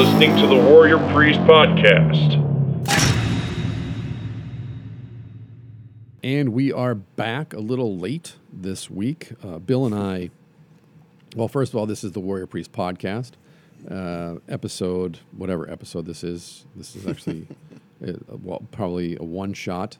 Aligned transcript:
You're 0.00 0.08
listening 0.08 0.36
to 0.38 0.46
the 0.46 0.56
Warrior 0.56 0.96
Priest 1.12 1.40
Podcast. 1.40 2.32
And 6.24 6.54
we 6.54 6.72
are 6.72 6.94
back 6.94 7.52
a 7.52 7.58
little 7.58 7.98
late 7.98 8.36
this 8.50 8.88
week. 8.88 9.32
Uh, 9.44 9.58
Bill 9.58 9.84
and 9.84 9.94
I, 9.94 10.30
well, 11.36 11.48
first 11.48 11.74
of 11.74 11.78
all, 11.78 11.84
this 11.84 12.02
is 12.02 12.12
the 12.12 12.20
Warrior 12.20 12.46
Priest 12.46 12.72
podcast, 12.72 13.32
uh, 13.90 14.36
episode, 14.48 15.18
whatever 15.36 15.70
episode 15.70 16.06
this 16.06 16.24
is. 16.24 16.64
This 16.74 16.96
is 16.96 17.06
actually 17.06 17.46
uh, 18.02 18.12
well, 18.42 18.62
probably 18.72 19.18
a 19.20 19.22
one 19.22 19.52
shot, 19.52 19.98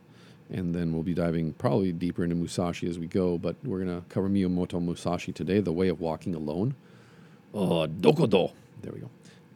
and 0.49 0.75
then 0.75 0.95
we'll 0.95 1.03
be 1.03 1.13
diving 1.13 1.53
probably 1.53 1.93
deeper 1.93 2.25
into 2.25 2.37
Musashi 2.37 2.89
as 2.89 2.99
we 2.99 3.07
go. 3.07 3.37
But 3.37 3.57
we're 3.63 3.85
going 3.85 4.01
to 4.01 4.09
cover 4.09 4.31
Miyamoto 4.31 4.83
Musashi 4.83 5.33
today, 5.33 5.61
The 5.61 5.73
Way 5.73 5.89
of 5.89 6.01
Walking 6.01 6.35
Alone. 6.35 6.75
Oh, 7.53 7.87
Dokkodo. 7.87 8.53
There 8.81 8.93
we 8.95 9.01
go. 9.01 9.11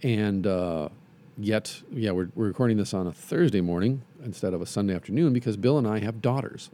And 0.05 0.47
uh, 0.47 0.91
yet, 1.39 1.81
yeah, 1.91 2.11
we're, 2.11 2.29
we're 2.35 2.47
recording 2.47 2.77
this 2.77 2.93
on 2.93 3.07
a 3.07 3.13
Thursday 3.13 3.63
morning 3.63 4.03
instead 4.23 4.53
of 4.53 4.61
a 4.61 4.67
Sunday 4.67 4.95
afternoon 4.95 5.33
because 5.33 5.57
Bill 5.57 5.79
and 5.79 5.89
I 5.89 6.01
have 6.01 6.21
daughters. 6.21 6.71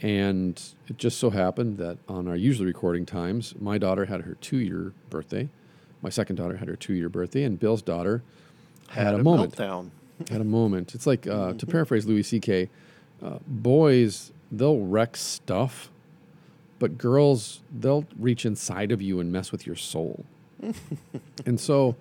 And 0.00 0.60
it 0.88 0.96
just 0.96 1.18
so 1.18 1.28
happened 1.28 1.76
that 1.76 1.98
on 2.08 2.26
our 2.26 2.34
usually 2.34 2.66
recording 2.66 3.04
times, 3.04 3.54
my 3.60 3.76
daughter 3.76 4.06
had 4.06 4.22
her 4.22 4.38
two 4.40 4.56
year 4.56 4.94
birthday. 5.10 5.50
My 6.00 6.08
second 6.08 6.36
daughter 6.36 6.56
had 6.56 6.66
her 6.68 6.76
two 6.76 6.94
year 6.94 7.10
birthday, 7.10 7.42
and 7.42 7.60
Bill's 7.60 7.82
daughter 7.82 8.22
had, 8.88 9.12
a, 9.12 9.22
moment. 9.22 9.54
meltdown. 9.54 9.90
Had 10.30 10.40
a 10.40 10.44
moment. 10.44 10.94
It's 10.94 11.06
like, 11.06 11.26
uh, 11.26 11.52
to 11.52 11.66
paraphrase 11.66 12.06
Louis 12.06 12.22
C.K., 12.22 12.70
uh, 13.22 13.38
boys, 13.46 14.32
they'll 14.50 14.80
wreck 14.80 15.14
stuff, 15.16 15.90
but 16.78 16.96
girls, 16.96 17.60
they'll 17.70 18.06
reach 18.18 18.46
inside 18.46 18.90
of 18.92 19.02
you 19.02 19.20
and 19.20 19.30
mess 19.30 19.52
with 19.52 19.66
your 19.66 19.76
soul. 19.76 20.24
and 21.46 21.58
so 21.60 21.96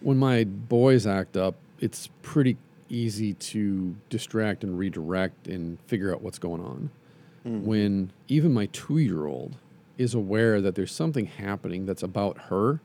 when 0.00 0.16
my 0.18 0.44
boys 0.44 1.06
act 1.06 1.36
up, 1.36 1.54
it's 1.80 2.08
pretty 2.22 2.56
easy 2.88 3.32
to 3.34 3.94
distract 4.10 4.62
and 4.64 4.78
redirect 4.78 5.48
and 5.48 5.78
figure 5.86 6.12
out 6.12 6.22
what's 6.22 6.38
going 6.38 6.60
on. 6.62 6.90
When 7.44 8.12
even 8.28 8.52
my 8.54 8.66
two 8.66 8.98
year 8.98 9.26
old 9.26 9.56
is 9.98 10.14
aware 10.14 10.60
that 10.60 10.76
there's 10.76 10.92
something 10.92 11.26
happening 11.26 11.86
that's 11.86 12.04
about 12.04 12.38
her, 12.42 12.78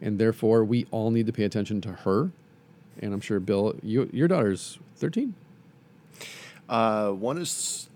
and 0.00 0.18
therefore 0.18 0.64
we 0.64 0.86
all 0.90 1.12
need 1.12 1.26
to 1.26 1.32
pay 1.32 1.44
attention 1.44 1.80
to 1.82 1.92
her. 1.92 2.32
And 2.98 3.14
I'm 3.14 3.20
sure, 3.20 3.38
Bill, 3.38 3.76
you, 3.84 4.10
your 4.12 4.26
daughter's 4.26 4.78
13? 4.96 5.34
Uh, 6.68 7.10
one 7.12 7.38
is 7.38 7.88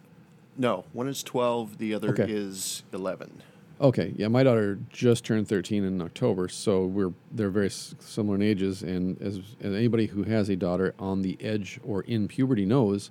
no, 0.56 0.84
one 0.92 1.08
is 1.08 1.22
twelve. 1.24 1.78
The 1.78 1.94
other 1.94 2.10
Okay. 2.10 2.30
is 2.30 2.84
eleven. 2.92 3.42
Okay, 3.80 4.12
yeah, 4.16 4.28
my 4.28 4.42
daughter 4.44 4.78
just 4.90 5.24
turned 5.24 5.48
13 5.48 5.84
in 5.84 6.00
October, 6.00 6.48
so 6.48 6.86
we're 6.86 7.12
they're 7.32 7.50
very 7.50 7.66
s- 7.66 7.94
similar 7.98 8.36
in 8.36 8.42
ages. 8.42 8.82
And 8.82 9.20
as, 9.20 9.38
as 9.60 9.74
anybody 9.74 10.06
who 10.06 10.22
has 10.22 10.48
a 10.48 10.54
daughter 10.56 10.94
on 10.98 11.22
the 11.22 11.36
edge 11.40 11.80
or 11.84 12.02
in 12.02 12.28
puberty 12.28 12.64
knows, 12.64 13.10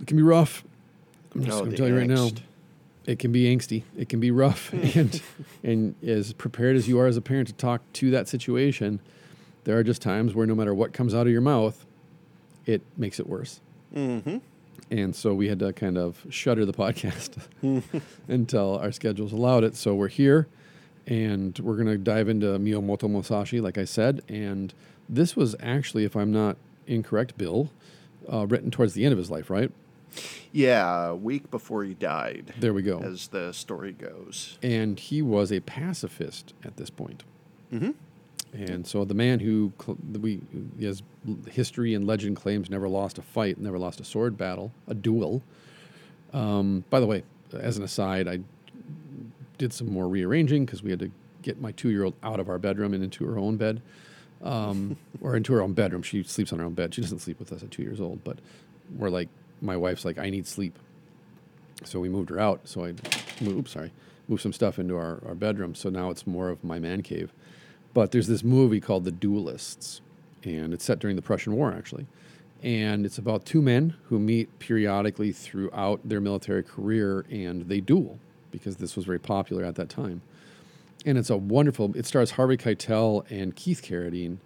it 0.00 0.06
can 0.06 0.16
be 0.16 0.22
rough. 0.22 0.64
I'm 1.34 1.44
just 1.44 1.54
Oh, 1.56 1.60
going 1.60 1.70
to 1.72 1.76
tell 1.76 1.86
you 1.88 1.98
right 1.98 2.08
now, 2.08 2.30
it 3.04 3.18
can 3.18 3.30
be 3.30 3.44
angsty. 3.54 3.82
It 3.96 4.08
can 4.08 4.20
be 4.20 4.30
rough, 4.30 4.72
and 4.96 5.20
and 5.62 5.94
as 6.02 6.32
prepared 6.32 6.76
as 6.76 6.88
you 6.88 6.98
are 6.98 7.06
as 7.06 7.16
a 7.18 7.22
parent 7.22 7.48
to 7.48 7.54
talk 7.54 7.82
to 7.94 8.10
that 8.12 8.28
situation, 8.28 9.00
there 9.64 9.76
are 9.78 9.84
just 9.84 10.00
times 10.00 10.34
where 10.34 10.46
no 10.46 10.54
matter 10.54 10.74
what 10.74 10.94
comes 10.94 11.14
out 11.14 11.26
of 11.26 11.32
your 11.32 11.42
mouth, 11.42 11.84
it 12.64 12.80
makes 12.96 13.20
it 13.20 13.28
worse. 13.28 13.60
Mm-hmm. 13.94 14.38
And 14.90 15.14
so 15.16 15.34
we 15.34 15.48
had 15.48 15.58
to 15.60 15.72
kind 15.72 15.98
of 15.98 16.24
shutter 16.30 16.64
the 16.64 16.72
podcast 16.72 17.36
until 18.28 18.78
our 18.78 18.92
schedules 18.92 19.32
allowed 19.32 19.64
it. 19.64 19.74
So 19.76 19.94
we're 19.94 20.08
here 20.08 20.46
and 21.06 21.58
we're 21.58 21.74
going 21.76 21.86
to 21.88 21.98
dive 21.98 22.28
into 22.28 22.46
Miyamoto 22.58 23.08
Musashi, 23.10 23.60
like 23.60 23.78
I 23.78 23.84
said. 23.84 24.22
And 24.28 24.72
this 25.08 25.34
was 25.36 25.56
actually, 25.60 26.04
if 26.04 26.16
I'm 26.16 26.32
not 26.32 26.56
incorrect, 26.86 27.36
Bill, 27.36 27.70
uh, 28.32 28.46
written 28.46 28.70
towards 28.70 28.94
the 28.94 29.04
end 29.04 29.12
of 29.12 29.18
his 29.18 29.30
life, 29.30 29.50
right? 29.50 29.70
Yeah, 30.52 31.08
a 31.08 31.14
week 31.14 31.50
before 31.50 31.84
he 31.84 31.92
died, 31.94 32.54
There 32.58 32.72
we 32.72 32.82
go. 32.82 33.00
as 33.00 33.28
the 33.28 33.52
story 33.52 33.92
goes. 33.92 34.56
and 34.62 34.98
he 34.98 35.20
was 35.20 35.52
a 35.52 35.60
pacifist 35.60 36.54
at 36.64 36.76
this 36.76 36.90
point. 36.90 37.22
Mm-hmm. 37.72 37.90
And 38.64 38.86
so 38.86 39.04
the 39.04 39.14
man 39.14 39.40
who 39.40 39.72
cl- 39.80 39.98
we 40.20 40.40
his 40.78 41.02
history 41.48 41.94
and 41.94 42.06
legend 42.06 42.36
claims 42.36 42.70
never 42.70 42.88
lost 42.88 43.18
a 43.18 43.22
fight, 43.22 43.58
never 43.58 43.78
lost 43.78 44.00
a 44.00 44.04
sword 44.04 44.36
battle, 44.36 44.72
a 44.88 44.94
duel. 44.94 45.42
Um, 46.32 46.84
by 46.90 47.00
the 47.00 47.06
way, 47.06 47.22
as 47.52 47.76
an 47.76 47.84
aside, 47.84 48.28
I 48.28 48.40
did 49.58 49.72
some 49.72 49.92
more 49.92 50.08
rearranging 50.08 50.66
because 50.66 50.82
we 50.82 50.90
had 50.90 51.00
to 51.00 51.10
get 51.42 51.60
my 51.60 51.72
two-year-old 51.72 52.14
out 52.22 52.40
of 52.40 52.48
our 52.48 52.58
bedroom 52.58 52.92
and 52.92 53.02
into 53.02 53.24
her 53.24 53.38
own 53.38 53.56
bed, 53.56 53.80
um, 54.42 54.96
or 55.20 55.36
into 55.36 55.52
her 55.52 55.62
own 55.62 55.72
bedroom. 55.72 56.02
She 56.02 56.22
sleeps 56.22 56.52
on 56.52 56.58
her 56.58 56.64
own 56.64 56.74
bed. 56.74 56.94
She 56.94 57.00
doesn't 57.00 57.20
sleep 57.20 57.38
with 57.38 57.52
us 57.52 57.62
at 57.62 57.70
two 57.70 57.82
years 57.82 58.00
old, 58.00 58.24
but 58.24 58.38
we're 58.94 59.10
like, 59.10 59.28
my 59.60 59.76
wife's 59.76 60.04
like, 60.04 60.18
I 60.18 60.28
need 60.30 60.46
sleep. 60.46 60.78
So 61.84 62.00
we 62.00 62.08
moved 62.08 62.30
her 62.30 62.40
out. 62.40 62.60
So 62.64 62.84
I, 62.84 62.94
oops, 63.44 63.72
sorry, 63.72 63.92
moved 64.28 64.42
some 64.42 64.52
stuff 64.52 64.78
into 64.78 64.96
our, 64.96 65.22
our 65.26 65.34
bedroom. 65.34 65.74
So 65.74 65.88
now 65.88 66.10
it's 66.10 66.26
more 66.26 66.48
of 66.48 66.64
my 66.64 66.78
man 66.78 67.02
cave. 67.02 67.32
But 67.96 68.10
there's 68.10 68.26
this 68.26 68.44
movie 68.44 68.78
called 68.78 69.04
The 69.04 69.10
Duelists, 69.10 70.02
and 70.44 70.74
it's 70.74 70.84
set 70.84 70.98
during 70.98 71.16
the 71.16 71.22
Prussian 71.22 71.54
War, 71.54 71.72
actually. 71.72 72.06
And 72.62 73.06
it's 73.06 73.16
about 73.16 73.46
two 73.46 73.62
men 73.62 73.94
who 74.10 74.18
meet 74.18 74.58
periodically 74.58 75.32
throughout 75.32 76.06
their 76.06 76.20
military 76.20 76.62
career 76.62 77.24
and 77.30 77.62
they 77.70 77.80
duel 77.80 78.18
because 78.50 78.76
this 78.76 78.96
was 78.96 79.06
very 79.06 79.18
popular 79.18 79.64
at 79.64 79.76
that 79.76 79.88
time. 79.88 80.20
And 81.06 81.16
it's 81.16 81.30
a 81.30 81.38
wonderful, 81.38 81.96
it 81.96 82.04
stars 82.04 82.32
Harvey 82.32 82.58
Keitel 82.58 83.24
and 83.30 83.56
Keith 83.56 83.80
Carradine, 83.80 84.36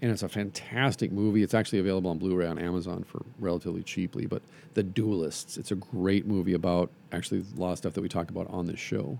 and 0.00 0.12
it's 0.12 0.22
a 0.22 0.28
fantastic 0.28 1.10
movie. 1.10 1.42
It's 1.42 1.52
actually 1.52 1.80
available 1.80 2.12
on 2.12 2.18
Blu 2.18 2.36
ray 2.36 2.46
on 2.46 2.60
Amazon 2.60 3.02
for 3.02 3.24
relatively 3.40 3.82
cheaply. 3.82 4.26
But 4.26 4.42
The 4.74 4.84
Duelists, 4.84 5.56
it's 5.56 5.72
a 5.72 5.74
great 5.74 6.26
movie 6.28 6.54
about 6.54 6.90
actually 7.10 7.44
a 7.56 7.60
lot 7.60 7.72
of 7.72 7.78
stuff 7.78 7.94
that 7.94 8.02
we 8.02 8.08
talk 8.08 8.30
about 8.30 8.48
on 8.50 8.68
this 8.68 8.78
show. 8.78 9.18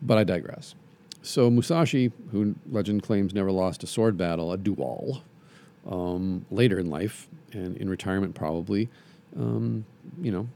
But 0.00 0.16
I 0.16 0.24
digress. 0.24 0.74
So 1.22 1.50
Musashi, 1.50 2.10
who 2.32 2.54
legend 2.70 3.02
claims 3.02 3.32
never 3.32 3.52
lost 3.52 3.82
a 3.84 3.86
sword 3.86 4.16
battle, 4.16 4.52
a 4.52 4.58
duel, 4.58 5.22
um, 5.88 6.44
later 6.50 6.78
in 6.78 6.90
life 6.90 7.28
and 7.52 7.76
in 7.76 7.88
retirement 7.88 8.34
probably, 8.34 8.88
um, 9.36 9.84
you 10.20 10.32
know, 10.32 10.48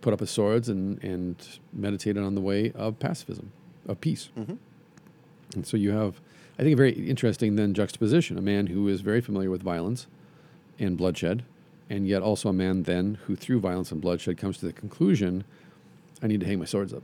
put 0.00 0.12
up 0.12 0.20
his 0.20 0.30
swords 0.30 0.68
and, 0.68 1.02
and 1.04 1.58
meditated 1.72 2.22
on 2.22 2.34
the 2.34 2.40
way 2.40 2.72
of 2.72 2.98
pacifism, 2.98 3.52
of 3.86 4.00
peace. 4.00 4.30
And 5.54 5.66
so 5.66 5.76
you 5.76 5.92
have, 5.92 6.20
I 6.58 6.62
think, 6.62 6.72
a 6.72 6.76
very 6.76 6.92
interesting 6.92 7.56
then 7.56 7.72
juxtaposition: 7.74 8.36
a 8.38 8.42
man 8.42 8.66
who 8.68 8.88
is 8.88 9.02
very 9.02 9.20
familiar 9.20 9.50
with 9.50 9.62
violence 9.62 10.06
and 10.78 10.96
bloodshed, 10.96 11.44
and 11.88 12.08
yet 12.08 12.22
also 12.22 12.48
a 12.48 12.52
man 12.52 12.84
then 12.84 13.18
who, 13.26 13.36
through 13.36 13.60
violence 13.60 13.92
and 13.92 14.00
bloodshed, 14.00 14.36
comes 14.38 14.58
to 14.58 14.66
the 14.66 14.72
conclusion, 14.72 15.44
I 16.22 16.26
need 16.26 16.40
to 16.40 16.46
hang 16.46 16.58
my 16.58 16.64
swords 16.64 16.92
up. 16.92 17.02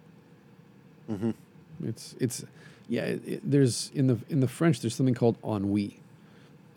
It's 1.84 2.16
it's 2.18 2.44
yeah. 2.88 3.02
It, 3.02 3.22
it- 3.26 3.40
there's 3.50 3.90
in 3.94 4.06
the 4.06 4.18
in 4.28 4.40
the 4.40 4.48
French 4.48 4.80
there's 4.80 4.94
something 4.94 5.14
called 5.14 5.36
ennui, 5.44 6.00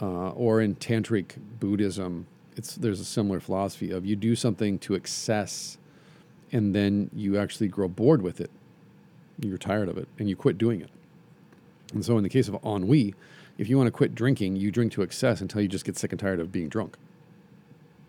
uh, 0.02 0.30
or 0.32 0.62
in 0.62 0.76
tantric 0.76 1.36
Buddhism, 1.60 2.28
it's 2.56 2.76
there's 2.76 3.00
a 3.00 3.06
similar 3.06 3.40
philosophy 3.40 3.92
of 3.92 4.06
you 4.06 4.16
do 4.16 4.36
something 4.36 4.78
to 4.80 4.94
excess, 4.96 5.78
and 6.52 6.76
then 6.76 7.10
you 7.16 7.38
actually 7.38 7.68
grow 7.68 7.88
bored 7.88 8.22
with 8.22 8.42
it. 8.42 8.52
You're 9.40 9.58
tired 9.58 9.90
of 9.90 9.98
it, 9.98 10.08
and 10.20 10.30
you 10.30 10.36
quit 10.36 10.58
doing 10.58 10.82
it. 10.82 10.90
And 11.94 12.06
so, 12.06 12.18
in 12.18 12.24
the 12.24 12.30
case 12.30 12.48
of 12.48 12.56
ennui, 12.64 13.16
if 13.58 13.70
you 13.70 13.78
want 13.78 13.88
to 13.88 13.92
quit 13.92 14.16
drinking, 14.16 14.56
you 14.56 14.72
drink 14.72 14.92
to 14.94 15.02
excess 15.02 15.42
until 15.42 15.62
you 15.62 15.68
just 15.68 15.86
get 15.86 15.98
sick 15.98 16.12
and 16.12 16.20
tired 16.20 16.40
of 16.40 16.52
being 16.52 16.70
drunk, 16.70 16.96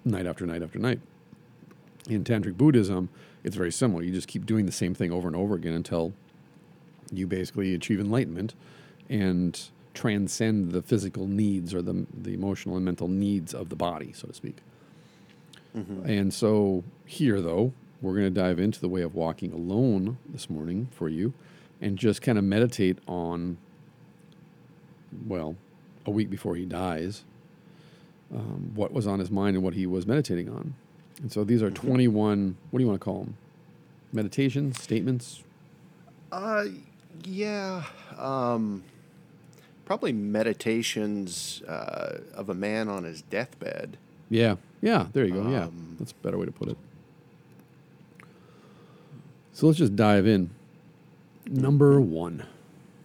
night 0.04 0.26
after 0.26 0.46
night 0.46 0.62
after 0.62 0.78
night. 0.78 1.00
In 2.08 2.24
tantric 2.24 2.56
Buddhism, 2.56 3.08
it's 3.44 3.56
very 3.56 3.70
similar. 3.72 4.02
You 4.02 4.12
just 4.12 4.28
keep 4.28 4.44
doing 4.46 4.66
the 4.66 4.72
same 4.72 4.94
thing 4.94 5.12
over 5.12 5.28
and 5.28 5.36
over 5.36 5.54
again 5.54 5.72
until 5.72 6.12
you 7.12 7.26
basically 7.26 7.74
achieve 7.74 8.00
enlightenment 8.00 8.54
and 9.08 9.60
transcend 9.94 10.72
the 10.72 10.82
physical 10.82 11.26
needs 11.26 11.74
or 11.74 11.82
the, 11.82 12.06
the 12.14 12.32
emotional 12.32 12.76
and 12.76 12.84
mental 12.84 13.08
needs 13.08 13.52
of 13.52 13.68
the 13.68 13.76
body, 13.76 14.12
so 14.12 14.26
to 14.28 14.34
speak. 14.34 14.56
And 16.06 16.34
so, 16.34 16.84
here, 17.06 17.40
though, 17.40 17.72
we're 18.00 18.12
going 18.14 18.32
to 18.32 18.40
dive 18.40 18.58
into 18.58 18.80
the 18.80 18.88
way 18.88 19.02
of 19.02 19.14
walking 19.14 19.52
alone 19.52 20.18
this 20.28 20.50
morning 20.50 20.88
for 20.90 21.08
you 21.08 21.32
and 21.80 21.98
just 21.98 22.20
kind 22.20 22.36
of 22.36 22.44
meditate 22.44 22.98
on, 23.08 23.56
well, 25.26 25.56
a 26.04 26.10
week 26.10 26.28
before 26.28 26.56
he 26.56 26.64
dies, 26.66 27.24
um, 28.34 28.72
what 28.74 28.92
was 28.92 29.06
on 29.06 29.18
his 29.18 29.30
mind 29.30 29.56
and 29.56 29.64
what 29.64 29.74
he 29.74 29.86
was 29.86 30.06
meditating 30.06 30.48
on. 30.48 30.74
And 31.22 31.32
so, 31.32 31.44
these 31.44 31.62
are 31.62 31.70
21, 31.70 32.56
what 32.70 32.78
do 32.78 32.82
you 32.82 32.88
want 32.88 33.00
to 33.00 33.04
call 33.04 33.20
them? 33.20 33.36
Meditations, 34.12 34.80
statements? 34.80 35.42
Uh, 36.30 36.64
yeah. 37.24 37.84
Um, 38.18 38.82
probably 39.84 40.12
meditations 40.12 41.62
uh, 41.68 42.18
of 42.34 42.48
a 42.48 42.54
man 42.54 42.88
on 42.88 43.04
his 43.04 43.22
deathbed. 43.22 43.96
Yeah, 44.30 44.56
yeah, 44.80 45.06
there 45.12 45.24
you 45.24 45.34
go. 45.34 45.50
yeah, 45.50 45.64
Um, 45.64 45.96
that's 45.98 46.12
a 46.12 46.14
better 46.16 46.38
way 46.38 46.46
to 46.46 46.52
put 46.52 46.68
it. 46.68 46.78
So 49.52 49.66
let's 49.66 49.78
just 49.78 49.94
dive 49.94 50.26
in. 50.26 50.50
Number 51.46 52.00
one 52.00 52.46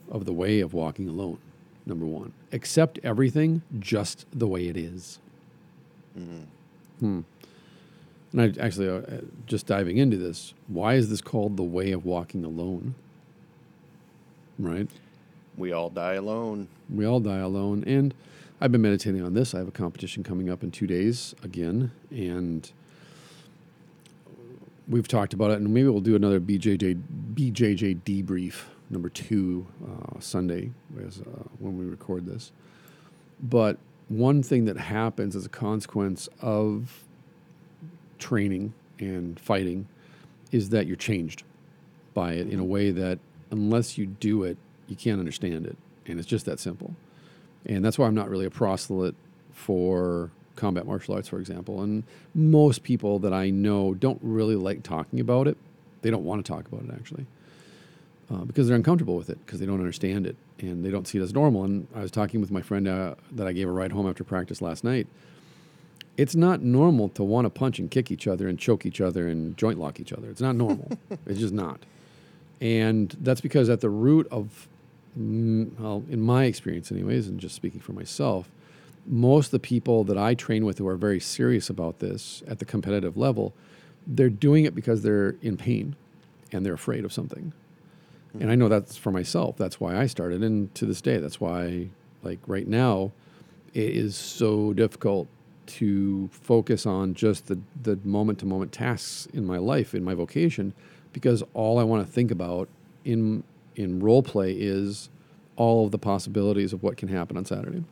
of 0.10 0.26
the 0.26 0.34
way 0.34 0.62
of 0.62 0.74
walking 0.74 1.10
alone. 1.10 1.40
Number 1.86 2.06
one, 2.06 2.34
accept 2.52 3.00
everything 3.04 3.62
just 3.80 4.26
the 4.32 4.48
way 4.48 4.68
it 4.68 4.78
is. 4.78 5.20
mm-hmm 6.18 6.42
And 7.00 7.26
I 8.42 8.54
actually, 8.60 8.90
uh, 8.90 9.22
just 9.46 9.68
diving 9.68 9.98
into 9.98 10.18
this, 10.18 10.54
why 10.68 10.96
is 10.96 11.10
this 11.10 11.22
called 11.22 11.58
the 11.58 11.64
way 11.64 11.92
of 11.92 12.06
walking 12.06 12.44
alone? 12.44 12.96
Right? 14.60 14.90
We 15.56 15.72
all 15.72 15.90
die 15.90 16.14
alone. 16.14 16.68
We 16.90 17.06
all 17.06 17.20
die 17.20 17.40
alone. 17.40 17.84
And 17.86 18.14
I've 18.62 18.72
been 18.72 18.82
meditating 18.82 19.22
on 19.22 19.34
this. 19.34 19.54
I 19.54 19.60
have 19.60 19.68
a 19.68 19.72
competition 19.72 20.24
coming 20.24 20.50
up 20.50 20.64
in 20.64 20.72
two 20.72 20.88
days 20.88 21.36
again. 21.44 21.92
And 22.12 22.72
we've 24.88 25.08
talked 25.08 25.34
about 25.34 25.52
it. 25.52 25.60
And 25.60 25.74
maybe 25.74 25.88
we'll 25.90 26.02
do 26.02 26.16
another 26.16 26.40
BJJ, 26.40 27.02
BJJ 27.34 28.02
debrief 28.02 28.64
number 28.90 29.10
two 29.10 29.68
uh, 29.86 30.20
Sunday 30.20 30.72
as, 31.06 31.20
uh, 31.20 31.44
when 31.60 31.78
we 31.78 31.86
record 31.86 32.26
this. 32.26 32.52
But 33.42 33.78
one 34.10 34.42
thing 34.42 34.66
that 34.66 34.78
happens 34.78 35.36
as 35.36 35.46
a 35.46 35.50
consequence 35.50 36.30
of 36.42 37.04
training 38.18 38.74
and 39.00 39.40
fighting 39.40 39.88
is 40.52 40.70
that 40.70 40.88
you're 40.88 40.96
changed 40.96 41.44
by 42.14 42.34
it 42.34 42.48
in 42.48 42.60
a 42.60 42.64
way 42.64 42.90
that 42.92 43.20
unless 43.52 43.98
you 43.98 44.06
do 44.06 44.44
it, 44.44 44.58
you 44.88 44.96
can't 44.96 45.20
understand 45.20 45.66
it. 45.66 45.78
And 46.06 46.20
it's 46.20 46.28
just 46.28 46.46
that 46.46 46.60
simple. 46.60 46.96
And 47.66 47.84
that's 47.84 47.98
why 47.98 48.08
I'm 48.08 48.16
not 48.16 48.30
really 48.30 48.46
a 48.46 48.50
proselyte 48.50 49.16
for 49.54 50.32
combat 50.56 50.86
martial 50.86 51.16
arts, 51.16 51.28
for 51.28 51.40
example. 51.40 51.82
And 51.82 52.04
most 52.36 52.84
people 52.84 53.20
that 53.20 53.34
I 53.34 53.50
know 53.50 53.94
don't 53.94 54.20
really 54.22 54.56
like 54.56 54.84
talking 54.84 55.20
about 55.20 55.48
it. 55.48 55.58
They 56.02 56.10
don't 56.10 56.24
want 56.24 56.46
to 56.46 56.52
talk 56.52 56.68
about 56.68 56.84
it, 56.84 56.92
actually, 56.94 57.26
uh, 58.32 58.46
because 58.46 58.68
they're 58.68 58.76
uncomfortable 58.76 59.16
with 59.16 59.30
it, 59.30 59.44
because 59.46 59.60
they 59.60 59.66
don't 59.66 59.80
understand 59.80 60.28
it, 60.28 60.36
and 60.60 60.84
they 60.84 60.92
don't 60.92 61.08
see 61.08 61.18
it 61.18 61.22
as 61.22 61.34
normal. 61.34 61.64
And 61.64 61.88
I 61.96 62.02
was 62.02 62.12
talking 62.12 62.42
with 62.42 62.52
my 62.52 62.62
friend 62.62 62.88
uh, 62.88 63.16
that 63.32 63.48
I 63.48 63.54
gave 63.54 63.68
a 63.68 63.72
ride 63.72 63.92
home 63.92 64.08
after 64.08 64.24
practice 64.24 64.62
last 64.62 64.84
night. 64.84 65.08
It's 66.18 66.36
not 66.36 66.62
normal 66.62 67.10
to 67.10 67.24
want 67.24 67.46
to 67.46 67.50
punch 67.50 67.78
and 67.78 67.92
kick 67.92 68.12
each 68.12 68.28
other 68.28 68.48
and 68.48 68.58
choke 68.58 68.86
each 68.86 69.02
other 69.02 69.28
and 69.28 69.56
joint 69.56 69.80
lock 69.80 70.00
each 70.00 70.14
other. 70.14 70.30
It's 70.30 70.42
not 70.42 70.56
normal. 70.56 70.92
it's 71.26 71.40
just 71.40 71.54
not. 71.54 71.80
And 72.60 73.16
that's 73.22 73.42
because 73.42 73.70
at 73.70 73.82
the 73.82 73.90
root 73.90 74.28
of, 74.32 74.68
mm, 75.18 75.78
well, 75.80 76.04
in 76.10 76.22
my 76.22 76.46
experience, 76.46 76.92
anyways, 76.92 77.28
and 77.28 77.40
just 77.40 77.56
speaking 77.56 77.80
for 77.80 77.94
myself, 77.94 78.50
most 79.06 79.48
of 79.48 79.52
the 79.52 79.60
people 79.60 80.04
that 80.06 80.18
I 80.18 80.34
train 80.34 80.66
with 80.66 80.80
who 80.80 80.88
are 80.88 80.98
very 80.98 81.20
serious 81.20 81.70
about 81.70 82.00
this 82.00 82.44
at 82.48 82.60
the 82.60 82.66
competitive 82.66 83.16
level, 83.16 83.54
they're 84.06 84.30
doing 84.30 84.66
it 84.66 84.76
because 84.76 85.02
they're 85.02 85.36
in 85.42 85.58
pain 85.58 85.96
and 86.52 86.66
they're 86.66 86.74
afraid 86.74 87.06
of 87.06 87.14
something. 87.14 87.54
And 88.40 88.52
I 88.52 88.56
know 88.56 88.70
that's 88.70 88.98
for 88.98 89.12
myself. 89.12 89.58
That's 89.58 89.80
why 89.80 89.98
I 89.98 90.08
started. 90.08 90.44
And 90.44 90.74
to 90.76 90.86
this 90.86 91.02
day, 91.02 91.18
that's 91.18 91.40
why, 91.40 91.90
like 92.22 92.40
right 92.46 92.68
now, 92.68 93.12
it 93.74 93.92
is 93.96 94.16
so 94.16 94.74
difficult 94.74 95.28
to 95.68 96.30
focus 96.32 96.86
on 96.86 97.14
just 97.14 97.48
the, 97.48 97.60
the 97.82 97.98
moment 98.04 98.40
to 98.40 98.46
moment 98.46 98.72
tasks 98.72 99.28
in 99.34 99.46
my 99.46 99.58
life, 99.58 99.94
in 99.94 100.04
my 100.04 100.14
vocation, 100.14 100.74
because 101.18 101.42
all 101.56 101.80
I 101.80 101.84
want 101.84 102.06
to 102.06 102.14
think 102.14 102.30
about 102.30 102.70
in, 103.04 103.44
in 103.76 104.00
role 104.00 104.22
play 104.22 104.52
is 104.52 105.10
all 105.56 105.84
of 105.84 105.92
the 105.92 105.98
possibilities 105.98 106.74
of 106.74 106.84
what 106.84 106.96
can 106.96 107.08
happen 107.08 107.36
on 107.36 107.44
Saturday. 107.44 107.84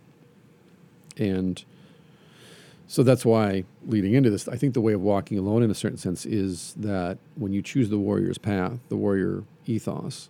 And 1.17 1.63
so 2.85 3.01
that's 3.01 3.25
why, 3.25 3.63
leading 3.87 4.13
into 4.13 4.29
this, 4.29 4.47
I 4.47 4.57
think 4.57 4.75
the 4.75 4.81
way 4.81 4.93
of 4.93 5.01
walking 5.01 5.39
alone, 5.39 5.63
in 5.63 5.71
a 5.71 5.73
certain 5.73 5.97
sense, 5.97 6.23
is 6.23 6.75
that 6.77 7.17
when 7.33 7.51
you 7.51 7.63
choose 7.63 7.89
the 7.89 7.97
warrior's 7.97 8.37
path, 8.37 8.77
the 8.89 8.95
warrior 8.95 9.43
ethos, 9.65 10.29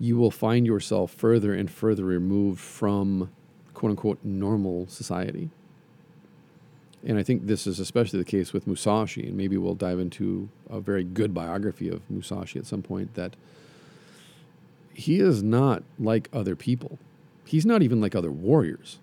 you 0.00 0.16
will 0.16 0.32
find 0.32 0.66
yourself 0.66 1.12
further 1.12 1.54
and 1.54 1.70
further 1.70 2.04
removed 2.04 2.58
from 2.58 3.30
quote 3.72 3.90
unquote 3.90 4.18
normal 4.24 4.88
society. 4.88 5.50
And 7.04 7.18
I 7.18 7.22
think 7.24 7.46
this 7.46 7.66
is 7.66 7.80
especially 7.80 8.20
the 8.20 8.24
case 8.24 8.52
with 8.52 8.66
Musashi, 8.66 9.26
and 9.26 9.36
maybe 9.36 9.56
we'll 9.56 9.74
dive 9.74 9.98
into 9.98 10.48
a 10.70 10.78
very 10.80 11.02
good 11.02 11.34
biography 11.34 11.88
of 11.88 12.00
Musashi 12.08 12.58
at 12.58 12.66
some 12.66 12.82
point. 12.82 13.14
That 13.14 13.34
he 14.94 15.18
is 15.20 15.42
not 15.42 15.82
like 15.98 16.28
other 16.32 16.54
people. 16.54 16.98
He's 17.44 17.66
not 17.66 17.82
even 17.82 18.00
like 18.00 18.14
other 18.14 18.30
warriors. 18.30 18.98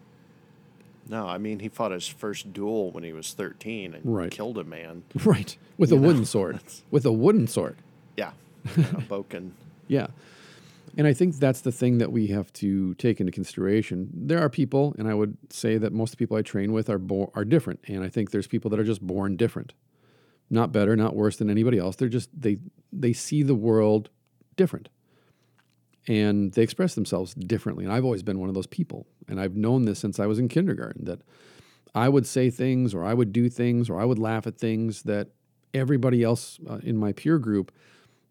No, 1.09 1.27
I 1.27 1.37
mean, 1.39 1.59
he 1.59 1.67
fought 1.69 1.91
his 1.91 2.07
first 2.07 2.53
duel 2.53 2.91
when 2.91 3.03
he 3.03 3.11
was 3.13 3.33
13 3.33 3.95
and 3.95 4.01
Right. 4.05 4.31
killed 4.31 4.57
a 4.59 4.63
man. 4.63 5.03
Right. 5.25 5.57
With 5.77 5.91
a 5.91 5.95
know, 5.95 6.01
wooden 6.07 6.25
sword. 6.25 6.59
With 6.91 7.05
a 7.05 7.11
wooden 7.11 7.47
sword. 7.47 7.77
Yeah. 8.15 8.31
a 8.65 8.69
bokken. 9.09 9.51
Yeah. 9.87 10.07
And 10.97 11.07
I 11.07 11.13
think 11.13 11.35
that's 11.37 11.61
the 11.61 11.71
thing 11.71 11.97
that 11.99 12.11
we 12.11 12.27
have 12.27 12.51
to 12.53 12.93
take 12.95 13.19
into 13.19 13.31
consideration. 13.31 14.09
There 14.13 14.39
are 14.39 14.49
people, 14.49 14.95
and 14.97 15.07
I 15.07 15.13
would 15.13 15.37
say 15.51 15.77
that 15.77 15.93
most 15.93 16.17
people 16.17 16.37
I 16.37 16.41
train 16.41 16.71
with 16.71 16.89
are 16.89 16.97
bo- 16.97 17.31
are 17.35 17.45
different, 17.45 17.79
and 17.87 18.03
I 18.03 18.09
think 18.09 18.31
there's 18.31 18.47
people 18.47 18.69
that 18.71 18.79
are 18.79 18.83
just 18.85 19.05
born 19.05 19.35
different, 19.35 19.73
not 20.49 20.71
better, 20.71 20.95
not 20.95 21.15
worse 21.15 21.37
than 21.37 21.49
anybody 21.49 21.77
else. 21.77 21.95
They're 21.95 22.09
just 22.09 22.29
they 22.39 22.57
they 22.91 23.13
see 23.13 23.43
the 23.43 23.55
world 23.55 24.09
different, 24.55 24.89
and 26.07 26.51
they 26.53 26.63
express 26.63 26.95
themselves 26.95 27.33
differently. 27.33 27.83
And 27.83 27.93
I've 27.93 28.05
always 28.05 28.23
been 28.23 28.39
one 28.39 28.49
of 28.49 28.55
those 28.55 28.67
people, 28.67 29.07
and 29.27 29.39
I've 29.39 29.55
known 29.55 29.85
this 29.85 29.99
since 29.99 30.19
I 30.19 30.25
was 30.25 30.39
in 30.39 30.47
kindergarten 30.47 31.05
that 31.05 31.21
I 31.93 32.09
would 32.09 32.25
say 32.25 32.49
things, 32.49 32.93
or 32.93 33.03
I 33.03 33.13
would 33.13 33.31
do 33.31 33.49
things, 33.49 33.89
or 33.89 33.99
I 33.99 34.05
would 34.05 34.19
laugh 34.19 34.47
at 34.47 34.57
things 34.57 35.03
that 35.03 35.29
everybody 35.73 36.23
else 36.23 36.59
uh, 36.67 36.79
in 36.83 36.97
my 36.97 37.11
peer 37.11 37.37
group 37.37 37.71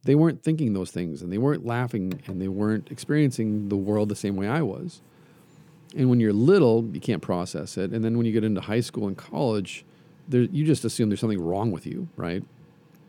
they 0.05 0.15
weren't 0.15 0.43
thinking 0.43 0.73
those 0.73 0.91
things 0.91 1.23
and 1.23 1.33
they 1.33 1.39
weren't 1.39 1.67
laughing 1.67 2.21
and 2.27 2.41
they 2.41 2.49
weren't 2.49 2.91
experiencing 2.91 3.69
the 3.69 3.77
world 3.77 4.09
the 4.09 4.17
same 4.17 4.37
way 4.37 4.49
I 4.49 4.63
was. 4.63 5.01
And 5.97 6.11
when 6.11 6.21
you're 6.21 6.33
little, 6.33 6.85
you 6.93 7.01
can't 7.01 7.23
process 7.23 7.77
it. 7.77 7.91
And 7.93 8.05
then 8.05 8.17
when 8.17 8.27
you 8.27 8.33
get 8.33 8.45
into 8.45 8.61
high 8.61 8.81
school 8.81 9.09
and 9.09 9.17
college, 9.17 9.85
there, 10.29 10.43
you 10.43 10.65
just 10.65 10.85
assume 10.85 11.09
there's 11.09 11.21
something 11.21 11.41
wrong 11.41 11.71
with 11.71 11.87
you, 11.87 12.09
right? 12.17 12.43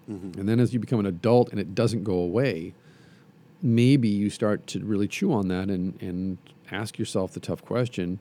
Mm-hmm. 0.10 0.40
And 0.40 0.50
then 0.50 0.60
as 0.60 0.74
you 0.74 0.80
become 0.80 1.00
an 1.00 1.06
adult 1.06 1.50
and 1.52 1.60
it 1.60 1.76
doesn't 1.76 2.04
go 2.04 2.14
away, 2.14 2.74
maybe 3.62 4.08
you 4.08 4.30
start 4.30 4.66
to 4.68 4.80
really 4.80 5.08
chew 5.08 5.32
on 5.34 5.50
that 5.50 5.70
and, 5.70 6.02
and 6.02 6.38
ask 6.72 6.98
yourself 6.98 7.34
the 7.34 7.40
tough 7.40 7.64
question 7.64 8.20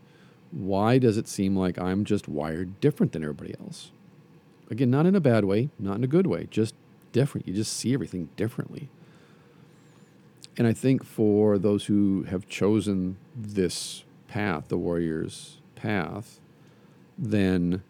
why 0.51 0.97
does 0.97 1.19
it 1.19 1.29
seem 1.29 1.55
like 1.55 1.79
I'm 1.79 2.05
just 2.05 2.27
wired 2.27 2.81
different 2.81 3.13
than 3.13 3.23
everybody 3.23 3.55
else? 3.61 3.91
Again, 4.71 4.91
not 4.91 5.05
in 5.05 5.15
a 5.15 5.21
bad 5.21 5.45
way, 5.45 5.69
not 5.79 5.97
in 5.97 6.05
a 6.05 6.09
good 6.09 6.27
way, 6.27 6.49
just 6.51 6.75
different. 7.19 7.49
You 7.49 7.55
just 7.55 7.77
see 7.77 7.93
everything 7.93 8.29
differently. 8.37 8.89
And 10.57 10.69
I 10.69 10.73
think 10.73 11.05
for 11.05 11.59
those 11.59 11.87
who 11.87 12.23
have 12.25 12.49
chosen 12.49 13.17
this 13.37 14.05
path, 14.29 14.69
the 14.69 14.79
warrior's 14.79 15.59
path, 15.75 16.39
then 17.17 17.83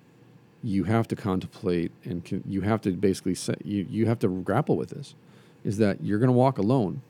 you 0.62 0.84
have 0.84 1.06
to 1.08 1.16
contemplate 1.16 1.92
and 2.04 2.24
con- 2.24 2.42
you 2.46 2.62
have 2.62 2.80
to 2.82 2.92
basically 2.92 3.34
say, 3.34 3.54
you, 3.62 3.86
you 3.90 4.06
have 4.06 4.18
to 4.20 4.28
grapple 4.28 4.78
with 4.78 4.88
this 4.88 5.14
is 5.62 5.76
that 5.76 6.02
you're 6.02 6.18
going 6.18 6.28
to 6.28 6.32
walk 6.32 6.56
alone. 6.56 7.02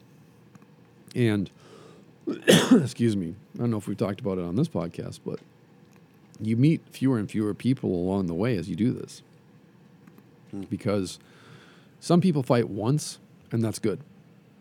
And, 1.14 1.48
excuse 2.72 3.16
me, 3.16 3.36
I 3.54 3.58
don't 3.58 3.70
know 3.70 3.78
if 3.78 3.86
we've 3.86 3.96
talked 3.96 4.20
about 4.20 4.38
it 4.38 4.44
on 4.44 4.56
this 4.56 4.68
podcast, 4.68 5.20
but 5.24 5.38
you 6.40 6.56
meet 6.56 6.80
fewer 6.90 7.16
and 7.16 7.30
fewer 7.30 7.54
people 7.54 7.90
along 7.90 8.26
the 8.26 8.34
way 8.34 8.56
as 8.56 8.68
you 8.68 8.74
do 8.74 8.92
this. 8.92 9.22
Hmm. 10.50 10.62
Because 10.62 11.20
some 12.00 12.20
people 12.20 12.42
fight 12.42 12.68
once, 12.68 13.18
and 13.50 13.62
that's 13.62 13.78
good. 13.78 14.00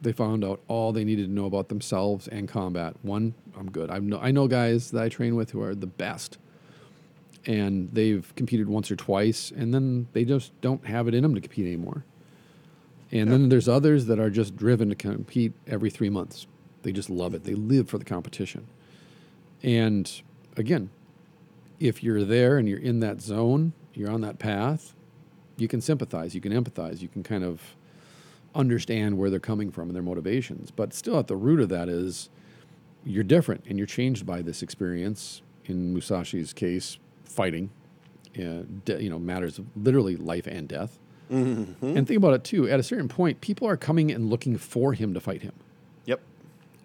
They 0.01 0.11
found 0.11 0.43
out 0.43 0.61
all 0.67 0.91
they 0.91 1.03
needed 1.03 1.27
to 1.27 1.31
know 1.31 1.45
about 1.45 1.69
themselves 1.69 2.27
and 2.27 2.47
combat. 2.47 2.95
One, 3.01 3.33
I'm 3.57 3.71
good. 3.71 3.89
I 3.89 3.99
know, 3.99 4.19
I 4.19 4.31
know 4.31 4.47
guys 4.47 4.91
that 4.91 5.03
I 5.03 5.09
train 5.09 5.35
with 5.35 5.51
who 5.51 5.61
are 5.61 5.73
the 5.73 5.87
best, 5.87 6.37
and 7.45 7.89
they've 7.93 8.33
competed 8.35 8.67
once 8.67 8.91
or 8.91 8.95
twice, 8.95 9.51
and 9.55 9.73
then 9.73 10.07
they 10.13 10.25
just 10.25 10.59
don't 10.61 10.85
have 10.85 11.07
it 11.07 11.15
in 11.15 11.23
them 11.23 11.33
to 11.35 11.41
compete 11.41 11.65
anymore. 11.65 12.03
And 13.11 13.31
then 13.31 13.47
there's 13.49 13.69
others 13.69 14.07
that 14.07 14.19
are 14.19 14.29
just 14.29 14.57
driven 14.57 14.89
to 14.89 14.95
compete 14.95 15.53
every 15.65 15.89
three 15.89 16.09
months. 16.09 16.45
They 16.81 16.91
just 16.91 17.09
love 17.09 17.33
it. 17.33 17.45
They 17.45 17.53
live 17.53 17.89
for 17.89 17.97
the 17.97 18.03
competition. 18.03 18.67
And 19.63 20.21
again, 20.57 20.89
if 21.79 22.03
you're 22.03 22.25
there 22.25 22.57
and 22.57 22.67
you're 22.67 22.79
in 22.79 22.99
that 22.99 23.21
zone, 23.21 23.71
you're 23.93 24.11
on 24.11 24.21
that 24.21 24.39
path, 24.39 24.93
you 25.57 25.67
can 25.67 25.81
sympathize, 25.81 26.33
you 26.35 26.41
can 26.41 26.51
empathize, 26.51 27.01
you 27.01 27.07
can 27.07 27.23
kind 27.23 27.43
of 27.43 27.75
understand 28.55 29.17
where 29.17 29.29
they're 29.29 29.39
coming 29.39 29.71
from 29.71 29.89
and 29.89 29.95
their 29.95 30.03
motivations. 30.03 30.71
But 30.71 30.93
still, 30.93 31.19
at 31.19 31.27
the 31.27 31.35
root 31.35 31.59
of 31.59 31.69
that 31.69 31.89
is 31.89 32.29
you're 33.05 33.23
different 33.23 33.63
and 33.67 33.77
you're 33.77 33.87
changed 33.87 34.25
by 34.25 34.41
this 34.41 34.61
experience. 34.61 35.41
In 35.65 35.93
Musashi's 35.93 36.53
case, 36.53 36.97
fighting, 37.25 37.69
uh, 38.37 38.63
de- 38.85 39.03
you 39.03 39.09
know, 39.09 39.19
matters 39.19 39.59
of 39.59 39.65
literally 39.75 40.15
life 40.15 40.47
and 40.47 40.67
death. 40.67 40.97
And 41.29 42.07
think 42.07 42.17
about 42.17 42.33
it 42.35 42.45
too. 42.45 42.69
At 42.69 42.79
a 42.79 42.83
certain 42.83 43.09
point, 43.09 43.41
people 43.41 43.67
are 43.67 43.75
coming 43.75 44.11
and 44.11 44.29
looking 44.29 44.57
for 44.57 44.93
him 44.93 45.13
to 45.13 45.19
fight 45.19 45.41
him. 45.41 45.51
Yep. 46.05 46.21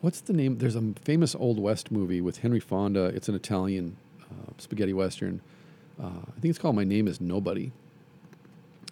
What's 0.00 0.20
the 0.20 0.32
name? 0.32 0.58
There's 0.58 0.74
a 0.74 0.82
famous 1.00 1.36
Old 1.36 1.60
West 1.60 1.92
movie 1.92 2.20
with 2.20 2.38
Henry 2.38 2.58
Fonda. 2.58 3.04
It's 3.04 3.28
an 3.28 3.36
Italian 3.36 3.96
uh, 4.20 4.52
spaghetti 4.58 4.92
western. 4.92 5.40
Uh, 6.02 6.06
I 6.06 6.40
think 6.40 6.46
it's 6.46 6.58
called 6.58 6.74
My 6.74 6.82
Name 6.82 7.06
Is 7.06 7.20
Nobody. 7.20 7.70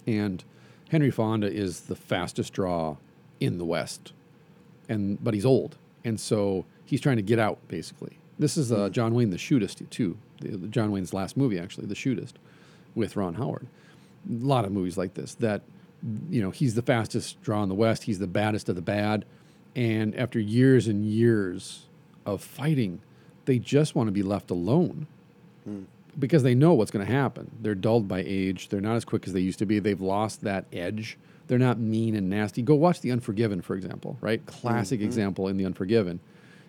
And 0.07 0.43
Henry 0.91 1.11
Fonda 1.11 1.51
is 1.51 1.83
the 1.83 1.97
fastest 1.97 2.53
draw 2.53 2.97
in 3.39 3.59
the 3.59 3.65
West, 3.65 4.13
and 4.89 5.23
but 5.23 5.35
he's 5.35 5.47
old, 5.47 5.77
and 6.05 6.19
so 6.19 6.65
he's 6.85 7.01
trying 7.01 7.17
to 7.17 7.23
get 7.23 7.39
out 7.39 7.59
basically. 7.69 8.19
This 8.39 8.57
is 8.57 8.73
uh, 8.73 8.89
John 8.89 9.15
Wayne, 9.15 9.31
The 9.31 9.37
Shootist, 9.37 9.89
too. 9.91 10.17
John 10.71 10.91
Wayne's 10.91 11.13
last 11.13 11.37
movie, 11.37 11.59
actually, 11.59 11.87
The 11.87 11.95
Shootist, 11.95 12.33
with 12.95 13.15
Ron 13.15 13.35
Howard. 13.35 13.67
A 14.29 14.45
lot 14.45 14.65
of 14.65 14.73
movies 14.73 14.97
like 14.97 15.13
this 15.13 15.35
that, 15.37 15.61
you 16.31 16.41
know, 16.43 16.51
he's 16.51 16.75
the 16.75 16.83
fastest 16.83 17.41
draw 17.43 17.63
in 17.63 17.69
the 17.69 17.75
West. 17.75 18.05
He's 18.05 18.19
the 18.19 18.27
baddest 18.27 18.71
of 18.71 18.77
the 18.77 18.83
bad. 18.83 19.27
And 19.77 20.17
after 20.17 20.41
years 20.41 20.89
and 20.89 21.05
years 21.05 21.85
of 22.25 22.43
fighting, 22.43 23.03
they 23.45 23.59
just 23.59 23.95
want 23.95 24.09
to 24.09 24.13
be 24.13 24.23
left 24.23 24.51
alone 24.51 25.07
because 26.21 26.43
they 26.43 26.55
know 26.55 26.75
what's 26.75 26.91
going 26.91 27.05
to 27.05 27.13
happen. 27.13 27.51
They're 27.61 27.75
dulled 27.75 28.07
by 28.07 28.23
age. 28.25 28.69
They're 28.69 28.81
not 28.81 28.97
as 28.97 29.05
quick 29.05 29.27
as 29.27 29.33
they 29.33 29.41
used 29.41 29.59
to 29.61 29.67
be. 29.67 29.79
They've 29.79 30.01
lost 30.01 30.43
that 30.43 30.67
edge. 30.73 31.19
They're 31.49 31.59
not 31.59 31.79
mean 31.79 32.15
and 32.15 32.31
nasty. 32.31 32.63
Go 32.63 32.77
watch 32.77 33.01
The 33.01 33.11
Unforgiven, 33.11 33.61
for 33.61 33.75
example, 33.75 34.17
right? 34.21 34.45
Classic 34.47 35.01
mm-hmm. 35.01 35.07
example 35.07 35.49
in 35.49 35.57
The 35.57 35.67
Unforgiven 35.67 36.21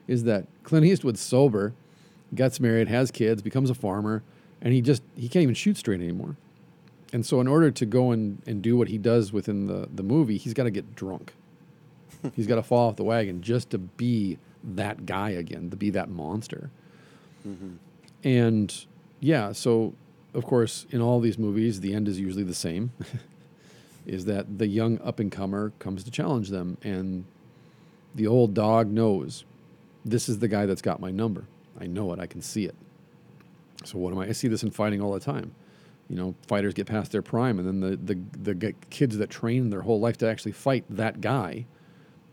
is 0.07 0.23
that 0.23 0.47
Clint 0.63 0.85
Eastwood's 0.85 1.21
sober, 1.21 1.73
gets 2.33 2.59
married, 2.59 2.87
has 2.87 3.11
kids, 3.11 3.41
becomes 3.41 3.69
a 3.69 3.75
farmer, 3.75 4.23
and 4.61 4.73
he 4.73 4.81
just 4.81 5.03
he 5.15 5.27
can't 5.27 5.43
even 5.43 5.55
shoot 5.55 5.77
straight 5.77 6.01
anymore. 6.01 6.37
And 7.13 7.25
so 7.25 7.41
in 7.41 7.47
order 7.47 7.71
to 7.71 7.85
go 7.85 8.11
and, 8.11 8.41
and 8.47 8.61
do 8.61 8.77
what 8.77 8.87
he 8.87 8.97
does 8.97 9.33
within 9.33 9.67
the, 9.67 9.89
the 9.93 10.03
movie, 10.03 10.37
he's 10.37 10.53
got 10.53 10.63
to 10.63 10.71
get 10.71 10.95
drunk. 10.95 11.33
he's 12.35 12.47
got 12.47 12.55
to 12.55 12.63
fall 12.63 12.89
off 12.89 12.95
the 12.95 13.03
wagon 13.03 13.41
just 13.41 13.69
to 13.71 13.77
be 13.77 14.37
that 14.63 15.05
guy 15.05 15.31
again, 15.31 15.69
to 15.69 15.75
be 15.75 15.89
that 15.89 16.09
monster. 16.09 16.69
Mm-hmm. 17.47 17.71
And 18.23 18.85
yeah, 19.21 19.53
so 19.53 19.93
of 20.33 20.45
course, 20.45 20.85
in 20.89 21.01
all 21.01 21.19
these 21.19 21.37
movies, 21.37 21.79
the 21.79 21.93
end 21.93 22.07
is 22.07 22.19
usually 22.19 22.43
the 22.43 22.53
same. 22.53 22.91
is 24.05 24.25
that 24.25 24.57
the 24.57 24.67
young 24.67 24.99
up 25.01 25.19
and 25.19 25.31
comer 25.31 25.71
comes 25.79 26.03
to 26.03 26.11
challenge 26.11 26.49
them, 26.49 26.77
and 26.83 27.23
the 28.15 28.27
old 28.27 28.53
dog 28.53 28.89
knows 28.89 29.45
this 30.03 30.27
is 30.27 30.39
the 30.39 30.47
guy 30.47 30.65
that's 30.65 30.81
got 30.81 30.99
my 30.99 31.11
number. 31.11 31.45
I 31.79 31.85
know 31.85 32.11
it. 32.13 32.19
I 32.19 32.25
can 32.25 32.41
see 32.41 32.65
it. 32.65 32.75
So 33.85 33.97
what 33.97 34.11
am 34.11 34.19
I? 34.19 34.27
I 34.27 34.31
see 34.31 34.47
this 34.47 34.63
in 34.63 34.71
fighting 34.71 35.01
all 35.01 35.13
the 35.13 35.19
time. 35.19 35.53
You 36.09 36.15
know, 36.15 36.35
fighters 36.47 36.73
get 36.73 36.87
past 36.87 37.11
their 37.11 37.21
prime, 37.21 37.59
and 37.59 37.67
then 37.67 37.79
the 37.79 38.15
the 38.41 38.53
the 38.55 38.73
kids 38.89 39.17
that 39.17 39.29
train 39.29 39.69
their 39.69 39.81
whole 39.81 39.99
life 39.99 40.17
to 40.19 40.29
actually 40.29 40.51
fight 40.51 40.83
that 40.89 41.21
guy. 41.21 41.65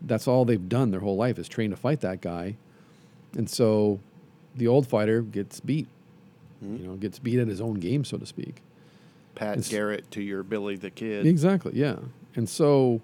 That's 0.01 0.27
all 0.27 0.45
they've 0.45 0.69
done 0.69 0.91
their 0.91 0.99
whole 1.01 1.17
life 1.17 1.37
is 1.37 1.47
train 1.47 1.69
to 1.71 1.75
fight 1.75 2.01
that 2.01 2.21
guy, 2.21 2.57
and 3.37 3.49
so 3.49 3.99
the 4.55 4.67
old 4.67 4.87
fighter 4.87 5.21
gets 5.21 5.59
beat. 5.59 5.87
Hmm? 6.59 6.77
You 6.77 6.83
know, 6.87 6.95
gets 6.95 7.19
beat 7.19 7.39
at 7.39 7.47
his 7.47 7.61
own 7.61 7.75
game, 7.75 8.03
so 8.03 8.17
to 8.17 8.25
speak. 8.25 8.61
Pat 9.35 9.53
It's- 9.57 9.69
Garrett 9.69 10.09
to 10.11 10.21
your 10.21 10.43
Billy 10.43 10.75
the 10.75 10.89
Kid. 10.89 11.25
Exactly, 11.25 11.71
yeah. 11.75 11.97
And 12.35 12.47
so 12.49 13.01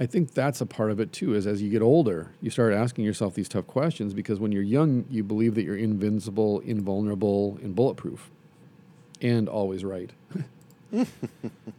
I 0.00 0.06
think 0.06 0.32
that's 0.34 0.60
a 0.60 0.66
part 0.66 0.90
of 0.90 1.00
it 1.00 1.12
too, 1.12 1.34
is 1.34 1.46
as 1.46 1.62
you 1.62 1.70
get 1.70 1.82
older, 1.82 2.30
you 2.42 2.50
start 2.50 2.72
asking 2.74 3.04
yourself 3.04 3.34
these 3.34 3.48
tough 3.48 3.66
questions 3.66 4.12
because 4.12 4.38
when 4.40 4.52
you're 4.52 4.62
young, 4.62 5.04
you 5.10 5.22
believe 5.24 5.54
that 5.54 5.62
you're 5.64 5.76
invincible, 5.76 6.60
invulnerable, 6.60 7.58
and 7.62 7.74
bulletproof, 7.74 8.30
and 9.22 9.48
always 9.48 9.84
right. 9.84 10.10
and 10.92 11.06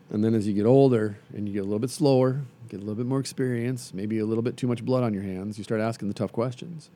then 0.10 0.34
as 0.34 0.48
you 0.48 0.54
get 0.54 0.66
older 0.66 1.18
and 1.34 1.48
you 1.48 1.54
get 1.54 1.60
a 1.62 1.64
little 1.64 1.80
bit 1.80 1.90
slower, 1.90 2.42
get 2.70 2.78
a 2.78 2.80
little 2.80 2.96
bit 2.96 3.06
more 3.06 3.20
experience, 3.20 3.94
maybe 3.94 4.20
a 4.20 4.26
little 4.26 4.42
bit 4.42 4.58
too 4.58 4.68
much 4.68 4.84
blood 4.84 5.04
on 5.04 5.14
your 5.14 5.24
hands, 5.24 5.58
you 5.58 5.64
start 5.64 5.80
asking 5.82 6.08
the 6.08 6.14
tough 6.14 6.32
questions. 6.32 6.90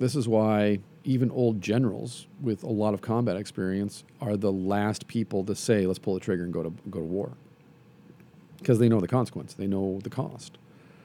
This 0.00 0.16
is 0.16 0.26
why 0.26 0.78
even 1.04 1.30
old 1.30 1.60
generals 1.60 2.26
with 2.40 2.62
a 2.62 2.70
lot 2.70 2.94
of 2.94 3.02
combat 3.02 3.36
experience 3.36 4.02
are 4.18 4.34
the 4.34 4.50
last 4.50 5.06
people 5.06 5.44
to 5.44 5.54
say, 5.54 5.86
"Let's 5.86 5.98
pull 5.98 6.14
the 6.14 6.20
trigger 6.20 6.42
and 6.42 6.52
go 6.54 6.62
to 6.62 6.72
go 6.90 7.00
to 7.00 7.04
war," 7.04 7.32
because 8.58 8.78
they 8.78 8.88
know 8.88 8.98
the 8.98 9.06
consequence. 9.06 9.52
They 9.52 9.66
know 9.66 10.00
the 10.02 10.08
cost. 10.08 10.56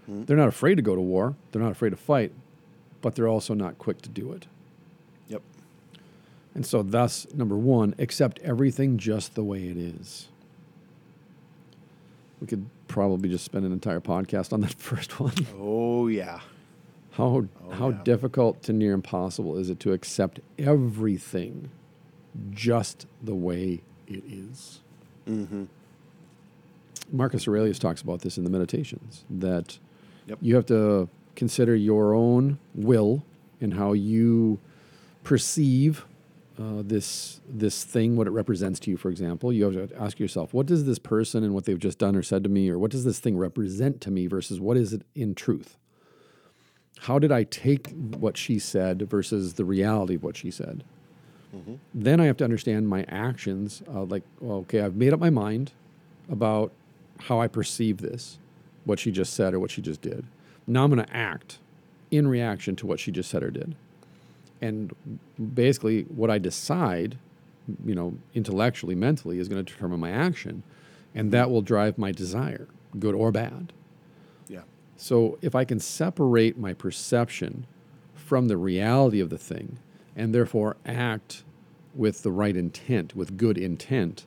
Hmm. 0.06 0.24
They're 0.24 0.38
not 0.38 0.48
afraid 0.48 0.76
to 0.76 0.82
go 0.82 0.96
to 0.96 1.02
war. 1.02 1.36
They're 1.52 1.62
not 1.62 1.74
afraid 1.74 1.90
to 1.90 1.98
fight, 1.98 2.32
but 3.02 3.16
they're 3.16 3.28
also 3.28 3.54
not 3.54 3.78
quick 3.78 4.02
to 4.04 4.10
do 4.10 4.32
it. 4.32 4.48
Yep. 5.28 5.42
And 6.54 6.66
so, 6.66 6.82
thus, 6.82 7.28
number 7.34 7.58
one, 7.58 7.96
accept 8.00 8.40
everything 8.40 8.98
just 8.98 9.36
the 9.36 9.44
way 9.44 9.68
it 9.68 9.76
is. 9.76 10.30
We 12.40 12.48
could 12.48 12.68
probably 12.88 13.28
just 13.28 13.44
spend 13.44 13.66
an 13.66 13.74
entire 13.74 14.00
podcast 14.00 14.54
on 14.54 14.62
that 14.62 14.74
first 14.78 15.20
one. 15.20 15.34
Oh 15.60 16.08
yeah. 16.08 16.40
How 17.18 17.46
how 17.72 17.90
yeah. 17.90 18.02
difficult 18.04 18.62
to 18.64 18.74
near 18.74 18.94
impossible 18.94 19.58
is 19.58 19.70
it 19.70 19.80
to 19.82 19.94
accept 19.94 20.40
everything 20.60 21.70
just 22.52 23.08
the 23.24 23.36
way 23.36 23.82
it 24.08 24.24
is? 24.28 24.82
Marcus 27.12 27.48
Aurelius 27.48 27.80
talks 27.80 28.02
about 28.02 28.22
this 28.22 28.38
in 28.38 28.44
the 28.44 28.50
Meditations 28.50 29.24
that 29.30 29.80
Yep. 30.28 30.40
you 30.42 30.56
have 30.56 30.66
to 30.68 31.08
consider 31.36 31.76
your 31.76 32.14
own 32.14 32.58
will 32.74 33.24
and 33.62 33.76
how 33.76 33.94
you 33.94 34.60
perceive 35.24 36.06
uh, 36.60 36.82
this 36.84 37.42
this 37.48 37.84
thing, 37.84 38.16
what 38.16 38.28
it 38.28 38.32
represents 38.32 38.80
to 38.82 38.92
you. 38.92 38.98
For 38.98 39.10
example, 39.10 39.54
you 39.54 39.66
have 39.66 39.90
to 39.90 40.02
ask 40.02 40.20
yourself, 40.20 40.54
what 40.54 40.66
does 40.66 40.86
this 40.86 41.00
person 41.00 41.44
and 41.44 41.54
what 41.54 41.66
they've 41.66 41.80
just 41.80 42.00
done 42.00 42.16
or 42.16 42.24
said 42.24 42.44
to 42.44 42.50
me, 42.50 42.70
or 42.70 42.80
what 42.80 42.92
does 42.92 43.04
this 43.04 43.20
thing 43.20 43.38
represent 43.38 44.02
to 44.02 44.12
me, 44.12 44.28
versus 44.28 44.60
what 44.60 44.78
is 44.78 44.92
it 44.94 45.04
in 45.14 45.36
truth? 45.36 45.78
How 47.00 47.20
did 47.20 47.32
I 47.32 47.44
take 47.44 47.90
what 48.18 48.38
she 48.38 48.58
said 48.60 49.02
versus 49.10 49.54
the 49.56 49.66
reality 49.66 50.16
of 50.16 50.24
what 50.24 50.38
she 50.38 50.50
said? 50.52 50.84
Then 51.94 52.20
I 52.20 52.26
have 52.26 52.38
to 52.38 52.44
understand 52.44 52.90
my 52.90 53.04
actions. 53.08 53.82
Uh, 53.88 54.04
like, 54.04 54.24
well, 54.40 54.58
okay, 54.60 54.82
I've 54.82 54.96
made 54.96 55.14
up 55.14 55.20
my 55.20 55.30
mind 55.30 55.72
about 56.30 56.72
how 57.20 57.40
I 57.40 57.48
perceive 57.48 57.98
this, 57.98 58.40
what 58.84 59.00
she 59.00 59.12
just 59.12 59.34
said 59.34 59.54
or 59.54 59.60
what 59.60 59.72
she 59.72 59.82
just 59.82 60.02
did. 60.02 60.26
Now 60.68 60.84
I'm 60.84 60.92
going 60.94 61.06
to 61.06 61.16
act 61.16 61.60
in 62.12 62.28
reaction 62.28 62.76
to 62.78 62.88
what 62.88 63.00
she 63.00 63.12
just 63.12 63.30
said 63.30 63.44
or 63.44 63.52
did. 63.52 63.76
And 64.62 64.96
basically, 65.54 66.04
what 66.04 66.30
I 66.32 66.40
decide, 66.40 67.18
you 67.86 67.94
know, 67.96 68.18
intellectually, 68.34 68.96
mentally, 68.96 69.40
is 69.40 69.48
going 69.48 69.64
to 69.64 69.72
determine 69.72 70.00
my 70.00 70.12
action. 70.12 70.64
And 71.14 71.32
that 71.32 71.50
will 71.50 71.62
drive 71.62 71.98
my 71.98 72.12
desire, 72.12 72.68
good 73.00 73.16
or 73.16 73.32
bad. 73.32 73.72
So 74.98 75.38
if 75.42 75.56
I 75.56 75.66
can 75.66 75.80
separate 75.80 76.58
my 76.58 76.74
perception 76.74 77.66
from 78.14 78.48
the 78.48 78.58
reality 78.58 79.20
of 79.20 79.30
the 79.30 79.38
thing 79.38 79.78
and 80.16 80.34
therefore 80.34 80.78
act 80.86 81.44
with 81.94 82.24
the 82.24 82.32
right 82.32 82.56
intent, 82.56 83.16
with 83.16 83.38
good 83.38 83.58
intent, 83.58 84.26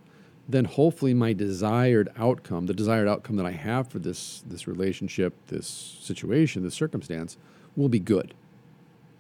then 0.48 0.64
hopefully 0.64 1.12
my 1.12 1.32
desired 1.32 2.08
outcome, 2.16 2.66
the 2.66 2.74
desired 2.74 3.06
outcome 3.06 3.36
that 3.36 3.44
I 3.46 3.50
have 3.50 3.88
for 3.88 3.98
this 3.98 4.42
this 4.46 4.66
relationship, 4.66 5.34
this 5.48 5.66
situation, 6.00 6.62
this 6.62 6.74
circumstance, 6.74 7.36
will 7.76 7.90
be 7.90 7.98
good. 7.98 8.32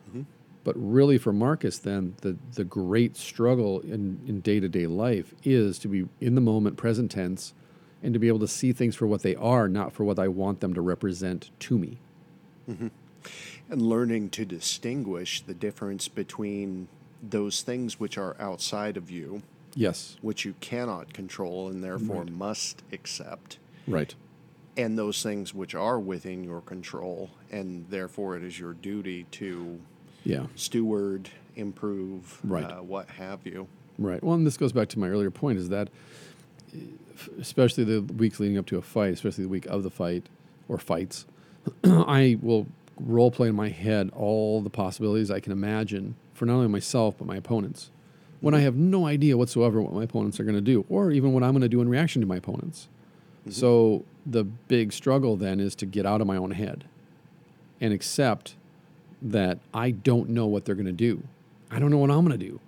Mm-hmm. 0.08 0.22
But 0.64 0.74
really, 0.76 1.18
for 1.18 1.32
Marcus, 1.32 1.78
then 1.78 2.14
the 2.22 2.36
the 2.54 2.64
great 2.64 3.16
struggle 3.16 3.80
in 3.80 4.20
in 4.26 4.40
day 4.40 4.58
to 4.58 4.68
day 4.68 4.86
life 4.86 5.34
is 5.44 5.78
to 5.80 5.88
be 5.88 6.06
in 6.20 6.34
the 6.34 6.40
moment, 6.40 6.78
present 6.78 7.10
tense, 7.10 7.52
and 8.02 8.12
to 8.14 8.20
be 8.20 8.28
able 8.28 8.38
to 8.40 8.48
see 8.48 8.72
things 8.72 8.94
for 8.94 9.06
what 9.06 9.22
they 9.22 9.34
are, 9.36 9.68
not 9.68 9.92
for 9.92 10.04
what 10.04 10.18
I 10.18 10.28
want 10.28 10.60
them 10.60 10.74
to 10.74 10.80
represent 10.80 11.50
to 11.60 11.78
me. 11.78 11.98
And 13.70 13.82
learning 13.82 14.30
to 14.30 14.44
distinguish 14.44 15.40
the 15.42 15.54
difference 15.54 16.08
between 16.08 16.88
those 17.22 17.62
things 17.62 17.98
which 17.98 18.16
are 18.16 18.36
outside 18.38 18.96
of 18.96 19.10
you, 19.10 19.42
Yes, 19.74 20.16
which 20.22 20.44
you 20.44 20.54
cannot 20.60 21.12
control 21.12 21.68
and 21.68 21.82
therefore 21.84 22.22
Right. 22.22 22.32
must 22.32 22.82
accept, 22.92 23.58
right, 23.86 24.14
and 24.76 24.98
those 24.98 25.22
things 25.22 25.52
which 25.54 25.74
are 25.74 25.98
within 26.00 26.44
your 26.44 26.60
control, 26.60 27.30
and 27.50 27.84
therefore 27.90 28.36
it 28.36 28.42
is 28.44 28.58
your 28.58 28.72
duty 28.74 29.26
to 29.32 29.78
yeah, 30.24 30.46
steward, 30.54 31.30
improve, 31.56 32.38
Right. 32.44 32.64
uh, 32.64 32.82
what 32.82 33.08
have 33.10 33.40
you. 33.44 33.66
right. 33.98 34.22
Well, 34.22 34.34
and 34.34 34.46
this 34.46 34.56
goes 34.56 34.72
back 34.72 34.88
to 34.90 34.98
my 34.98 35.08
earlier 35.08 35.30
point: 35.30 35.58
is 35.58 35.68
that 35.70 35.88
especially 37.40 37.84
the 37.84 38.02
weeks 38.02 38.40
leading 38.40 38.58
up 38.58 38.66
to 38.66 38.78
a 38.78 38.82
fight, 38.82 39.12
especially 39.12 39.44
the 39.44 39.50
week 39.50 39.66
of 39.66 39.82
the 39.82 39.90
fight 39.90 40.28
or 40.68 40.78
fights, 40.78 41.26
I 41.84 42.38
will 42.40 42.66
role 43.00 43.30
play 43.30 43.48
in 43.48 43.54
my 43.54 43.68
head 43.68 44.10
all 44.14 44.60
the 44.60 44.70
possibilities 44.70 45.30
I 45.30 45.40
can 45.40 45.52
imagine 45.52 46.16
for 46.34 46.46
not 46.46 46.54
only 46.54 46.68
myself 46.68 47.16
but 47.18 47.26
my 47.26 47.36
opponents. 47.36 47.90
When 48.40 48.54
I 48.54 48.60
have 48.60 48.76
no 48.76 49.06
idea 49.06 49.36
whatsoever 49.36 49.80
what 49.82 49.92
my 49.92 50.04
opponents 50.04 50.38
are 50.38 50.44
going 50.44 50.54
to 50.54 50.60
do, 50.60 50.84
or 50.88 51.10
even 51.10 51.32
what 51.32 51.42
I'm 51.42 51.52
going 51.52 51.62
to 51.62 51.68
do 51.68 51.80
in 51.80 51.88
reaction 51.88 52.20
to 52.22 52.26
my 52.26 52.36
opponents. 52.36 52.88
Mm-hmm. 53.40 53.50
So 53.50 54.04
the 54.24 54.44
big 54.44 54.92
struggle 54.92 55.36
then 55.36 55.58
is 55.58 55.74
to 55.76 55.86
get 55.86 56.06
out 56.06 56.20
of 56.20 56.26
my 56.26 56.36
own 56.36 56.52
head 56.52 56.84
and 57.80 57.92
accept 57.92 58.54
that 59.20 59.58
I 59.74 59.90
don't 59.90 60.28
know 60.30 60.46
what 60.46 60.64
they're 60.64 60.76
going 60.76 60.86
to 60.86 60.92
do. 60.92 61.24
I 61.70 61.78
don't 61.78 61.90
know 61.90 61.98
what 61.98 62.10
I'm 62.10 62.24
going 62.24 62.38
to 62.38 62.46
do. 62.46 62.60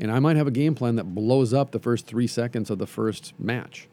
And 0.00 0.10
I 0.10 0.18
might 0.18 0.36
have 0.36 0.46
a 0.46 0.50
game 0.50 0.74
plan 0.74 0.96
that 0.96 1.14
blows 1.14 1.52
up 1.52 1.70
the 1.70 1.78
first 1.78 2.06
three 2.06 2.26
seconds 2.26 2.70
of 2.70 2.78
the 2.78 2.86
first 2.86 3.34
match. 3.38 3.86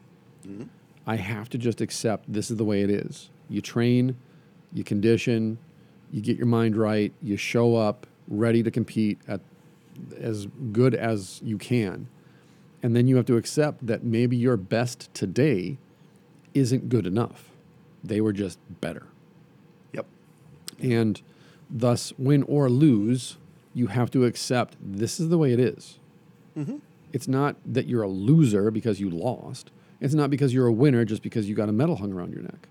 Mm-hmm. 0.46 0.64
I 1.06 1.16
have 1.16 1.50
to 1.50 1.58
just 1.58 1.82
accept 1.82 2.32
this 2.32 2.50
is 2.50 2.56
the 2.56 2.64
way 2.64 2.80
it 2.80 2.90
is. 2.90 3.28
You 3.50 3.60
train, 3.60 4.16
you 4.72 4.84
condition, 4.84 5.58
you 6.10 6.22
get 6.22 6.38
your 6.38 6.46
mind 6.46 6.76
right, 6.76 7.12
you 7.22 7.36
show 7.36 7.76
up 7.76 8.06
ready 8.26 8.62
to 8.62 8.70
compete 8.70 9.18
at 9.28 9.40
as 10.18 10.46
good 10.72 10.94
as 10.94 11.40
you 11.44 11.58
can. 11.58 12.08
And 12.82 12.96
then 12.96 13.06
you 13.06 13.16
have 13.16 13.26
to 13.26 13.36
accept 13.36 13.86
that 13.86 14.02
maybe 14.02 14.36
your 14.36 14.56
best 14.56 15.12
today 15.12 15.76
isn't 16.54 16.88
good 16.88 17.06
enough. 17.06 17.50
They 18.02 18.20
were 18.20 18.32
just 18.32 18.58
better. 18.80 19.06
Yep. 19.92 20.06
And 20.80 21.20
thus, 21.68 22.12
win 22.16 22.44
or 22.44 22.70
lose, 22.70 23.36
you 23.74 23.88
have 23.88 24.10
to 24.12 24.24
accept 24.24 24.76
this 24.80 25.20
is 25.20 25.28
the 25.28 25.38
way 25.38 25.52
it 25.52 25.60
is. 25.60 25.98
Mm-hmm. 26.56 26.76
It's 27.12 27.28
not 27.28 27.56
that 27.64 27.86
you're 27.86 28.02
a 28.02 28.08
loser 28.08 28.70
because 28.70 29.00
you 29.00 29.10
lost. 29.10 29.70
It's 30.00 30.14
not 30.14 30.30
because 30.30 30.54
you're 30.54 30.66
a 30.66 30.72
winner 30.72 31.04
just 31.04 31.22
because 31.22 31.48
you 31.48 31.54
got 31.54 31.68
a 31.68 31.72
medal 31.72 31.96
hung 31.96 32.12
around 32.12 32.32
your 32.32 32.42
neck. 32.42 32.68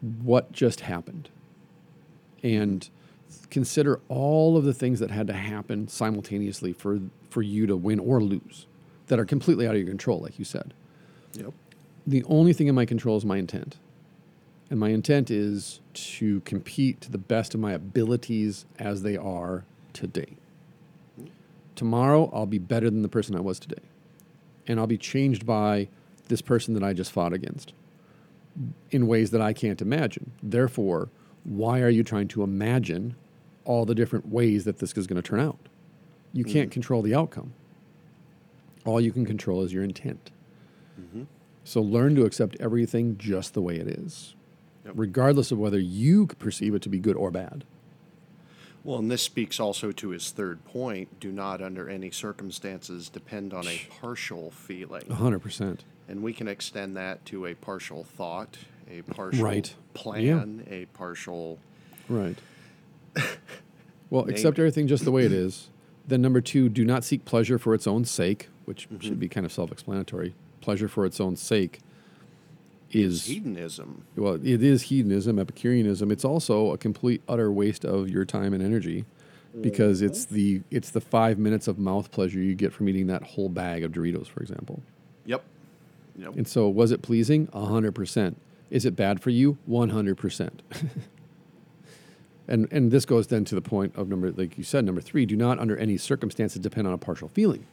What 0.00 0.52
just 0.52 0.80
happened? 0.80 1.28
And 2.42 2.88
consider 3.50 4.00
all 4.08 4.56
of 4.56 4.64
the 4.64 4.74
things 4.74 5.00
that 5.00 5.10
had 5.10 5.26
to 5.26 5.32
happen 5.32 5.88
simultaneously 5.88 6.72
for, 6.72 7.00
for 7.30 7.42
you 7.42 7.66
to 7.66 7.76
win 7.76 7.98
or 7.98 8.22
lose 8.22 8.66
that 9.06 9.18
are 9.18 9.24
completely 9.24 9.66
out 9.66 9.74
of 9.74 9.80
your 9.80 9.88
control, 9.88 10.20
like 10.20 10.38
you 10.38 10.44
said. 10.44 10.72
Yep. 11.34 11.52
The 12.06 12.24
only 12.24 12.52
thing 12.52 12.68
in 12.68 12.74
my 12.74 12.84
control 12.84 13.16
is 13.16 13.24
my 13.24 13.38
intent. 13.38 13.76
And 14.70 14.80
my 14.80 14.90
intent 14.90 15.30
is 15.30 15.80
to 15.94 16.40
compete 16.40 17.00
to 17.02 17.10
the 17.10 17.18
best 17.18 17.54
of 17.54 17.60
my 17.60 17.72
abilities 17.72 18.66
as 18.78 19.02
they 19.02 19.16
are 19.16 19.64
today. 19.94 20.36
Tomorrow, 21.74 22.30
I'll 22.32 22.46
be 22.46 22.58
better 22.58 22.88
than 22.90 23.02
the 23.02 23.08
person 23.08 23.34
I 23.34 23.40
was 23.40 23.58
today. 23.58 23.82
And 24.66 24.78
I'll 24.78 24.86
be 24.86 24.98
changed 24.98 25.44
by 25.44 25.88
this 26.28 26.40
person 26.40 26.74
that 26.74 26.82
I 26.82 26.92
just 26.92 27.12
fought 27.12 27.32
against 27.32 27.72
in 28.90 29.06
ways 29.06 29.30
that 29.30 29.40
I 29.40 29.52
can't 29.52 29.82
imagine. 29.82 30.32
Therefore, 30.42 31.08
why 31.42 31.80
are 31.80 31.88
you 31.88 32.04
trying 32.04 32.28
to 32.28 32.42
imagine 32.42 33.16
all 33.64 33.84
the 33.84 33.94
different 33.94 34.28
ways 34.28 34.64
that 34.64 34.78
this 34.78 34.92
is 34.92 35.06
going 35.06 35.20
to 35.20 35.28
turn 35.28 35.40
out? 35.40 35.58
You 36.32 36.44
mm-hmm. 36.44 36.52
can't 36.52 36.70
control 36.70 37.02
the 37.02 37.14
outcome. 37.14 37.52
All 38.84 39.00
you 39.00 39.12
can 39.12 39.26
control 39.26 39.62
is 39.62 39.72
your 39.72 39.82
intent. 39.82 40.30
Mm-hmm. 41.00 41.24
So 41.64 41.80
learn 41.80 42.14
to 42.16 42.24
accept 42.24 42.56
everything 42.60 43.16
just 43.18 43.54
the 43.54 43.62
way 43.62 43.76
it 43.76 43.88
is, 43.88 44.34
Yep. 44.84 44.94
regardless 44.96 45.50
of 45.50 45.58
whether 45.58 45.78
you 45.78 46.26
perceive 46.26 46.74
it 46.74 46.82
to 46.82 46.90
be 46.90 46.98
good 46.98 47.16
or 47.16 47.30
bad. 47.30 47.64
Well, 48.84 48.98
and 48.98 49.10
this 49.10 49.22
speaks 49.22 49.58
also 49.58 49.90
to 49.92 50.10
his 50.10 50.30
third 50.30 50.64
point 50.66 51.18
do 51.18 51.32
not, 51.32 51.62
under 51.62 51.88
any 51.88 52.10
circumstances, 52.10 53.08
depend 53.08 53.54
on 53.54 53.66
a 53.66 53.80
partial 54.00 54.50
feeling. 54.50 55.04
100%. 55.04 55.78
And 56.06 56.22
we 56.22 56.34
can 56.34 56.46
extend 56.48 56.94
that 56.96 57.24
to 57.26 57.46
a 57.46 57.54
partial 57.54 58.04
thought, 58.04 58.58
a 58.90 59.00
partial 59.02 59.42
Right. 59.42 59.74
plan, 59.94 60.66
a 60.70 60.84
partial. 60.86 61.58
Right. 62.08 62.36
Well, 64.10 64.28
accept 64.28 64.58
everything 64.60 64.86
just 64.86 65.04
the 65.04 65.10
way 65.10 65.24
it 65.24 65.32
is. 65.32 65.70
Then, 66.06 66.20
number 66.22 66.40
two, 66.40 66.68
do 66.68 66.84
not 66.84 67.02
seek 67.02 67.24
pleasure 67.24 67.58
for 67.58 67.74
its 67.74 67.86
own 67.86 68.04
sake, 68.04 68.48
which 68.64 68.88
Mm-hmm. 68.88 69.00
should 69.00 69.18
be 69.18 69.28
kind 69.28 69.44
of 69.44 69.50
self 69.52 69.72
explanatory. 69.72 70.34
Pleasure 70.60 70.86
for 70.86 71.04
its 71.04 71.20
own 71.20 71.34
sake 71.34 71.80
is, 72.94 73.26
hedonism. 73.26 74.04
well, 74.16 74.34
it 74.34 74.62
is 74.62 74.82
hedonism, 74.82 75.38
Epicureanism. 75.38 76.10
It's 76.10 76.24
also 76.24 76.72
a 76.72 76.78
complete, 76.78 77.22
utter 77.28 77.50
waste 77.52 77.84
of 77.84 78.08
your 78.08 78.24
time 78.24 78.52
and 78.54 78.62
energy 78.62 79.04
because 79.60 80.02
it's 80.02 80.26
Mm-hmm. 80.26 80.34
the 80.34 80.62
it's 80.70 80.90
the 80.90 81.00
five 81.00 81.38
minutes 81.38 81.68
of 81.68 81.78
mouth 81.78 82.10
pleasure 82.10 82.40
you 82.40 82.54
get 82.54 82.72
from 82.72 82.88
eating 82.88 83.06
that 83.06 83.22
whole 83.22 83.48
bag 83.48 83.84
of 83.84 83.92
Doritos, 83.92 84.26
for 84.26 84.40
example. 84.40 84.82
Yep. 85.26 85.42
Yep. 86.16 86.36
And 86.36 86.48
so, 86.48 86.68
was 86.68 86.90
it 86.90 87.02
pleasing? 87.02 87.48
A 87.52 87.64
hundred 87.66 87.92
percent. 87.94 88.36
Is 88.70 88.84
it 88.84 88.96
bad 88.96 89.20
for 89.20 89.30
you? 89.30 89.56
One 89.66 89.90
hundred 89.90 90.16
percent. 90.16 90.62
And 92.46 92.68
and 92.70 92.90
this 92.90 93.06
goes 93.06 93.28
then 93.28 93.44
to 93.46 93.54
the 93.54 93.62
point 93.62 93.96
of 93.96 94.08
number, 94.08 94.30
like 94.30 94.58
you 94.58 94.64
said, 94.64 94.84
number 94.84 95.00
three. 95.00 95.24
Do 95.24 95.34
not, 95.36 95.58
under 95.58 95.76
any 95.78 95.96
circumstances, 95.96 96.60
depend 96.60 96.86
on 96.86 96.92
a 96.92 96.98
partial 96.98 97.28
feeling. 97.28 97.64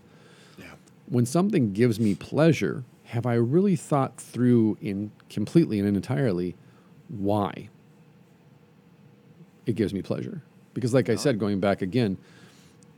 yeah. 0.57 0.65
When 1.09 1.25
something 1.25 1.73
gives 1.73 1.99
me 1.99 2.15
pleasure, 2.15 2.85
have 3.11 3.25
I 3.25 3.33
really 3.33 3.75
thought 3.75 4.15
through 4.15 4.77
in 4.79 5.11
completely 5.29 5.79
and 5.79 5.97
entirely 5.97 6.55
why 7.09 7.67
it 9.65 9.75
gives 9.75 9.93
me 9.93 10.01
pleasure? 10.01 10.43
Because, 10.73 10.93
like 10.93 11.09
I 11.09 11.13
uh-huh. 11.13 11.21
said, 11.21 11.37
going 11.37 11.59
back 11.59 11.81
again, 11.81 12.17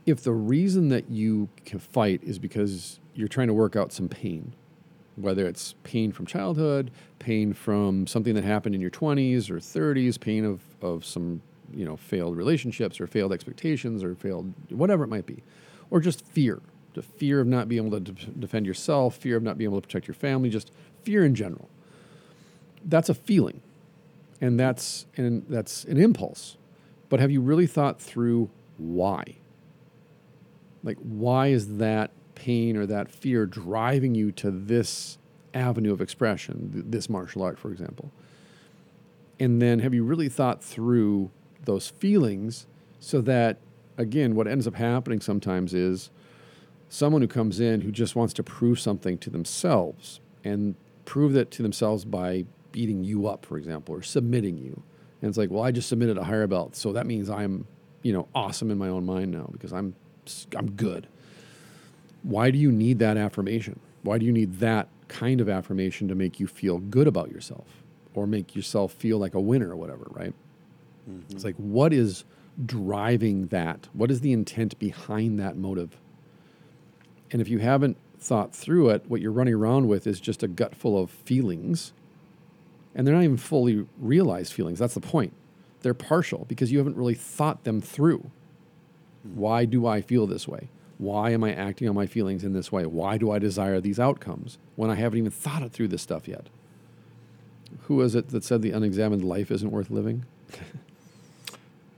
if 0.06 0.22
the 0.22 0.30
reason 0.30 0.88
that 0.90 1.10
you 1.10 1.48
can 1.64 1.80
fight 1.80 2.22
is 2.22 2.38
because 2.38 3.00
you're 3.16 3.26
trying 3.26 3.48
to 3.48 3.54
work 3.54 3.74
out 3.74 3.92
some 3.92 4.08
pain, 4.08 4.52
whether 5.16 5.48
it's 5.48 5.74
pain 5.82 6.12
from 6.12 6.26
childhood, 6.26 6.92
pain 7.18 7.52
from 7.52 8.06
something 8.06 8.36
that 8.36 8.44
happened 8.44 8.76
in 8.76 8.80
your 8.80 8.92
20s 8.92 9.50
or 9.50 9.56
30s, 9.56 10.20
pain 10.20 10.44
of, 10.44 10.60
of 10.80 11.04
some 11.04 11.42
you 11.72 11.84
know 11.84 11.96
failed 11.96 12.36
relationships 12.36 13.00
or 13.00 13.08
failed 13.08 13.32
expectations 13.32 14.04
or 14.04 14.14
failed 14.14 14.52
whatever 14.68 15.02
it 15.02 15.08
might 15.08 15.26
be, 15.26 15.42
or 15.90 15.98
just 15.98 16.24
fear, 16.24 16.60
the 16.94 17.02
fear 17.02 17.40
of 17.40 17.46
not 17.46 17.68
being 17.68 17.86
able 17.86 18.00
to 18.00 18.12
de- 18.12 18.30
defend 18.30 18.66
yourself, 18.66 19.16
fear 19.16 19.36
of 19.36 19.42
not 19.42 19.58
being 19.58 19.70
able 19.70 19.80
to 19.80 19.86
protect 19.86 20.08
your 20.08 20.14
family, 20.14 20.48
just 20.48 20.72
fear 21.02 21.24
in 21.24 21.34
general. 21.34 21.68
That's 22.84 23.08
a 23.08 23.14
feeling, 23.14 23.60
and 24.40 24.58
that's 24.58 25.06
and 25.16 25.44
that's 25.48 25.84
an 25.84 25.98
impulse. 25.98 26.56
But 27.08 27.20
have 27.20 27.30
you 27.30 27.40
really 27.40 27.66
thought 27.66 28.00
through 28.00 28.50
why? 28.78 29.36
Like, 30.82 30.98
why 30.98 31.48
is 31.48 31.78
that 31.78 32.10
pain 32.34 32.76
or 32.76 32.86
that 32.86 33.10
fear 33.10 33.46
driving 33.46 34.14
you 34.14 34.32
to 34.32 34.50
this 34.50 35.18
avenue 35.54 35.92
of 35.92 36.00
expression, 36.00 36.70
th- 36.72 36.84
this 36.88 37.08
martial 37.08 37.42
art, 37.42 37.58
for 37.58 37.70
example? 37.70 38.10
And 39.40 39.60
then 39.62 39.80
have 39.80 39.94
you 39.94 40.04
really 40.04 40.28
thought 40.28 40.62
through 40.62 41.30
those 41.64 41.88
feelings 41.88 42.66
so 43.00 43.20
that, 43.22 43.58
again, 43.96 44.34
what 44.34 44.46
ends 44.46 44.66
up 44.66 44.74
happening 44.74 45.20
sometimes 45.20 45.72
is 45.72 46.10
someone 46.94 47.20
who 47.20 47.26
comes 47.26 47.58
in 47.58 47.80
who 47.80 47.90
just 47.90 48.14
wants 48.14 48.32
to 48.32 48.42
prove 48.42 48.78
something 48.78 49.18
to 49.18 49.28
themselves 49.28 50.20
and 50.44 50.76
prove 51.04 51.32
that 51.32 51.50
to 51.50 51.60
themselves 51.60 52.04
by 52.04 52.44
beating 52.70 53.02
you 53.02 53.26
up, 53.26 53.44
for 53.44 53.58
example, 53.58 53.96
or 53.96 54.00
submitting 54.00 54.56
you. 54.56 54.80
And 55.20 55.28
it's 55.28 55.36
like, 55.36 55.50
well, 55.50 55.64
I 55.64 55.72
just 55.72 55.88
submitted 55.88 56.16
a 56.16 56.24
higher 56.24 56.46
belt, 56.46 56.76
so 56.76 56.92
that 56.92 57.04
means 57.04 57.28
I'm, 57.28 57.66
you 58.02 58.12
know, 58.12 58.28
awesome 58.32 58.70
in 58.70 58.78
my 58.78 58.88
own 58.88 59.04
mind 59.04 59.32
now 59.32 59.48
because 59.50 59.72
I'm, 59.72 59.96
I'm 60.56 60.70
good. 60.70 61.08
Why 62.22 62.52
do 62.52 62.58
you 62.58 62.70
need 62.70 63.00
that 63.00 63.16
affirmation? 63.16 63.80
Why 64.02 64.18
do 64.18 64.24
you 64.24 64.32
need 64.32 64.60
that 64.60 64.86
kind 65.08 65.40
of 65.40 65.48
affirmation 65.48 66.06
to 66.08 66.14
make 66.14 66.38
you 66.38 66.46
feel 66.46 66.78
good 66.78 67.08
about 67.08 67.30
yourself 67.32 67.82
or 68.14 68.28
make 68.28 68.54
yourself 68.54 68.92
feel 68.92 69.18
like 69.18 69.34
a 69.34 69.40
winner 69.40 69.70
or 69.70 69.76
whatever, 69.76 70.06
right? 70.10 70.34
Mm-hmm. 71.10 71.34
It's 71.34 71.44
like, 71.44 71.56
what 71.56 71.92
is 71.92 72.24
driving 72.64 73.48
that? 73.48 73.88
What 73.94 74.12
is 74.12 74.20
the 74.20 74.32
intent 74.32 74.78
behind 74.78 75.40
that 75.40 75.56
motive? 75.56 75.98
And 77.34 77.42
if 77.42 77.48
you 77.48 77.58
haven't 77.58 77.96
thought 78.20 78.54
through 78.54 78.90
it, 78.90 79.06
what 79.08 79.20
you're 79.20 79.32
running 79.32 79.54
around 79.54 79.88
with 79.88 80.06
is 80.06 80.20
just 80.20 80.44
a 80.44 80.48
gut 80.48 80.72
full 80.72 80.96
of 80.96 81.10
feelings. 81.10 81.92
And 82.94 83.04
they're 83.04 83.14
not 83.14 83.24
even 83.24 83.38
fully 83.38 83.88
realized 83.98 84.52
feelings. 84.52 84.78
That's 84.78 84.94
the 84.94 85.00
point. 85.00 85.32
They're 85.82 85.94
partial 85.94 86.44
because 86.48 86.70
you 86.70 86.78
haven't 86.78 86.96
really 86.96 87.14
thought 87.14 87.64
them 87.64 87.80
through. 87.80 88.30
Why 89.24 89.64
do 89.64 89.84
I 89.84 90.00
feel 90.00 90.28
this 90.28 90.46
way? 90.46 90.68
Why 90.96 91.30
am 91.30 91.42
I 91.42 91.52
acting 91.52 91.88
on 91.88 91.96
my 91.96 92.06
feelings 92.06 92.44
in 92.44 92.52
this 92.52 92.70
way? 92.70 92.86
Why 92.86 93.18
do 93.18 93.32
I 93.32 93.40
desire 93.40 93.80
these 93.80 93.98
outcomes 93.98 94.56
when 94.76 94.88
I 94.88 94.94
haven't 94.94 95.18
even 95.18 95.32
thought 95.32 95.64
it 95.64 95.72
through 95.72 95.88
this 95.88 96.02
stuff 96.02 96.28
yet? 96.28 96.46
Who 97.88 97.96
was 97.96 98.14
it 98.14 98.28
that 98.28 98.44
said 98.44 98.62
the 98.62 98.70
unexamined 98.70 99.24
life 99.24 99.50
isn't 99.50 99.72
worth 99.72 99.90
living? 99.90 100.24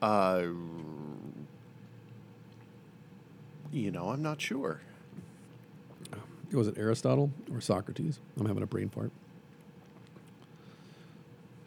Uh, 0.01 0.45
you 3.71 3.91
know, 3.91 4.09
I'm 4.09 4.23
not 4.23 4.41
sure. 4.41 4.81
Was 6.53 6.69
it 6.69 6.79
Aristotle 6.79 7.31
or 7.53 7.61
Socrates? 7.61 8.21
I'm 8.39 8.47
having 8.47 8.63
a 8.63 8.67
brain 8.67 8.89
fart. 8.89 9.11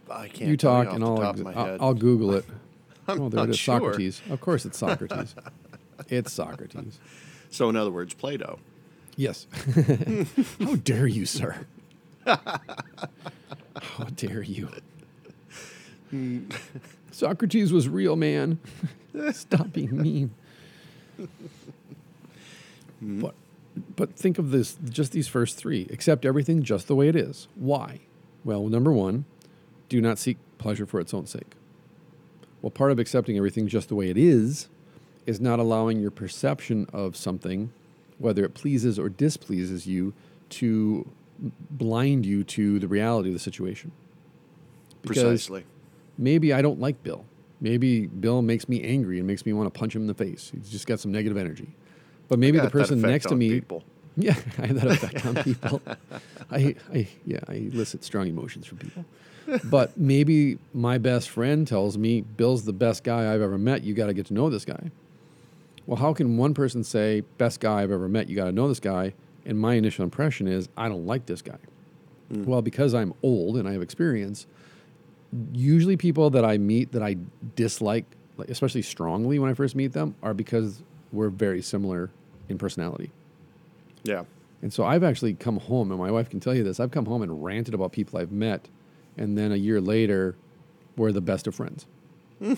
I 0.09 0.27
can't. 0.27 0.49
you 0.49 0.57
talk, 0.57 0.91
and 0.91 1.03
I'll, 1.03 1.17
top 1.17 1.35
ex- 1.35 1.39
of 1.39 1.45
my 1.45 1.77
I'll, 1.79 1.93
Google 1.93 2.33
it. 2.33 2.45
I'm 3.07 3.21
oh, 3.21 3.29
there 3.29 3.39
not 3.41 3.49
it 3.49 3.51
is. 3.51 3.59
sure. 3.59 3.79
Socrates. 3.79 4.21
Of 4.29 4.41
course, 4.41 4.65
it's 4.65 4.77
Socrates. 4.77 5.35
it's 6.07 6.31
Socrates. 6.31 6.99
So, 7.51 7.69
in 7.69 7.75
other 7.75 7.91
words, 7.91 8.13
Plato. 8.13 8.59
Yes. 9.15 9.47
How 10.59 10.75
dare 10.75 11.07
you, 11.07 11.25
sir? 11.25 11.65
How 12.25 14.05
dare 14.15 14.41
you? 14.41 14.69
Socrates 17.11 17.73
was 17.73 17.89
real, 17.89 18.15
man. 18.15 18.59
Stop 19.33 19.73
being 19.73 20.01
mean. 20.01 20.31
Hmm. 22.99 23.21
But, 23.21 23.35
but 23.95 24.15
think 24.15 24.37
of 24.37 24.51
this 24.51 24.77
just 24.89 25.11
these 25.11 25.27
first 25.27 25.57
three. 25.57 25.87
Accept 25.91 26.25
everything 26.25 26.63
just 26.63 26.87
the 26.87 26.95
way 26.95 27.07
it 27.07 27.15
is. 27.15 27.47
Why? 27.55 28.01
Well, 28.43 28.67
number 28.67 28.91
one, 28.91 29.25
do 29.89 30.01
not 30.01 30.17
seek 30.17 30.37
pleasure 30.57 30.85
for 30.85 30.99
its 30.99 31.13
own 31.13 31.25
sake. 31.25 31.53
Well, 32.61 32.71
part 32.71 32.91
of 32.91 32.99
accepting 32.99 33.37
everything 33.37 33.67
just 33.67 33.89
the 33.89 33.95
way 33.95 34.09
it 34.09 34.17
is 34.17 34.69
is 35.25 35.39
not 35.39 35.59
allowing 35.59 35.99
your 35.99 36.11
perception 36.11 36.87
of 36.91 37.15
something, 37.15 37.71
whether 38.17 38.43
it 38.43 38.53
pleases 38.53 38.97
or 38.97 39.09
displeases 39.09 39.87
you, 39.87 40.13
to 40.49 41.09
blind 41.71 42.25
you 42.25 42.43
to 42.43 42.79
the 42.79 42.87
reality 42.87 43.29
of 43.29 43.33
the 43.33 43.39
situation. 43.39 43.91
Because 45.01 45.23
Precisely. 45.23 45.63
maybe 46.17 46.51
I 46.51 46.61
don't 46.61 46.79
like 46.79 47.01
Bill. 47.03 47.25
Maybe 47.61 48.07
Bill 48.07 48.41
makes 48.41 48.67
me 48.67 48.81
angry 48.83 49.19
and 49.19 49.27
makes 49.27 49.45
me 49.45 49.53
want 49.53 49.71
to 49.71 49.77
punch 49.77 49.95
him 49.95 50.01
in 50.01 50.07
the 50.07 50.13
face. 50.13 50.51
He's 50.53 50.69
just 50.69 50.87
got 50.87 50.99
some 50.99 51.11
negative 51.11 51.37
energy. 51.37 51.75
But 52.29 52.39
maybe 52.39 52.59
the 52.59 52.69
person 52.69 53.01
next 53.01 53.27
to 53.27 53.35
me, 53.35 53.49
people. 53.49 53.83
yeah, 54.17 54.35
I 54.57 54.67
have 54.67 54.81
that 54.81 54.91
effect 54.91 55.25
on 55.25 55.35
people. 55.43 55.81
I, 56.51 56.75
I, 56.93 57.07
yeah, 57.25 57.39
I 57.47 57.53
elicit 57.53 58.03
strong 58.03 58.27
emotions 58.27 58.65
from 58.65 58.77
people. 58.77 59.05
But 59.63 59.97
maybe 59.97 60.59
my 60.73 60.99
best 60.99 61.29
friend 61.29 61.67
tells 61.67 61.97
me 61.97 62.21
Bill's 62.21 62.65
the 62.65 62.73
best 62.73 63.03
guy 63.03 63.33
I've 63.33 63.41
ever 63.41 63.57
met. 63.57 63.83
You 63.83 63.95
got 63.95 64.07
to 64.07 64.13
get 64.13 64.27
to 64.27 64.33
know 64.33 64.49
this 64.49 64.63
guy. 64.63 64.91
Well, 65.87 65.97
how 65.97 66.13
can 66.13 66.37
one 66.37 66.53
person 66.53 66.83
say, 66.83 67.21
best 67.39 67.59
guy 67.59 67.81
I've 67.81 67.91
ever 67.91 68.07
met, 68.07 68.29
you 68.29 68.35
got 68.35 68.45
to 68.45 68.51
know 68.51 68.67
this 68.67 68.79
guy? 68.79 69.15
And 69.45 69.59
my 69.59 69.73
initial 69.73 70.03
impression 70.03 70.47
is, 70.47 70.69
I 70.77 70.87
don't 70.87 71.07
like 71.07 71.25
this 71.25 71.41
guy. 71.41 71.57
Well, 72.29 72.61
because 72.61 72.93
I'm 72.93 73.15
old 73.23 73.57
and 73.57 73.67
I 73.67 73.71
have 73.71 73.81
experience, 73.81 74.45
usually 75.51 75.97
people 75.97 76.29
that 76.29 76.45
I 76.45 76.59
meet 76.59 76.91
that 76.91 77.01
I 77.01 77.17
dislike, 77.55 78.05
especially 78.47 78.83
strongly 78.83 79.39
when 79.39 79.49
I 79.49 79.55
first 79.55 79.75
meet 79.75 79.93
them, 79.93 80.13
are 80.21 80.35
because 80.35 80.83
we're 81.11 81.29
very 81.29 81.63
similar 81.63 82.11
in 82.49 82.57
personality. 82.57 83.11
Yeah. 84.03 84.23
And 84.61 84.73
so 84.73 84.83
I've 84.83 85.03
actually 85.03 85.33
come 85.35 85.57
home, 85.57 85.91
and 85.91 85.99
my 85.99 86.11
wife 86.11 86.29
can 86.29 86.39
tell 86.39 86.53
you 86.53 86.63
this 86.63 86.79
I've 86.79 86.91
come 86.91 87.05
home 87.05 87.21
and 87.21 87.43
ranted 87.43 87.73
about 87.73 87.91
people 87.91 88.19
I've 88.19 88.31
met, 88.31 88.67
and 89.17 89.37
then 89.37 89.51
a 89.51 89.55
year 89.55 89.79
later, 89.79 90.35
we're 90.97 91.11
the 91.11 91.21
best 91.21 91.47
of 91.47 91.55
friends. 91.55 91.85
and 92.41 92.57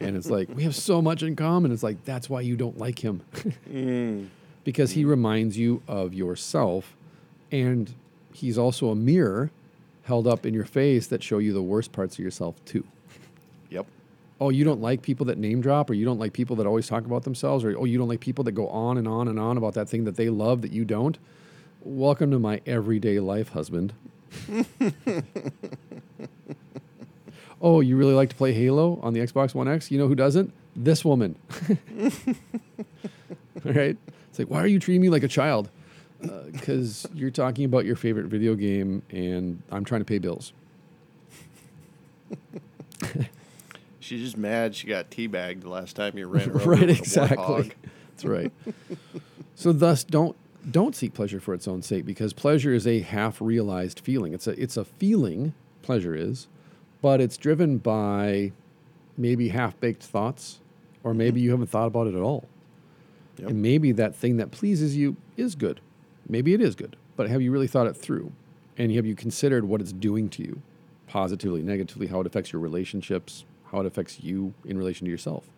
it's 0.00 0.28
like, 0.28 0.48
we 0.54 0.64
have 0.64 0.74
so 0.74 1.00
much 1.00 1.22
in 1.22 1.36
common. 1.36 1.70
It's 1.70 1.82
like, 1.82 2.04
that's 2.04 2.28
why 2.28 2.40
you 2.40 2.56
don't 2.56 2.78
like 2.78 3.04
him. 3.04 3.22
Mm. 3.70 4.28
Because 4.64 4.92
he 4.92 5.02
mm. 5.02 5.08
reminds 5.08 5.58
you 5.58 5.82
of 5.88 6.14
yourself, 6.14 6.94
and 7.50 7.92
he's 8.32 8.56
also 8.56 8.90
a 8.90 8.94
mirror 8.94 9.50
held 10.04 10.28
up 10.28 10.46
in 10.46 10.54
your 10.54 10.64
face 10.64 11.08
that 11.08 11.20
show 11.20 11.38
you 11.38 11.52
the 11.52 11.60
worst 11.60 11.90
parts 11.90 12.14
of 12.14 12.20
yourself, 12.24 12.64
too. 12.64 12.84
Yep. 13.70 13.86
Oh, 14.42 14.50
you 14.50 14.64
don't 14.64 14.80
like 14.80 15.02
people 15.02 15.26
that 15.26 15.38
name 15.38 15.60
drop, 15.60 15.88
or 15.88 15.94
you 15.94 16.04
don't 16.04 16.18
like 16.18 16.32
people 16.32 16.56
that 16.56 16.66
always 16.66 16.88
talk 16.88 17.04
about 17.04 17.22
themselves, 17.22 17.62
or 17.64 17.78
oh, 17.78 17.84
you 17.84 17.96
don't 17.96 18.08
like 18.08 18.18
people 18.18 18.42
that 18.42 18.50
go 18.50 18.66
on 18.70 18.98
and 18.98 19.06
on 19.06 19.28
and 19.28 19.38
on 19.38 19.56
about 19.56 19.74
that 19.74 19.88
thing 19.88 20.02
that 20.02 20.16
they 20.16 20.30
love 20.30 20.62
that 20.62 20.72
you 20.72 20.84
don't. 20.84 21.16
Welcome 21.82 22.32
to 22.32 22.40
my 22.40 22.60
everyday 22.66 23.20
life, 23.20 23.50
husband. 23.50 23.92
oh, 27.62 27.80
you 27.82 27.96
really 27.96 28.14
like 28.14 28.30
to 28.30 28.34
play 28.34 28.52
Halo 28.52 28.98
on 29.00 29.12
the 29.12 29.20
Xbox 29.20 29.54
One 29.54 29.68
X? 29.68 29.92
You 29.92 29.98
know 29.98 30.08
who 30.08 30.16
doesn't? 30.16 30.52
This 30.74 31.04
woman. 31.04 31.36
All 31.70 32.10
right? 33.72 33.96
It's 34.28 34.40
like, 34.40 34.50
why 34.50 34.60
are 34.60 34.66
you 34.66 34.80
treating 34.80 35.02
me 35.02 35.08
like 35.08 35.22
a 35.22 35.28
child? 35.28 35.70
Uh, 36.20 36.46
because 36.50 37.06
you're 37.14 37.30
talking 37.30 37.64
about 37.64 37.84
your 37.84 37.94
favorite 37.94 38.26
video 38.26 38.56
game 38.56 39.02
and 39.08 39.62
I'm 39.70 39.84
trying 39.84 40.00
to 40.00 40.04
pay 40.04 40.18
bills. 40.18 40.52
She's 44.12 44.20
just 44.20 44.36
mad 44.36 44.74
she 44.74 44.86
got 44.86 45.10
teabagged 45.10 45.62
the 45.62 45.70
last 45.70 45.96
time 45.96 46.18
you 46.18 46.26
ran 46.26 46.50
her 46.50 46.58
right, 46.66 46.90
exactly. 46.90 47.72
That's 48.10 48.26
right. 48.26 48.52
so 49.54 49.72
thus 49.72 50.04
don't 50.04 50.36
don't 50.70 50.94
seek 50.94 51.14
pleasure 51.14 51.40
for 51.40 51.54
its 51.54 51.66
own 51.66 51.80
sake 51.80 52.04
because 52.04 52.34
pleasure 52.34 52.74
is 52.74 52.86
a 52.86 53.00
half 53.00 53.40
realized 53.40 54.00
feeling. 54.00 54.34
It's 54.34 54.46
a 54.46 54.50
it's 54.62 54.76
a 54.76 54.84
feeling, 54.84 55.54
pleasure 55.80 56.14
is, 56.14 56.46
but 57.00 57.22
it's 57.22 57.38
driven 57.38 57.78
by 57.78 58.52
maybe 59.16 59.48
half 59.48 59.80
baked 59.80 60.02
thoughts, 60.02 60.60
or 61.02 61.14
maybe 61.14 61.40
mm-hmm. 61.40 61.44
you 61.46 61.50
haven't 61.52 61.68
thought 61.68 61.86
about 61.86 62.06
it 62.06 62.14
at 62.14 62.20
all. 62.20 62.46
Yep. 63.38 63.48
And 63.48 63.62
maybe 63.62 63.92
that 63.92 64.14
thing 64.14 64.36
that 64.36 64.50
pleases 64.50 64.94
you 64.94 65.16
is 65.38 65.54
good. 65.54 65.80
Maybe 66.28 66.52
it 66.52 66.60
is 66.60 66.74
good, 66.74 66.96
but 67.16 67.30
have 67.30 67.40
you 67.40 67.50
really 67.50 67.66
thought 67.66 67.86
it 67.86 67.96
through? 67.96 68.30
And 68.76 68.92
have 68.92 69.06
you 69.06 69.14
considered 69.14 69.64
what 69.64 69.80
it's 69.80 69.94
doing 69.94 70.28
to 70.28 70.42
you, 70.42 70.60
positively, 71.06 71.62
negatively, 71.62 72.08
how 72.08 72.20
it 72.20 72.26
affects 72.26 72.52
your 72.52 72.60
relationships, 72.60 73.46
how 73.72 73.80
it 73.80 73.86
affects 73.86 74.20
you 74.20 74.54
in 74.64 74.78
relation 74.78 75.06
to 75.06 75.10
yourself? 75.10 75.48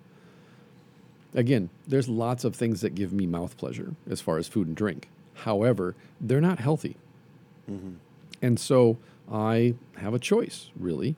Again, 1.35 1.69
there's 1.87 2.09
lots 2.09 2.45
of 2.45 2.55
things 2.55 2.81
that 2.81 2.95
give 2.95 3.13
me 3.13 3.27
mouth 3.27 3.57
pleasure 3.57 3.95
as 4.09 4.21
far 4.21 4.39
as 4.39 4.47
food 4.47 4.69
and 4.69 4.77
drink. 4.77 5.09
However, 5.35 5.97
they're 6.21 6.41
not 6.41 6.61
healthy. 6.61 6.97
Mm-hmm. 7.71 7.95
And 8.41 8.61
so 8.61 8.99
I 9.31 9.75
have 9.97 10.15
a 10.15 10.19
choice, 10.19 10.71
really. 10.79 11.17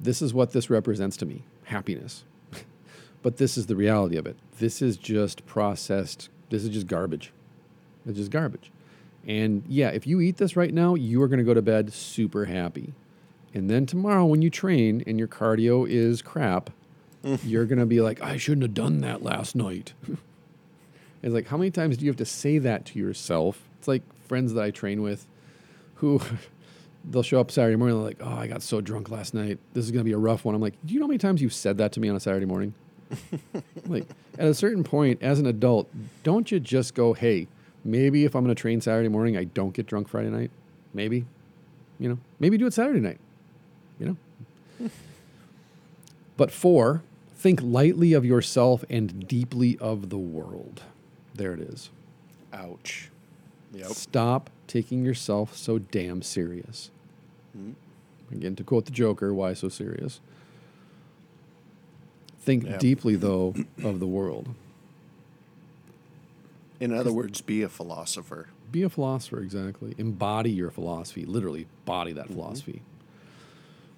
This 0.00 0.20
is 0.20 0.34
what 0.34 0.52
this 0.52 0.68
represents 0.68 1.16
to 1.18 1.26
me 1.26 1.42
happiness. 1.64 2.24
but 3.22 3.36
this 3.36 3.56
is 3.56 3.66
the 3.66 3.76
reality 3.76 4.16
of 4.16 4.26
it. 4.26 4.36
This 4.58 4.82
is 4.82 4.96
just 4.96 5.46
processed, 5.46 6.28
this 6.50 6.64
is 6.64 6.70
just 6.70 6.88
garbage. 6.88 7.32
It's 8.04 8.18
just 8.18 8.32
garbage. 8.32 8.72
And 9.26 9.62
yeah, 9.68 9.90
if 9.90 10.06
you 10.06 10.20
eat 10.20 10.38
this 10.38 10.56
right 10.56 10.74
now, 10.74 10.96
you 10.96 11.22
are 11.22 11.28
going 11.28 11.38
to 11.38 11.44
go 11.44 11.54
to 11.54 11.62
bed 11.62 11.92
super 11.92 12.46
happy. 12.46 12.92
And 13.54 13.68
then 13.68 13.86
tomorrow, 13.86 14.24
when 14.24 14.42
you 14.42 14.50
train 14.50 15.02
and 15.06 15.18
your 15.18 15.28
cardio 15.28 15.88
is 15.88 16.22
crap, 16.22 16.70
you're 17.44 17.66
going 17.66 17.78
to 17.78 17.86
be 17.86 18.00
like, 18.00 18.22
I 18.22 18.36
shouldn't 18.36 18.62
have 18.62 18.74
done 18.74 19.00
that 19.00 19.22
last 19.22 19.54
night. 19.54 19.92
it's 21.22 21.34
like, 21.34 21.48
how 21.48 21.56
many 21.56 21.70
times 21.70 21.96
do 21.96 22.04
you 22.04 22.10
have 22.10 22.16
to 22.16 22.24
say 22.24 22.58
that 22.58 22.86
to 22.86 22.98
yourself? 22.98 23.60
It's 23.78 23.88
like 23.88 24.02
friends 24.26 24.54
that 24.54 24.62
I 24.62 24.70
train 24.70 25.02
with 25.02 25.26
who 25.96 26.20
they'll 27.04 27.22
show 27.22 27.40
up 27.40 27.50
Saturday 27.50 27.76
morning, 27.76 27.96
they're 27.96 28.06
like, 28.06 28.20
oh, 28.20 28.38
I 28.38 28.46
got 28.46 28.62
so 28.62 28.80
drunk 28.80 29.10
last 29.10 29.34
night. 29.34 29.58
This 29.72 29.84
is 29.84 29.90
going 29.90 30.00
to 30.00 30.04
be 30.04 30.12
a 30.12 30.18
rough 30.18 30.44
one. 30.44 30.54
I'm 30.54 30.60
like, 30.60 30.74
do 30.84 30.94
you 30.94 31.00
know 31.00 31.06
how 31.06 31.08
many 31.08 31.18
times 31.18 31.40
you've 31.42 31.54
said 31.54 31.78
that 31.78 31.92
to 31.92 32.00
me 32.00 32.08
on 32.08 32.16
a 32.16 32.20
Saturday 32.20 32.46
morning? 32.46 32.74
like, 33.86 34.06
at 34.38 34.48
a 34.48 34.54
certain 34.54 34.84
point, 34.84 35.22
as 35.22 35.38
an 35.38 35.46
adult, 35.46 35.88
don't 36.22 36.50
you 36.50 36.58
just 36.58 36.94
go, 36.94 37.12
hey, 37.12 37.46
maybe 37.84 38.24
if 38.24 38.34
I'm 38.34 38.44
going 38.44 38.54
to 38.54 38.60
train 38.60 38.80
Saturday 38.80 39.08
morning, 39.08 39.36
I 39.36 39.44
don't 39.44 39.74
get 39.74 39.86
drunk 39.86 40.08
Friday 40.08 40.30
night? 40.30 40.50
Maybe. 40.94 41.24
You 41.98 42.08
know, 42.08 42.18
maybe 42.40 42.58
do 42.58 42.66
it 42.66 42.72
Saturday 42.72 43.00
night. 43.00 43.18
You 43.98 44.16
know? 44.80 44.90
but 46.36 46.50
four, 46.50 47.02
think 47.36 47.60
lightly 47.62 48.12
of 48.12 48.24
yourself 48.24 48.84
and 48.88 49.26
deeply 49.26 49.78
of 49.78 50.10
the 50.10 50.18
world. 50.18 50.82
There 51.34 51.52
it 51.52 51.60
is. 51.60 51.90
Ouch. 52.52 53.10
Yep. 53.72 53.88
Stop 53.88 54.50
taking 54.66 55.04
yourself 55.04 55.56
so 55.56 55.78
damn 55.78 56.22
serious. 56.22 56.90
Hmm. 57.54 57.72
Again, 58.30 58.56
to 58.56 58.64
quote 58.64 58.86
the 58.86 58.90
Joker, 58.90 59.32
why 59.34 59.54
so 59.54 59.68
serious? 59.68 60.20
Think 62.40 62.64
Yeah. 62.64 62.78
deeply, 62.78 63.16
though, 63.16 63.54
of 63.82 64.00
the 64.00 64.06
world. 64.06 64.48
In 66.80 66.92
other 66.92 67.12
words, 67.12 67.40
be 67.40 67.62
a 67.62 67.68
philosopher. 67.68 68.48
Be 68.72 68.82
a 68.82 68.88
philosopher, 68.88 69.40
exactly. 69.40 69.94
Embody 69.98 70.50
your 70.50 70.70
philosophy, 70.70 71.24
literally, 71.24 71.66
body 71.84 72.12
that 72.12 72.24
mm-hmm. 72.24 72.34
philosophy. 72.34 72.82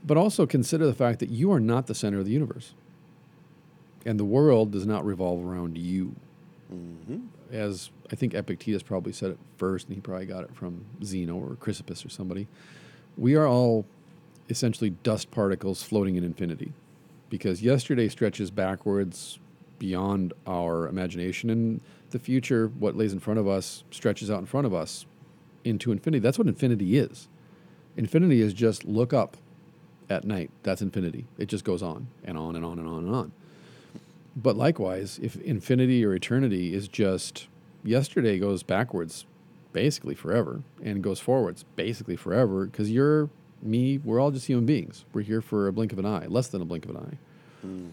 But 0.04 0.16
also 0.16 0.46
consider 0.46 0.86
the 0.86 0.94
fact 0.94 1.18
that 1.20 1.30
you 1.30 1.50
are 1.52 1.60
not 1.60 1.86
the 1.86 1.94
center 1.94 2.18
of 2.18 2.26
the 2.26 2.32
universe. 2.32 2.74
And 4.04 4.20
the 4.20 4.24
world 4.24 4.70
does 4.70 4.86
not 4.86 5.04
revolve 5.04 5.44
around 5.44 5.78
you. 5.78 6.14
Mm-hmm. 6.72 7.20
As 7.50 7.90
I 8.12 8.16
think 8.16 8.34
Epictetus 8.34 8.82
probably 8.82 9.12
said 9.12 9.30
it 9.30 9.38
first, 9.56 9.86
and 9.86 9.94
he 9.94 10.00
probably 10.00 10.26
got 10.26 10.44
it 10.44 10.54
from 10.54 10.84
Zeno 11.02 11.36
or 11.36 11.56
Chrysippus 11.56 12.04
or 12.04 12.10
somebody. 12.10 12.48
We 13.16 13.34
are 13.34 13.46
all 13.46 13.86
essentially 14.50 14.90
dust 14.90 15.30
particles 15.30 15.82
floating 15.82 16.16
in 16.16 16.24
infinity. 16.24 16.72
Because 17.30 17.62
yesterday 17.62 18.08
stretches 18.08 18.50
backwards 18.50 19.38
beyond 19.78 20.34
our 20.46 20.86
imagination, 20.86 21.50
and 21.50 21.80
the 22.10 22.18
future, 22.18 22.70
what 22.78 22.96
lays 22.96 23.12
in 23.12 23.20
front 23.20 23.40
of 23.40 23.48
us, 23.48 23.84
stretches 23.90 24.30
out 24.30 24.38
in 24.38 24.46
front 24.46 24.66
of 24.66 24.74
us 24.74 25.06
into 25.64 25.90
infinity. 25.90 26.20
That's 26.20 26.38
what 26.38 26.46
infinity 26.46 26.98
is. 26.98 27.28
Infinity 27.96 28.40
is 28.40 28.52
just 28.52 28.84
look 28.84 29.12
up 29.12 29.36
at 30.10 30.24
night. 30.24 30.50
That's 30.62 30.82
infinity. 30.82 31.26
It 31.38 31.46
just 31.46 31.64
goes 31.64 31.82
on 31.82 32.08
and 32.24 32.36
on 32.38 32.56
and 32.56 32.64
on 32.64 32.78
and 32.78 32.88
on 32.88 33.04
and 33.04 33.14
on. 33.14 33.32
But 34.36 34.56
likewise, 34.56 35.18
if 35.22 35.36
infinity 35.36 36.04
or 36.04 36.14
eternity 36.14 36.74
is 36.74 36.88
just 36.88 37.46
yesterday 37.84 38.38
goes 38.38 38.62
backwards 38.62 39.26
basically 39.72 40.14
forever 40.14 40.62
and 40.82 41.02
goes 41.02 41.20
forwards 41.20 41.64
basically 41.76 42.16
forever 42.16 42.66
because 42.66 42.90
you're 42.90 43.28
me, 43.62 43.98
we're 43.98 44.20
all 44.20 44.30
just 44.30 44.46
human 44.46 44.66
beings. 44.66 45.04
We're 45.12 45.22
here 45.22 45.40
for 45.40 45.68
a 45.68 45.72
blink 45.72 45.92
of 45.92 45.98
an 45.98 46.06
eye, 46.06 46.26
less 46.26 46.48
than 46.48 46.60
a 46.60 46.64
blink 46.64 46.84
of 46.84 46.90
an 46.90 46.96
eye. 46.96 47.16
Hmm. 47.62 47.88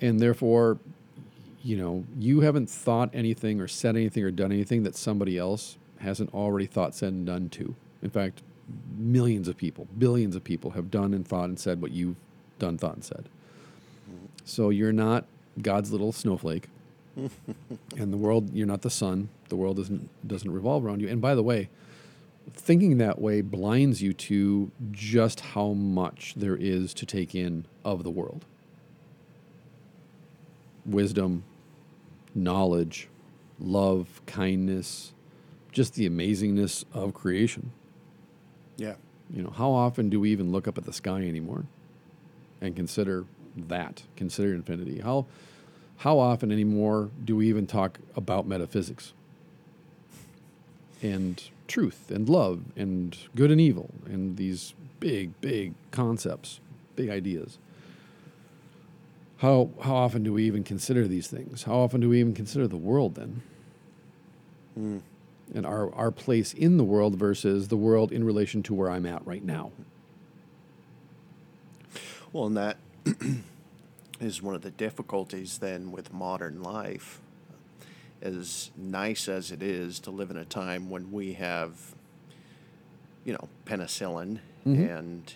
And 0.00 0.20
therefore, 0.20 0.78
you 1.62 1.76
know, 1.76 2.04
you 2.18 2.40
haven't 2.40 2.68
thought 2.68 3.10
anything 3.12 3.60
or 3.60 3.68
said 3.68 3.96
anything 3.96 4.24
or 4.24 4.30
done 4.30 4.52
anything 4.52 4.82
that 4.84 4.96
somebody 4.96 5.38
else 5.38 5.76
hasn't 6.00 6.32
already 6.32 6.66
thought, 6.66 6.94
said, 6.94 7.12
and 7.12 7.26
done 7.26 7.48
too. 7.48 7.74
In 8.02 8.10
fact, 8.10 8.42
millions 8.96 9.48
of 9.48 9.56
people, 9.56 9.86
billions 9.98 10.36
of 10.36 10.44
people 10.44 10.72
have 10.72 10.90
done 10.90 11.14
and 11.14 11.26
thought 11.26 11.48
and 11.48 11.58
said 11.58 11.80
what 11.80 11.92
you've 11.92 12.16
done, 12.58 12.78
thought, 12.78 12.94
and 12.94 13.04
said. 13.04 13.28
So 14.44 14.70
you're 14.70 14.92
not 14.92 15.24
God's 15.60 15.92
little 15.92 16.12
snowflake. 16.12 16.68
and 17.96 18.12
the 18.12 18.16
world, 18.16 18.52
you're 18.54 18.66
not 18.66 18.82
the 18.82 18.90
sun. 18.90 19.28
The 19.48 19.56
world 19.56 19.76
doesn't 19.76 20.08
doesn't 20.26 20.50
revolve 20.50 20.84
around 20.84 21.00
you. 21.00 21.08
And 21.08 21.20
by 21.20 21.34
the 21.34 21.42
way, 21.42 21.68
thinking 22.52 22.98
that 22.98 23.20
way 23.20 23.40
blinds 23.40 24.02
you 24.02 24.12
to 24.12 24.70
just 24.90 25.40
how 25.40 25.72
much 25.72 26.34
there 26.36 26.56
is 26.56 26.94
to 26.94 27.06
take 27.06 27.34
in 27.34 27.66
of 27.84 28.04
the 28.04 28.10
world. 28.10 28.44
Wisdom, 30.86 31.44
knowledge, 32.34 33.08
love, 33.58 34.22
kindness, 34.26 35.12
just 35.72 35.94
the 35.94 36.08
amazingness 36.08 36.84
of 36.92 37.14
creation. 37.14 37.72
Yeah. 38.78 38.94
You 39.28 39.42
know, 39.42 39.50
how 39.50 39.70
often 39.72 40.08
do 40.08 40.20
we 40.20 40.30
even 40.30 40.50
look 40.50 40.66
up 40.66 40.78
at 40.78 40.84
the 40.84 40.92
sky 40.92 41.20
anymore 41.20 41.66
and 42.62 42.74
consider 42.74 43.26
that, 43.54 44.04
consider 44.16 44.54
infinity? 44.54 45.00
How 45.00 45.26
how 45.98 46.18
often 46.18 46.50
anymore 46.50 47.10
do 47.22 47.36
we 47.36 47.48
even 47.48 47.66
talk 47.66 47.98
about 48.16 48.46
metaphysics 48.46 49.12
and 51.02 51.42
truth 51.66 52.10
and 52.10 52.28
love 52.28 52.62
and 52.76 53.18
good 53.34 53.50
and 53.50 53.60
evil 53.60 53.90
and 54.06 54.36
these 54.36 54.74
big, 55.00 55.38
big 55.42 55.74
concepts, 55.90 56.60
big 56.96 57.10
ideas? 57.10 57.58
how 59.38 59.70
how 59.82 59.94
often 59.94 60.22
do 60.22 60.32
we 60.32 60.44
even 60.44 60.64
consider 60.64 61.08
these 61.08 61.28
things? 61.28 61.64
How 61.64 61.76
often 61.76 62.00
do 62.00 62.08
we 62.08 62.20
even 62.20 62.34
consider 62.34 62.66
the 62.66 62.76
world 62.76 63.14
then? 63.14 63.42
Hmm. 64.74 64.98
And 65.54 65.64
our 65.64 65.94
our 65.94 66.10
place 66.10 66.52
in 66.52 66.76
the 66.76 66.84
world 66.84 67.16
versus 67.16 67.68
the 67.68 67.76
world 67.76 68.12
in 68.12 68.22
relation 68.24 68.62
to 68.64 68.74
where 68.74 68.90
I'm 68.90 69.06
at 69.06 69.26
right 69.26 69.42
now. 69.44 69.72
Well, 72.32 72.46
and 72.46 72.56
that 72.56 72.76
is 74.20 74.42
one 74.42 74.54
of 74.54 74.62
the 74.62 74.70
difficulties 74.70 75.58
then 75.58 75.90
with 75.92 76.12
modern 76.12 76.62
life. 76.62 77.20
As 78.20 78.70
nice 78.76 79.28
as 79.28 79.50
it 79.52 79.62
is 79.62 80.00
to 80.00 80.10
live 80.10 80.30
in 80.30 80.36
a 80.36 80.44
time 80.44 80.90
when 80.90 81.12
we 81.12 81.34
have, 81.34 81.94
you 83.24 83.32
know, 83.32 83.48
penicillin 83.64 84.40
mm-hmm. 84.66 84.82
and 84.82 85.32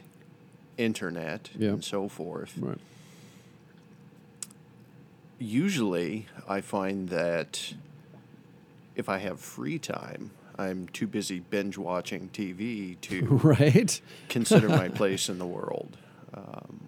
internet 0.76 1.50
Yeah. 1.56 1.70
and 1.70 1.84
so 1.84 2.08
forth, 2.08 2.54
Right. 2.58 2.78
usually 5.38 6.26
I 6.48 6.60
find 6.60 7.08
that 7.10 7.74
if 8.96 9.08
I 9.08 9.18
have 9.18 9.40
free 9.40 9.78
time, 9.78 10.30
I'm 10.58 10.86
too 10.88 11.06
busy 11.06 11.40
binge 11.40 11.78
watching 11.78 12.28
TV 12.32 13.00
to 13.02 13.24
Right. 13.42 14.00
consider 14.28 14.68
my 14.68 14.88
place 15.00 15.28
in 15.28 15.38
the 15.38 15.46
world. 15.46 15.96
Um, 16.34 16.80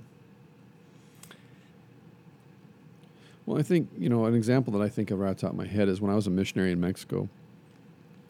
well, 3.46 3.58
I 3.58 3.62
think, 3.62 3.88
you 3.98 4.08
know, 4.08 4.24
an 4.26 4.34
example 4.34 4.72
that 4.74 4.82
I 4.82 4.88
think 4.88 5.10
of 5.10 5.18
right 5.18 5.30
off 5.30 5.36
the 5.36 5.42
top 5.42 5.50
of 5.50 5.56
my 5.56 5.66
head 5.66 5.88
is 5.88 6.00
when 6.00 6.10
I 6.10 6.14
was 6.14 6.26
a 6.26 6.30
missionary 6.30 6.72
in 6.72 6.80
Mexico, 6.80 7.28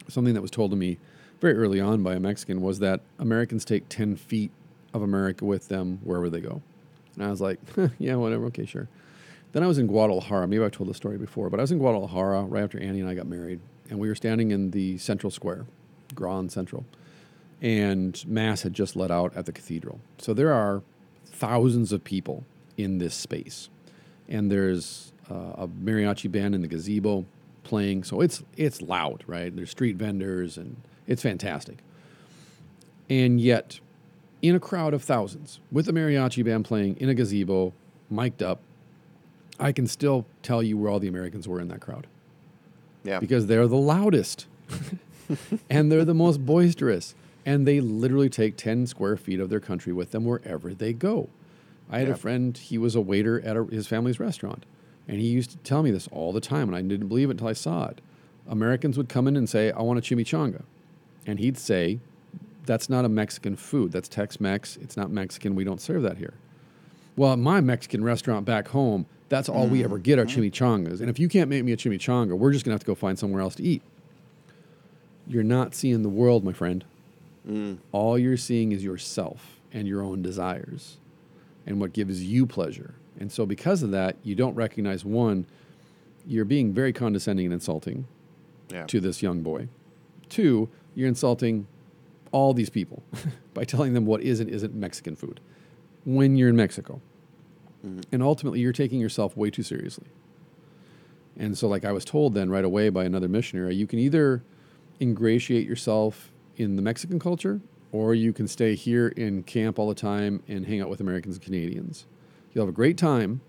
something 0.08 0.34
that 0.34 0.42
was 0.42 0.50
told 0.50 0.70
to 0.72 0.76
me 0.76 0.98
very 1.40 1.54
early 1.54 1.80
on 1.80 2.02
by 2.02 2.14
a 2.14 2.20
Mexican 2.20 2.60
was 2.62 2.78
that 2.80 3.00
Americans 3.18 3.64
take 3.64 3.88
10 3.88 4.16
feet 4.16 4.50
of 4.92 5.02
America 5.02 5.44
with 5.44 5.68
them 5.68 5.98
wherever 6.02 6.30
they 6.30 6.40
go. 6.40 6.62
And 7.14 7.24
I 7.24 7.30
was 7.30 7.40
like, 7.40 7.58
yeah, 7.98 8.16
whatever, 8.16 8.46
okay, 8.46 8.66
sure. 8.66 8.88
Then 9.54 9.62
I 9.62 9.66
was 9.66 9.78
in 9.78 9.86
Guadalajara. 9.86 10.46
Maybe 10.46 10.62
I've 10.62 10.72
told 10.72 10.90
the 10.90 10.94
story 10.94 11.16
before, 11.16 11.48
but 11.48 11.58
I 11.58 11.62
was 11.62 11.72
in 11.72 11.78
Guadalajara 11.78 12.42
right 12.42 12.62
after 12.62 12.78
Annie 12.78 13.00
and 13.00 13.08
I 13.08 13.14
got 13.14 13.26
married. 13.26 13.60
And 13.88 13.98
we 13.98 14.08
were 14.08 14.14
standing 14.14 14.50
in 14.50 14.72
the 14.72 14.98
central 14.98 15.30
square, 15.30 15.64
Grand 16.14 16.52
Central. 16.52 16.84
And 17.62 18.22
Mass 18.26 18.62
had 18.62 18.74
just 18.74 18.96
let 18.96 19.10
out 19.10 19.34
at 19.34 19.46
the 19.46 19.52
cathedral. 19.52 20.00
So 20.18 20.34
there 20.34 20.52
are 20.52 20.82
thousands 21.24 21.90
of 21.92 22.04
people 22.04 22.44
in 22.76 22.98
this 22.98 23.14
space 23.14 23.70
and 24.28 24.50
there's 24.50 25.12
uh, 25.30 25.52
a 25.56 25.68
mariachi 25.68 26.30
band 26.30 26.54
in 26.54 26.62
the 26.62 26.68
gazebo 26.68 27.24
playing. 27.62 28.04
So 28.04 28.20
it's 28.20 28.42
it's 28.56 28.82
loud, 28.82 29.24
right? 29.26 29.54
There's 29.54 29.70
street 29.70 29.96
vendors, 29.96 30.56
and 30.56 30.76
it's 31.06 31.22
fantastic. 31.22 31.78
And 33.08 33.40
yet, 33.40 33.80
in 34.42 34.54
a 34.54 34.60
crowd 34.60 34.94
of 34.94 35.02
thousands, 35.02 35.60
with 35.70 35.86
the 35.86 35.92
mariachi 35.92 36.44
band 36.44 36.64
playing 36.64 36.96
in 36.98 37.08
a 37.08 37.14
gazebo, 37.14 37.72
mic'd 38.10 38.42
up, 38.42 38.60
I 39.58 39.72
can 39.72 39.86
still 39.86 40.26
tell 40.42 40.62
you 40.62 40.76
where 40.76 40.90
all 40.90 40.98
the 41.00 41.08
Americans 41.08 41.46
were 41.46 41.60
in 41.60 41.68
that 41.68 41.80
crowd. 41.80 42.06
Yeah. 43.04 43.20
because 43.20 43.46
they're 43.48 43.66
the 43.66 43.76
loudest. 43.76 44.46
And 45.70 45.90
they're 45.90 46.04
the 46.04 46.14
most 46.14 46.44
boisterous. 46.44 47.14
And 47.46 47.66
they 47.66 47.80
literally 47.80 48.28
take 48.28 48.56
10 48.56 48.86
square 48.86 49.16
feet 49.16 49.40
of 49.40 49.48
their 49.50 49.60
country 49.60 49.92
with 49.92 50.10
them 50.10 50.24
wherever 50.24 50.74
they 50.74 50.92
go. 50.92 51.28
I 51.90 51.98
had 51.98 52.08
Yeah. 52.08 52.14
a 52.14 52.16
friend 52.16 52.56
he 52.56 52.76
was 52.78 52.94
a 52.94 53.00
waiter 53.00 53.40
at 53.42 53.56
a, 53.56 53.64
his 53.64 53.86
family's 53.86 54.18
restaurant. 54.20 54.64
And 55.08 55.18
he 55.20 55.28
used 55.28 55.50
to 55.50 55.56
tell 55.58 55.82
me 55.82 55.90
this 55.90 56.08
all 56.12 56.32
the 56.32 56.40
time 56.40 56.68
and 56.68 56.76
i 56.76 56.80
didn't 56.82 57.08
believe 57.08 57.28
it 57.28 57.32
until 57.32 57.48
i 57.48 57.52
saw 57.52 57.86
it. 57.88 58.00
Americans 58.48 58.96
would 58.98 59.08
come 59.08 59.26
in 59.28 59.36
and 59.36 59.48
say 59.48 59.70
i 59.72 59.80
want 59.82 59.98
a 59.98 60.02
chimichanga. 60.02 60.62
And 61.26 61.38
he'd 61.38 61.58
say 61.58 62.00
that's 62.66 62.88
not 62.88 63.04
a 63.04 63.08
mexican 63.10 63.56
food. 63.56 63.92
That's 63.92 64.08
tex-mex. 64.08 64.76
It's 64.78 64.96
not 64.96 65.10
mexican. 65.10 65.54
We 65.54 65.64
don't 65.64 65.80
serve 65.80 66.02
that 66.02 66.16
here. 66.18 66.34
Well, 67.16 67.32
at 67.32 67.38
my 67.38 67.60
Mexican 67.60 68.02
restaurant 68.02 68.44
back 68.44 68.68
home, 68.68 69.06
that's 69.28 69.48
all 69.48 69.66
we 69.66 69.84
ever 69.84 69.98
get 69.98 70.18
are 70.18 70.26
mm-hmm. 70.26 70.42
chimichangas. 70.42 71.00
And 71.00 71.08
if 71.08 71.18
you 71.18 71.28
can't 71.28 71.48
make 71.48 71.64
me 71.64 71.72
a 71.72 71.76
chimichanga, 71.76 72.36
we're 72.36 72.52
just 72.52 72.64
going 72.64 72.70
to 72.70 72.74
have 72.74 72.80
to 72.80 72.86
go 72.86 72.94
find 72.94 73.18
somewhere 73.18 73.40
else 73.42 73.54
to 73.56 73.62
eat. 73.62 73.82
You're 75.26 75.42
not 75.42 75.74
seeing 75.74 76.02
the 76.02 76.08
world, 76.08 76.44
my 76.44 76.52
friend. 76.52 76.84
Mm. 77.48 77.78
All 77.92 78.18
you're 78.18 78.36
seeing 78.36 78.72
is 78.72 78.84
yourself 78.84 79.60
and 79.72 79.88
your 79.88 80.02
own 80.02 80.22
desires 80.22 80.98
and 81.66 81.80
what 81.80 81.92
gives 81.92 82.22
you 82.22 82.46
pleasure. 82.46 82.94
And 83.18 83.30
so, 83.30 83.46
because 83.46 83.82
of 83.82 83.90
that, 83.92 84.16
you 84.22 84.34
don't 84.34 84.54
recognize 84.54 85.04
one, 85.04 85.46
you're 86.26 86.44
being 86.44 86.72
very 86.72 86.92
condescending 86.92 87.46
and 87.46 87.54
insulting 87.54 88.06
yeah. 88.70 88.86
to 88.86 89.00
this 89.00 89.22
young 89.22 89.42
boy. 89.42 89.68
Two, 90.28 90.68
you're 90.94 91.08
insulting 91.08 91.66
all 92.32 92.52
these 92.54 92.70
people 92.70 93.02
by 93.54 93.64
telling 93.64 93.94
them 93.94 94.04
what 94.04 94.22
is 94.22 94.40
and 94.40 94.50
isn't 94.50 94.74
Mexican 94.74 95.16
food 95.16 95.40
when 96.04 96.36
you're 96.36 96.48
in 96.48 96.56
Mexico. 96.56 97.00
Mm-hmm. 97.84 98.00
And 98.12 98.22
ultimately, 98.22 98.60
you're 98.60 98.72
taking 98.72 99.00
yourself 99.00 99.36
way 99.36 99.50
too 99.50 99.62
seriously. 99.62 100.06
And 101.36 101.58
so, 101.58 101.68
like 101.68 101.84
I 101.84 101.92
was 101.92 102.04
told 102.04 102.34
then 102.34 102.50
right 102.50 102.64
away 102.64 102.88
by 102.88 103.04
another 103.04 103.28
missionary, 103.28 103.74
you 103.74 103.86
can 103.86 103.98
either 103.98 104.42
ingratiate 105.00 105.66
yourself 105.66 106.30
in 106.56 106.76
the 106.76 106.82
Mexican 106.82 107.18
culture 107.18 107.60
or 107.92 108.14
you 108.14 108.32
can 108.32 108.48
stay 108.48 108.74
here 108.74 109.08
in 109.08 109.42
camp 109.44 109.78
all 109.78 109.88
the 109.88 109.94
time 109.94 110.42
and 110.48 110.66
hang 110.66 110.80
out 110.80 110.88
with 110.88 111.00
Americans 111.00 111.36
and 111.36 111.44
Canadians. 111.44 112.06
You'll 112.52 112.64
have 112.64 112.72
a 112.72 112.76
great 112.76 112.98
time, 112.98 113.40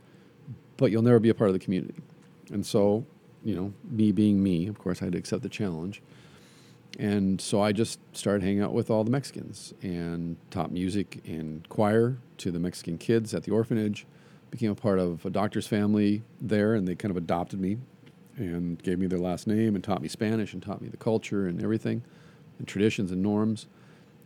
but 0.78 0.92
you'll 0.92 1.02
never 1.02 1.20
be 1.20 1.30
a 1.30 1.34
part 1.34 1.50
of 1.50 1.54
the 1.54 1.60
community. 1.60 1.96
And 2.52 2.66
so, 2.66 3.06
you 3.44 3.56
know, 3.56 3.74
me 3.90 4.12
being 4.12 4.44
me, 4.44 4.68
of 4.68 4.78
course, 4.78 5.02
I 5.02 5.06
had 5.06 5.14
to 5.14 5.18
accept 5.18 5.42
the 5.42 5.50
challenge. 5.50 6.02
And 7.00 7.42
so 7.42 7.62
I 7.62 7.72
just 7.72 8.00
started 8.16 8.44
hanging 8.44 8.62
out 8.62 8.74
with 8.74 8.90
all 8.90 9.04
the 9.04 9.12
Mexicans 9.12 9.74
and 9.82 10.38
taught 10.52 10.72
music 10.72 11.22
and 11.26 11.68
choir 11.68 12.18
to 12.38 12.52
the 12.52 12.60
Mexican 12.60 12.98
kids 12.98 13.34
at 13.34 13.44
the 13.44 13.52
orphanage. 13.52 14.06
Became 14.56 14.72
a 14.72 14.76
part 14.76 15.00
of 15.00 15.26
a 15.26 15.30
doctor's 15.30 15.68
family 15.68 16.24
there, 16.40 16.76
and 16.76 16.88
they 16.88 16.96
kind 16.96 17.12
of 17.12 17.18
adopted 17.18 17.60
me 17.60 17.78
and 18.38 18.82
gave 18.82 18.98
me 18.98 19.06
their 19.06 19.20
last 19.20 19.48
name 19.48 19.76
and 19.76 19.84
taught 19.84 20.02
me 20.02 20.08
Spanish 20.08 20.54
and 20.54 20.64
taught 20.64 20.82
me 20.82 20.88
the 20.88 20.96
culture 20.96 21.46
and 21.46 21.62
everything 21.62 22.04
and 22.58 22.66
traditions 22.66 23.12
and 23.12 23.22
norms. 23.22 23.68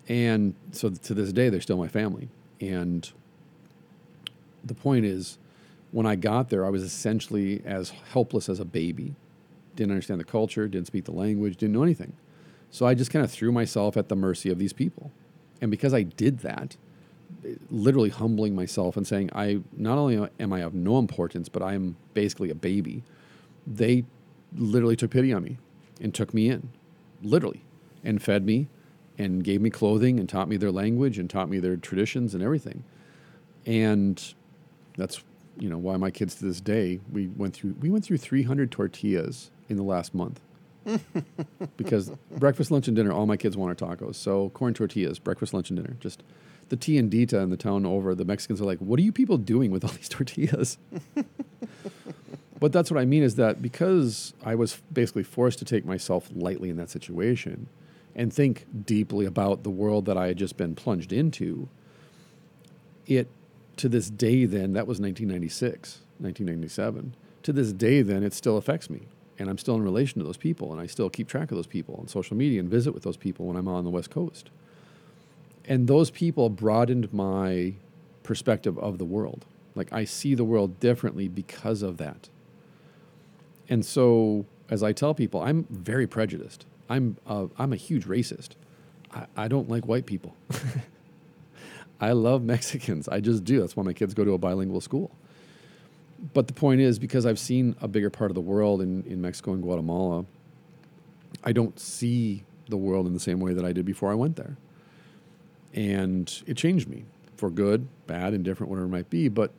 And 0.08 0.54
so 0.72 0.92
to 0.92 1.14
this 1.16 1.34
day, 1.34 1.50
they're 1.50 1.62
still 1.62 1.78
my 1.78 1.88
family. 1.88 2.30
And 2.62 3.12
the 4.64 4.76
point 4.76 5.04
is, 5.04 5.40
when 5.90 6.06
I 6.06 6.16
got 6.16 6.50
there, 6.50 6.64
I 6.64 6.70
was 6.70 6.84
essentially 6.84 7.64
as 7.66 7.90
helpless 7.90 8.50
as 8.50 8.60
a 8.60 8.66
baby. 8.66 9.16
Didn't 9.76 9.94
understand 9.94 10.20
the 10.20 10.26
culture, 10.26 10.68
didn't 10.68 10.86
speak 10.86 11.06
the 11.06 11.12
language, 11.12 11.58
didn't 11.58 11.74
know 11.74 11.82
anything. 11.82 12.14
So 12.70 12.86
I 12.86 12.94
just 12.94 13.10
kind 13.10 13.26
of 13.26 13.32
threw 13.32 13.52
myself 13.52 13.98
at 13.98 14.10
the 14.10 14.16
mercy 14.16 14.52
of 14.52 14.60
these 14.60 14.74
people. 14.74 15.12
And 15.60 15.72
because 15.72 15.92
I 15.92 16.04
did 16.04 16.42
that, 16.42 16.78
literally 17.70 18.10
humbling 18.10 18.56
myself 18.56 18.98
and 18.98 19.06
saying, 19.06 19.30
I 19.34 19.62
not 19.76 19.98
only 19.98 20.30
am 20.40 20.54
I 20.54 20.62
of 20.62 20.74
no 20.74 21.00
importance, 21.00 21.50
but 21.50 21.62
I 21.62 21.74
am 21.74 21.96
basically 22.14 22.50
a 22.50 22.56
baby, 22.56 23.04
they 23.66 24.06
literally 24.56 24.96
took 24.96 25.12
pity 25.12 25.32
on 25.34 25.44
me 25.44 25.58
and 26.02 26.14
took 26.14 26.34
me 26.34 26.50
in, 26.50 26.70
literally, 27.22 27.62
and 28.04 28.22
fed 28.22 28.46
me 28.46 28.68
and 29.18 29.44
gave 29.44 29.62
me 29.62 29.70
clothing 29.70 30.20
and 30.20 30.30
taught 30.30 30.48
me 30.48 30.58
their 30.58 30.72
language 30.72 31.20
and 31.20 31.30
taught 31.30 31.50
me 31.50 31.60
their 31.60 31.76
traditions 31.76 32.34
and 32.34 32.42
everything. 32.42 32.84
And 33.66 34.34
that's 34.98 35.24
you 35.58 35.70
know 35.70 35.78
why 35.78 35.98
my 35.98 36.10
kids 36.10 36.36
to 36.36 36.46
this 36.46 36.62
day 36.62 37.00
we 37.12 37.28
went 37.28 37.54
through 37.54 37.76
we 37.82 37.90
went 37.90 38.04
through 38.04 38.18
300 38.18 38.72
tortillas 38.72 39.52
in 39.68 39.78
the 39.78 39.84
last 39.84 40.16
month 40.16 40.40
because 41.78 42.12
breakfast 42.38 42.72
lunch 42.72 42.88
and 42.88 42.96
dinner 42.96 43.12
all 43.12 43.26
my 43.26 43.38
kids 43.38 43.58
want 43.58 43.72
are 43.72 43.86
tacos 43.86 44.16
so 44.16 44.50
corn 44.50 44.74
tortillas 44.74 45.20
breakfast 45.20 45.54
lunch 45.54 45.70
and 45.70 45.78
dinner 45.78 45.98
just 46.00 46.24
the 46.70 46.78
tiendita 46.78 47.42
in 47.42 47.50
the 47.50 47.58
town 47.58 47.86
over 47.86 48.16
the 48.16 48.26
mexicans 48.26 48.62
are 48.62 48.66
like 48.66 48.80
what 48.80 49.00
are 49.00 49.04
you 49.04 49.12
people 49.12 49.38
doing 49.38 49.72
with 49.72 49.84
all 49.84 49.92
these 50.00 50.10
tortillas? 50.10 50.78
But 52.60 52.74
that's 52.74 52.92
what 52.92 53.00
i 53.00 53.06
mean 53.06 53.24
is 53.24 53.36
that 53.36 53.62
because 53.62 54.34
i 54.44 54.54
was 54.54 54.82
basically 54.92 55.24
forced 55.24 55.60
to 55.60 55.66
take 55.66 55.86
myself 55.86 56.30
lightly 56.36 56.70
in 56.70 56.76
that 56.78 56.90
situation 56.90 57.68
and 58.16 58.34
think 58.34 58.66
deeply 58.86 59.26
about 59.26 59.64
the 59.64 59.70
world 59.70 60.06
that 60.06 60.18
i 60.18 60.28
had 60.28 60.38
just 60.38 60.58
been 60.58 60.76
plunged 60.76 61.14
into 61.14 61.70
it 63.08 63.28
to 63.78 63.88
this 63.88 64.10
day 64.10 64.46
then 64.46 64.74
that 64.74 64.88
was 64.88 65.00
1996 65.00 66.02
1997 66.20 67.16
to 67.44 67.54
this 67.54 67.72
day 67.72 68.02
then 68.02 68.24
it 68.24 68.34
still 68.34 68.58
affects 68.58 68.90
me 68.90 69.08
and 69.38 69.50
i'm 69.50 69.58
still 69.58 69.76
in 69.76 69.82
relation 69.82 70.20
to 70.20 70.26
those 70.26 70.38
people 70.38 70.72
and 70.74 70.82
i 70.82 70.86
still 70.86 71.10
keep 71.10 71.30
track 71.30 71.52
of 71.52 71.56
those 71.56 71.68
people 71.68 71.96
on 71.96 72.08
social 72.08 72.36
media 72.36 72.60
and 72.60 72.70
visit 72.70 72.94
with 72.94 73.04
those 73.04 73.18
people 73.18 73.46
when 73.46 73.56
i'm 73.56 73.70
on 73.70 73.86
the 73.86 73.90
west 73.90 74.10
coast 74.10 74.50
and 75.70 75.88
those 75.88 76.12
people 76.12 76.50
broadened 76.50 77.14
my 77.14 77.74
perspective 78.24 78.78
of 78.80 78.98
the 78.98 79.06
world 79.06 79.46
like 79.76 79.94
i 79.94 80.04
see 80.04 80.36
the 80.36 80.44
world 80.44 80.80
differently 80.82 81.30
because 81.30 81.82
of 81.82 81.98
that 81.98 82.28
and 83.70 83.86
so 83.86 84.46
as 84.70 84.84
i 84.84 84.92
tell 84.92 85.14
people 85.14 85.42
i'm 85.42 85.66
very 85.70 86.06
prejudiced 86.06 86.66
i'm 86.90 87.16
a, 87.26 87.48
i'm 87.58 87.72
a 87.72 87.78
huge 87.78 88.06
racist 88.06 88.50
I, 89.14 89.26
I 89.38 89.48
don't 89.48 89.70
like 89.70 89.88
white 89.88 90.06
people 90.06 90.36
I 92.02 92.14
love 92.14 92.44
Mexicans. 92.44 93.08
I 93.08 93.20
just 93.20 93.44
do. 93.44 93.60
That's 93.60 93.76
why 93.76 93.84
my 93.84 93.94
kids 93.94 94.14
go 94.14 94.24
to 94.24 94.34
a 94.34 94.38
bilingual 94.38 94.82
school. 94.82 95.12
But 96.34 96.48
the 96.48 96.54
point 96.54 96.82
is, 96.82 97.00
because 97.00 97.26
I've 97.26 97.40
seen 97.40 97.76
a 97.82 97.88
bigger 97.88 98.10
part 98.10 98.32
of 98.32 98.36
the 98.36 98.42
world 98.42 98.82
in, 98.82 99.04
in 99.04 99.22
Mexico 99.22 99.54
and 99.54 99.62
Guatemala, 99.62 100.26
I 101.44 101.52
don't 101.52 101.80
see 101.80 102.44
the 102.68 102.78
world 102.78 103.08
in 103.08 103.14
the 103.14 103.20
same 103.20 103.40
way 103.40 103.54
that 103.54 103.66
I 103.66 103.72
did 103.72 103.86
before 103.86 104.12
I 104.12 104.16
went 104.16 104.36
there. 104.36 104.58
And 105.74 106.44
it 106.48 106.58
changed 106.58 106.88
me 106.88 107.06
for 107.38 107.50
good, 107.50 107.88
bad, 108.08 108.34
indifferent, 108.34 108.70
whatever 108.70 108.88
it 108.88 108.92
might 108.92 109.10
be. 109.10 109.28
But 109.28 109.52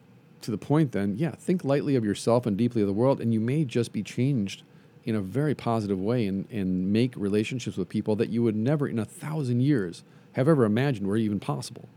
to 0.42 0.50
the 0.50 0.58
point, 0.58 0.92
then, 0.92 1.16
yeah, 1.16 1.32
think 1.32 1.64
lightly 1.64 1.96
of 1.96 2.04
yourself 2.04 2.46
and 2.46 2.56
deeply 2.56 2.82
of 2.82 2.88
the 2.88 2.94
world, 2.94 3.20
and 3.20 3.32
you 3.32 3.40
may 3.40 3.64
just 3.64 3.92
be 3.92 4.02
changed 4.02 4.62
in 5.04 5.14
a 5.14 5.20
very 5.20 5.54
positive 5.54 5.98
way 5.98 6.26
and, 6.26 6.46
and 6.50 6.92
make 6.92 7.14
relationships 7.16 7.76
with 7.76 7.88
people 7.88 8.16
that 8.16 8.28
you 8.28 8.42
would 8.42 8.56
never 8.56 8.86
in 8.86 8.98
a 8.98 9.04
thousand 9.04 9.60
years 9.60 10.02
have 10.32 10.48
ever 10.48 10.64
imagined 10.64 11.06
were 11.06 11.16
even 11.16 11.40
possible. 11.40 11.88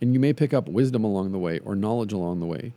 And 0.00 0.12
you 0.14 0.20
may 0.20 0.32
pick 0.32 0.52
up 0.52 0.68
wisdom 0.68 1.04
along 1.04 1.32
the 1.32 1.38
way 1.38 1.58
or 1.60 1.74
knowledge 1.74 2.12
along 2.12 2.40
the 2.40 2.46
way 2.46 2.72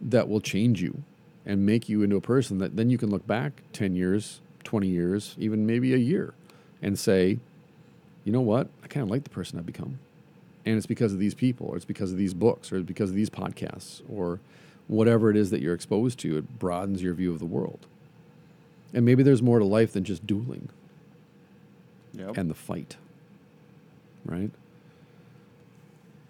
that 0.00 0.28
will 0.28 0.40
change 0.40 0.82
you 0.82 1.02
and 1.46 1.64
make 1.64 1.88
you 1.88 2.02
into 2.02 2.16
a 2.16 2.20
person 2.20 2.58
that 2.58 2.76
then 2.76 2.90
you 2.90 2.98
can 2.98 3.10
look 3.10 3.26
back 3.26 3.62
10 3.72 3.94
years, 3.94 4.40
20 4.64 4.88
years, 4.88 5.36
even 5.38 5.66
maybe 5.66 5.94
a 5.94 5.98
year 5.98 6.34
and 6.82 6.98
say, 6.98 7.38
you 8.24 8.32
know 8.32 8.40
what? 8.40 8.68
I 8.82 8.88
kind 8.88 9.04
of 9.04 9.10
like 9.10 9.24
the 9.24 9.30
person 9.30 9.58
I've 9.58 9.66
become. 9.66 9.98
And 10.66 10.76
it's 10.76 10.86
because 10.86 11.12
of 11.12 11.18
these 11.18 11.34
people, 11.34 11.66
or 11.68 11.76
it's 11.76 11.84
because 11.84 12.10
of 12.10 12.18
these 12.18 12.32
books, 12.34 12.72
or 12.72 12.76
it's 12.78 12.86
because 12.86 13.10
of 13.10 13.16
these 13.16 13.28
podcasts, 13.30 14.00
or 14.10 14.40
whatever 14.88 15.30
it 15.30 15.36
is 15.36 15.50
that 15.50 15.60
you're 15.60 15.74
exposed 15.74 16.18
to. 16.20 16.38
It 16.38 16.58
broadens 16.58 17.02
your 17.02 17.14
view 17.14 17.30
of 17.32 17.38
the 17.38 17.44
world. 17.44 17.86
And 18.94 19.04
maybe 19.04 19.22
there's 19.22 19.42
more 19.42 19.58
to 19.58 19.64
life 19.64 19.92
than 19.92 20.04
just 20.04 20.26
dueling 20.26 20.68
Yep. 22.14 22.36
and 22.38 22.48
the 22.48 22.54
fight. 22.54 22.96
Right? 24.24 24.50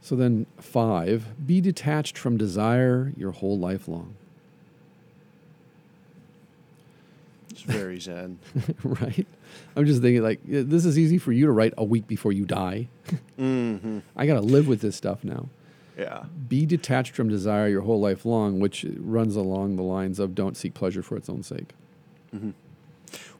So 0.00 0.16
then, 0.16 0.46
five, 0.58 1.46
be 1.46 1.60
detached 1.60 2.18
from 2.18 2.36
desire 2.36 3.12
your 3.16 3.30
whole 3.32 3.58
life 3.58 3.86
long. 3.86 4.14
It's 7.54 7.62
very 7.62 8.00
zen. 8.00 8.40
right? 8.82 9.26
I'm 9.76 9.86
just 9.86 10.02
thinking, 10.02 10.22
like, 10.22 10.40
this 10.44 10.84
is 10.84 10.98
easy 10.98 11.18
for 11.18 11.30
you 11.30 11.46
to 11.46 11.52
write 11.52 11.72
a 11.78 11.84
week 11.84 12.08
before 12.08 12.32
you 12.32 12.44
die. 12.44 12.88
mm-hmm. 13.38 14.00
I 14.16 14.26
got 14.26 14.34
to 14.34 14.40
live 14.40 14.66
with 14.66 14.80
this 14.80 14.96
stuff 14.96 15.22
now. 15.22 15.48
Yeah. 15.96 16.24
Be 16.48 16.66
detached 16.66 17.14
from 17.14 17.28
desire 17.28 17.68
your 17.68 17.82
whole 17.82 18.00
life 18.00 18.24
long, 18.24 18.58
which 18.58 18.84
runs 18.98 19.36
along 19.36 19.76
the 19.76 19.82
lines 19.82 20.18
of 20.18 20.34
don't 20.34 20.56
seek 20.56 20.74
pleasure 20.74 21.02
for 21.02 21.16
its 21.16 21.28
own 21.28 21.44
sake. 21.44 21.74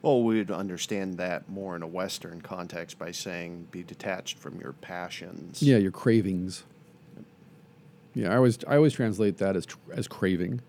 Well, 0.01 0.23
we'd 0.23 0.51
understand 0.51 1.17
that 1.17 1.49
more 1.49 1.75
in 1.75 1.81
a 1.81 1.87
Western 1.87 2.39
context 2.39 2.97
by 2.97 3.11
saying 3.11 3.67
be 3.71 3.83
detached 3.83 4.37
from 4.37 4.61
your 4.61 4.71
passions. 4.71 5.61
Yeah, 5.61 5.77
your 5.77 5.91
cravings. 5.91 6.63
Yeah, 8.13 8.31
I 8.31 8.37
always 8.37 8.59
I 8.65 8.77
always 8.77 8.93
translate 8.93 9.39
that 9.39 9.57
as 9.57 9.65
tr- 9.65 9.77
as 9.91 10.07
craving. 10.07 10.61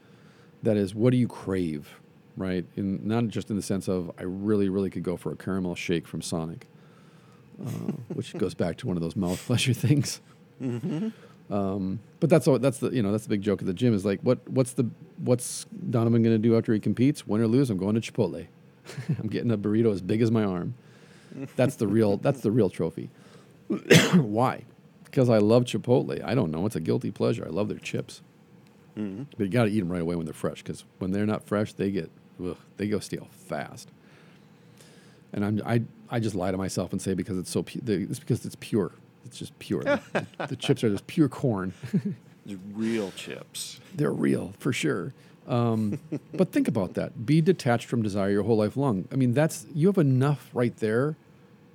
That 0.65 0.77
is, 0.77 0.95
what 0.95 1.11
do 1.11 1.17
you 1.17 1.29
crave, 1.29 2.01
right? 2.37 2.65
In 2.77 3.07
not 3.07 3.29
just 3.29 3.51
in 3.51 3.57
the 3.57 3.63
sense 3.63 3.89
of 3.89 4.11
I 4.19 4.23
really 4.23 4.69
really 4.69 4.91
could 4.91 5.03
go 5.03 5.17
for 5.17 5.33
a 5.33 5.37
caramel 5.37 5.75
shake 5.75 6.07
from 6.07 6.23
Sonic, 6.23 6.67
uh, 7.65 7.71
which 8.15 8.37
goes 8.37 8.55
back 8.55 8.77
to 8.79 8.87
one 8.87 8.97
of 8.97 9.03
those 9.03 9.17
mouth 9.17 9.43
pleasure 9.47 9.73
things. 9.73 10.21
Um, 11.49 12.01
but 12.19 12.29
that's 12.29 12.49
all, 12.49 12.59
that's 12.59 12.79
the 12.79 12.91
you 12.91 13.03
know 13.03 13.13
that's 13.13 13.25
the 13.25 13.31
big 13.31 13.43
joke 13.43 13.61
at 13.61 13.67
the 13.67 13.75
gym 13.75 13.95
is 13.95 14.05
like 14.05 14.21
what 14.21 14.39
what's 14.49 14.73
the 14.73 14.89
what's 15.19 15.67
Donavon 15.91 16.23
going 16.23 16.25
to 16.25 16.39
do 16.39 16.57
after 16.57 16.73
he 16.73 16.81
competes? 16.81 17.27
Win 17.27 17.41
or 17.41 17.47
lose, 17.47 17.71
I'm 17.71 17.79
going 17.79 18.01
to 18.01 18.01
Chipotle. 18.01 18.47
I'm 19.21 19.29
getting 19.29 19.51
a 19.51 19.59
burrito 19.59 19.93
as 19.93 20.01
big 20.01 20.23
as 20.23 20.31
my 20.31 20.45
arm. 20.45 20.75
That's 21.55 21.77
the 21.77 21.87
real 21.87 22.17
that's 22.17 22.41
the 22.41 22.51
real 22.51 22.71
trophy. 22.71 23.11
Why? 24.15 24.65
Because 25.05 25.29
I 25.29 25.39
love 25.39 25.65
Chipotle. 25.65 26.23
I 26.25 26.35
don't 26.35 26.51
know. 26.51 26.67
It's 26.67 26.77
a 26.77 26.81
guilty 26.81 27.11
pleasure. 27.11 27.45
I 27.47 27.51
love 27.51 27.69
their 27.69 27.79
chips. 27.79 28.23
Mm-hmm. 28.97 29.25
But 29.37 29.45
you 29.45 29.49
got 29.49 29.65
to 29.65 29.71
eat 29.71 29.81
them 29.81 29.93
right 29.93 30.01
away 30.01 30.17
when 30.17 30.25
they're 30.25 30.35
fresh. 30.35 30.63
Because 30.63 30.85
when 30.99 31.13
they're 31.13 31.27
not 31.27 31.45
fresh, 31.45 31.73
they 31.75 31.91
get 31.91 32.11
ugh, 32.45 32.57
they 32.77 32.89
go 32.89 32.99
stale 33.01 33.29
fast. 33.31 33.89
And 35.33 35.45
I'm 35.45 35.63
I 35.67 35.83
I 36.11 36.21
just 36.21 36.35
lie 36.35 36.51
to 36.51 36.57
myself 36.57 36.93
and 36.93 37.01
say 37.03 37.15
because 37.15 37.39
it's 37.39 37.51
so 37.51 37.63
pu- 37.63 37.81
the- 37.83 38.03
it's 38.03 38.19
because 38.19 38.45
it's 38.45 38.57
pure. 38.61 38.93
It's 39.25 39.39
just 39.39 39.59
pure. 39.59 39.83
the, 39.83 40.01
the 40.49 40.57
chips 40.57 40.85
are 40.85 40.91
just 40.91 41.07
pure 41.07 41.29
corn. 41.29 41.73
The 42.47 42.57
Real 42.75 43.11
chips. 43.17 43.81
They're 43.93 44.13
real 44.13 44.55
for 44.61 44.73
sure. 44.73 45.13
Um, 45.49 45.99
but 46.33 46.53
think 46.53 46.69
about 46.69 46.95
that. 46.95 47.27
Be 47.27 47.41
detached 47.41 47.87
from 47.87 48.03
desire 48.03 48.31
your 48.31 48.45
whole 48.45 48.57
life 48.59 48.77
long. 48.77 49.09
I 49.11 49.17
mean, 49.17 49.33
that's 49.35 49.67
you 49.75 49.89
have 49.89 49.99
enough 49.99 50.49
right 50.55 50.77
there 50.77 51.17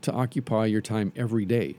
to 0.04 0.13
occupy 0.13 0.67
your 0.67 0.80
time 0.80 1.12
every 1.17 1.43
day. 1.43 1.76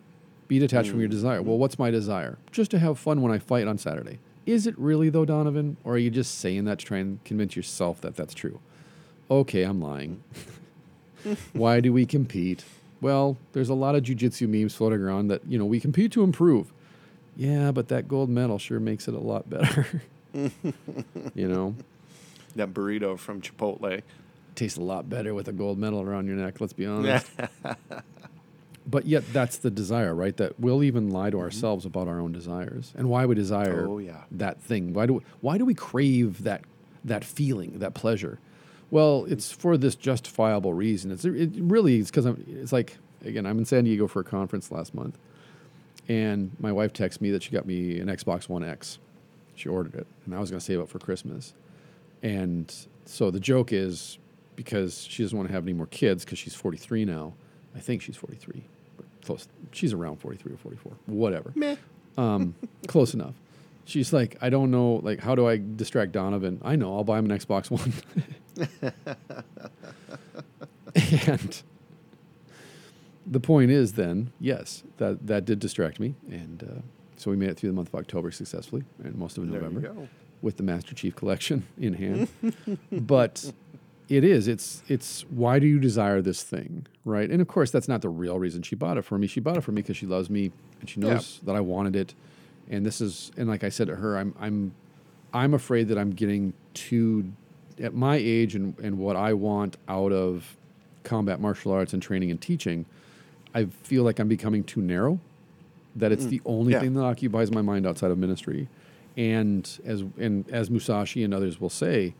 Be 0.47 0.59
detached 0.59 0.91
from 0.91 0.99
your 1.01 1.09
desire. 1.09 1.41
Well, 1.41 1.57
what's 1.57 1.79
my 1.79 1.91
desire? 1.91 2.37
Just 2.51 2.71
to 2.73 2.79
have 2.81 2.99
fun 2.99 3.23
when 3.23 3.33
I 3.33 3.39
fight 3.39 3.67
on 3.67 3.79
Saturday. 3.79 4.19
Is 4.45 4.67
it 4.67 4.79
really 4.79 5.09
though, 5.09 5.25
Donavon? 5.25 5.77
Or 5.85 5.95
are 5.95 5.99
you 5.99 6.11
just 6.11 6.39
saying 6.39 6.67
that 6.67 6.79
to 6.81 6.85
try 6.85 6.99
and 6.99 7.25
convince 7.25 7.57
yourself 7.57 8.03
that 8.03 8.15
that's 8.15 8.35
true? 8.35 8.61
Okay, 9.33 9.63
I'm 9.63 9.81
lying. 9.81 10.23
Why 11.55 11.81
do 11.81 11.91
we 11.91 12.05
compete? 12.05 12.67
Well, 13.01 13.39
there's 13.55 13.71
a 13.71 13.75
lot 13.75 13.95
of 13.95 14.03
jujitsu 14.03 14.47
memes 14.47 14.75
floating 14.75 15.01
around 15.01 15.29
that, 15.29 15.41
you 15.49 15.59
know, 15.59 15.65
we 15.65 15.81
compete 15.81 16.13
to 16.13 16.23
improve. 16.23 16.71
Yeah, 17.35 17.73
but 17.73 17.89
that 17.89 18.09
gold 18.09 18.29
medal 18.29 18.59
sure 18.59 18.79
makes 18.79 19.09
it 19.09 19.15
a 19.15 19.19
lot 19.19 19.49
better. 19.49 20.03
you 20.35 21.49
know, 21.49 21.75
That 22.57 22.75
burrito 22.75 23.19
from 23.19 23.41
Chipotle. 23.41 24.03
tastes 24.55 24.77
a 24.77 24.83
lot 24.83 25.09
better 25.09 25.33
with 25.33 25.49
a 25.49 25.53
gold 25.53 25.79
medal 25.79 26.03
around 26.03 26.27
your 26.27 26.37
neck, 26.37 26.61
let's 26.61 26.75
be 26.75 26.85
honest. 26.85 27.27
but 28.87 29.07
yet 29.07 29.25
that's 29.33 29.57
the 29.57 29.71
desire, 29.71 30.15
right? 30.15 30.37
That 30.37 30.61
we'll 30.61 30.85
even 30.85 31.09
lie 31.09 31.31
to 31.31 31.39
mm-hmm. 31.39 31.45
ourselves 31.45 31.87
about 31.87 32.07
our 32.07 32.21
own 32.21 32.33
desires. 32.33 32.93
And 32.95 33.09
why 33.09 33.25
we 33.25 33.35
desire 33.35 33.87
Oh, 33.89 33.97
yeah. 33.97 34.25
that 34.31 34.61
thing. 34.61 34.93
Why 34.93 35.07
do 35.07 35.15
we, 35.15 35.21
why 35.41 35.57
do 35.57 35.65
we 35.65 35.73
crave 35.73 36.43
that 36.43 36.65
that 37.03 37.25
feeling, 37.25 37.79
that 37.79 37.95
pleasure? 37.95 38.39
Well, 38.93 39.25
it's 39.27 39.51
for 39.51 39.79
this 39.79 39.95
justifiable 39.95 40.75
reason. 40.75 41.11
It's 41.13 41.25
it 41.25 41.51
really 41.57 41.99
is 41.99 42.11
because 42.11 42.27
I'm. 42.27 42.45
it's 42.47 42.73
like 42.73 42.99
again, 43.25 43.47
I'm 43.47 43.59
in 43.59 43.65
San 43.65 43.85
Diego 43.85 44.07
for 44.07 44.21
a 44.21 44.25
conference 44.25 44.71
last 44.71 44.95
month, 44.95 45.19
and 46.11 46.51
my 46.61 46.71
wife 46.73 46.93
texted 46.93 47.23
me 47.23 47.31
that 47.31 47.43
she 47.43 47.53
got 47.53 47.65
me 47.65 47.99
an 48.01 48.09
Xbox 48.09 48.51
One 48.51 48.63
X. 48.63 48.99
She 49.55 49.71
ordered 49.71 49.95
it, 49.95 50.07
and 50.27 50.35
I 50.35 50.41
was 50.41 50.51
going 50.51 50.61
to 50.61 50.65
save 50.65 50.79
it 50.79 50.91
for 50.91 50.99
Christmas. 50.99 51.55
And 52.23 52.73
so 53.07 53.31
the 53.31 53.41
joke 53.41 53.73
is 53.73 54.19
because 54.57 55.05
she 55.05 55.23
doesn't 55.23 55.37
want 55.37 55.49
to 55.49 55.55
have 55.55 55.65
any 55.65 55.73
more 55.73 55.87
kids 55.87 56.23
because 56.27 56.39
she's 56.39 56.55
43 56.55 57.07
now. 57.07 57.33
I 57.75 57.81
think 57.81 58.03
she's 58.03 58.17
43, 58.17 58.63
but 58.99 59.07
close. 59.25 59.49
She's 59.71 59.95
around 59.95 60.17
43 60.21 60.53
or 60.53 60.57
44, 60.59 60.93
whatever. 61.07 61.53
Meh. 61.55 61.77
Um, 62.19 62.55
close 62.89 63.15
enough. 63.15 63.35
She's 63.87 64.13
like, 64.13 64.37
I 64.43 64.51
don't 64.51 64.71
know, 64.71 65.01
like, 65.03 65.21
how 65.21 65.35
do 65.35 65.49
I 65.49 65.59
distract 65.77 66.13
Donavon? 66.13 66.59
I 66.63 66.77
know, 66.77 66.95
I'll 66.95 67.05
buy 67.05 67.19
him 67.19 67.31
an 67.31 67.39
Xbox 67.39 67.71
One. 67.71 67.95
and 70.95 71.63
the 73.27 73.41
point 73.41 73.71
is, 73.71 73.93
then, 73.95 74.33
yes, 74.41 74.83
that 74.99 75.27
that 75.27 75.45
did 75.45 75.59
distract 75.59 76.01
me, 76.01 76.15
and 76.29 76.63
uh, 76.63 76.81
so 77.17 77.31
we 77.31 77.37
made 77.37 77.51
it 77.51 77.57
through 77.59 77.71
the 77.71 77.75
month 77.77 77.89
of 77.89 77.95
October 77.95 78.31
successfully, 78.31 78.85
and 79.03 79.15
most 79.17 79.39
of 79.39 79.45
November 79.45 79.93
with 80.43 80.57
the 80.57 80.63
Master 80.63 80.95
Chief 80.95 81.15
Collection 81.15 81.67
in 81.79 81.95
hand. 81.95 82.29
but 82.91 83.53
it 84.09 84.25
is. 84.25 84.49
It's 84.49 84.83
it's 84.89 85.23
why 85.31 85.59
do 85.59 85.67
you 85.67 85.79
desire 85.79 86.21
this 86.21 86.43
thing, 86.43 86.87
right? 87.05 87.31
And 87.31 87.41
of 87.41 87.49
course, 87.49 87.71
that's 87.71 87.89
not 87.89 88.03
the 88.03 88.09
real 88.09 88.39
reason 88.39 88.63
she 88.63 88.75
bought 88.75 88.99
it 88.99 89.03
for 89.03 89.19
me. 89.19 89.27
She 89.27 89.41
bought 89.41 89.57
it 89.57 89.63
for 89.63 89.73
me 89.73 89.83
because 89.83 89.97
she 89.97 90.07
loves 90.07 90.29
me 90.29 90.51
and 90.81 90.91
she 90.91 91.01
Yeah. 91.01 91.15
knows 91.15 91.41
that 91.45 91.55
I 91.55 91.61
wanted 91.61 91.97
it. 91.97 92.15
And 92.69 92.85
this 92.85 93.01
is 93.01 93.31
and 93.37 93.49
like 93.49 93.65
I 93.65 93.69
said 93.69 93.87
to 93.87 93.97
her, 93.97 94.19
I'm 94.19 94.35
I'm 94.41 94.75
I'm 95.33 95.55
afraid 95.55 95.89
that 95.89 95.99
I'm 95.99 96.11
getting 96.11 96.53
too 96.75 97.33
at 97.83 97.95
my 97.95 98.17
age 98.17 98.55
and, 98.55 98.79
and 98.79 98.99
what 98.99 99.17
I 99.17 99.35
want 99.35 99.77
out 99.89 100.13
of 100.13 100.57
combat 101.05 101.41
martial 101.41 101.73
arts 101.73 101.93
and 101.93 102.03
training 102.03 102.31
and 102.31 102.41
teaching, 102.41 102.87
I 103.55 103.67
feel 103.67 104.05
like 104.05 104.19
I'm 104.19 104.29
becoming 104.29 104.65
too 104.65 104.81
narrow. 104.81 105.19
That 105.97 106.13
it's 106.13 106.25
mm. 106.25 106.31
the 106.31 106.43
only 106.47 106.73
Yeah. 106.73 106.81
thing 106.81 106.95
that 106.95 107.03
occupies 107.03 107.51
my 107.51 107.61
mind 107.61 107.87
outside 107.87 108.11
of 108.11 108.19
ministry. 108.19 108.69
And 109.17 109.69
as 109.85 110.05
and 110.19 110.49
as 110.49 110.71
Musashi 110.71 111.23
and 111.23 111.35
others 111.35 111.61
will 111.61 111.69
say, 111.69 112.15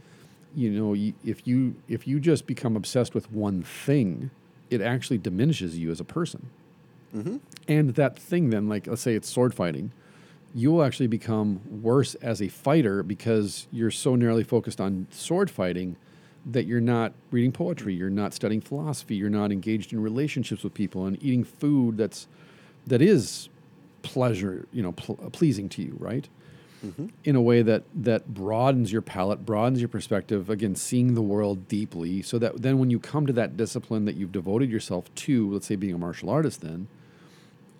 you 0.55 0.71
know, 0.71 0.95
if 1.25 1.47
you 1.47 1.77
if 1.89 2.07
you 2.07 2.21
just 2.21 2.47
become 2.47 2.77
obsessed 2.77 3.15
with 3.15 3.33
one 3.33 3.63
thing, 3.63 4.31
it 4.69 4.83
actually 4.83 5.17
diminishes 5.19 5.79
you 5.79 5.91
as 5.91 6.01
a 6.01 6.05
person. 6.05 6.51
Mm-hmm. 7.17 7.37
And 7.69 7.95
that 7.95 8.19
thing, 8.19 8.51
then, 8.51 8.69
like 8.69 8.87
let's 8.87 9.01
say 9.01 9.15
it's 9.15 9.29
sword 9.29 9.55
fighting, 9.55 9.93
you 10.55 10.71
will 10.71 10.83
actually 10.83 11.07
become 11.07 11.61
worse 11.83 12.15
as 12.17 12.43
a 12.43 12.49
fighter 12.49 13.03
because 13.03 13.67
you're 13.73 13.91
so 13.91 14.15
narrowly 14.15 14.45
focused 14.45 14.81
on 14.81 15.07
sword 15.11 15.51
fighting 15.51 15.97
that 16.45 16.67
you're 16.67 16.81
not 16.81 17.13
reading 17.31 17.53
poetry, 17.53 17.95
you're 17.95 18.11
not 18.11 18.35
studying 18.35 18.61
philosophy, 18.61 19.15
you're 19.15 19.31
not 19.31 19.53
engaged 19.53 19.93
in 19.93 20.03
relationships 20.03 20.63
with 20.65 20.75
people 20.75 21.07
and 21.07 21.23
eating 21.23 21.45
food 21.45 21.97
that's 21.97 22.27
that 22.87 23.01
is 23.01 23.49
pleasure, 24.03 24.67
you 24.73 24.83
know, 24.83 24.93
pl- 24.93 25.17
pleasing 25.31 25.69
to 25.71 25.83
you, 25.83 25.97
right? 25.99 26.29
Mm-hmm. 26.85 27.07
in 27.23 27.37
a 27.37 27.41
way 27.41 27.63
that 27.63 27.85
that 27.95 28.35
broadens 28.35 28.91
your 28.91 29.03
palate, 29.03 29.47
broadens 29.47 29.81
your 29.81 29.89
perspective. 29.89 30.51
Again, 30.51 30.75
seeing 30.75 31.15
the 31.15 31.23
world 31.23 31.69
deeply, 31.69 32.23
so 32.23 32.41
that 32.41 32.61
then 32.61 32.81
when 32.81 32.91
you 32.91 32.99
come 32.99 33.25
to 33.29 33.33
that 33.35 33.57
discipline 33.57 34.05
that 34.07 34.17
you've 34.17 34.33
devoted 34.33 34.69
yourself 34.69 35.15
to, 35.15 35.53
let's 35.53 35.65
say 35.65 35.77
being 35.77 35.95
a 35.95 35.99
martial 35.99 36.29
artist, 36.29 36.61
then 36.61 36.89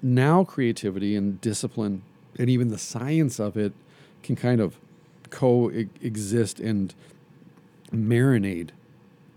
now 0.03 0.45
creativity 0.45 1.17
and 1.17 1.41
discipline 1.41 2.03
and 2.39 2.49
even 2.51 2.69
the 2.69 2.79
science 2.79 3.39
of 3.39 3.57
it 3.57 3.73
can 4.23 4.37
kind 4.37 4.61
of 4.61 4.79
coexist 5.31 6.61
and 6.61 6.95
marinate 7.93 8.71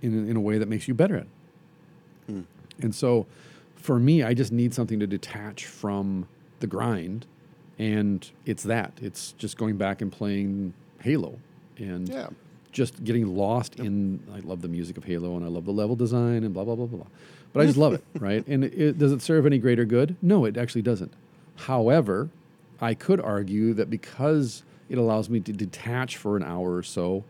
in, 0.01 0.29
in 0.29 0.35
a 0.35 0.39
way 0.41 0.57
that 0.57 0.67
makes 0.67 0.87
you 0.87 0.93
better 0.93 1.15
at 1.17 1.21
it. 1.23 1.27
Hmm. 2.27 2.41
And 2.81 2.93
so 2.95 3.25
for 3.75 3.99
me, 3.99 4.23
I 4.23 4.33
just 4.33 4.51
need 4.51 4.73
something 4.73 4.99
to 4.99 5.07
detach 5.07 5.65
from 5.65 6.27
the 6.59 6.67
grind 6.67 7.25
and 7.77 8.29
it's 8.45 8.63
that. 8.63 8.93
It's 9.01 9.33
just 9.33 9.57
going 9.57 9.75
back 9.77 10.01
and 10.01 10.09
playing 10.11 10.73
Halo, 11.01 11.37
and 11.77 12.07
Yeah. 12.07 12.29
just 12.71 13.03
getting 13.03 13.35
lost 13.35 13.75
in. 13.81 14.21
I 14.33 14.39
love 14.39 14.61
the 14.61 14.69
music 14.69 14.95
of 14.97 15.03
Halo, 15.03 15.35
and 15.35 15.43
I 15.43 15.49
love 15.49 15.65
the 15.65 15.73
level 15.73 15.97
design, 15.97 16.45
and 16.45 16.53
blah 16.53 16.63
blah 16.63 16.75
blah 16.75 16.85
blah 16.85 16.99
blah. 16.99 17.07
But 17.51 17.63
I 17.63 17.65
just 17.65 17.77
love 17.77 17.91
it, 17.93 18.01
right? 18.19 18.47
And 18.47 18.63
it, 18.63 18.97
does 18.97 19.11
it 19.11 19.21
serve 19.21 19.45
any 19.45 19.57
greater 19.57 19.83
good? 19.83 20.15
No, 20.21 20.45
it 20.45 20.55
actually 20.55 20.83
doesn't. 20.83 21.11
However, 21.57 22.29
I 22.81 22.93
could 22.93 23.19
argue 23.19 23.73
that 23.73 23.89
because 23.89 24.63
it 24.89 24.97
allows 24.97 25.29
me 25.29 25.39
to 25.41 25.53
detach 25.53 26.17
for 26.17 26.37
an 26.37 26.43
hour 26.43 26.75
or 26.75 26.83
so, 26.83 27.23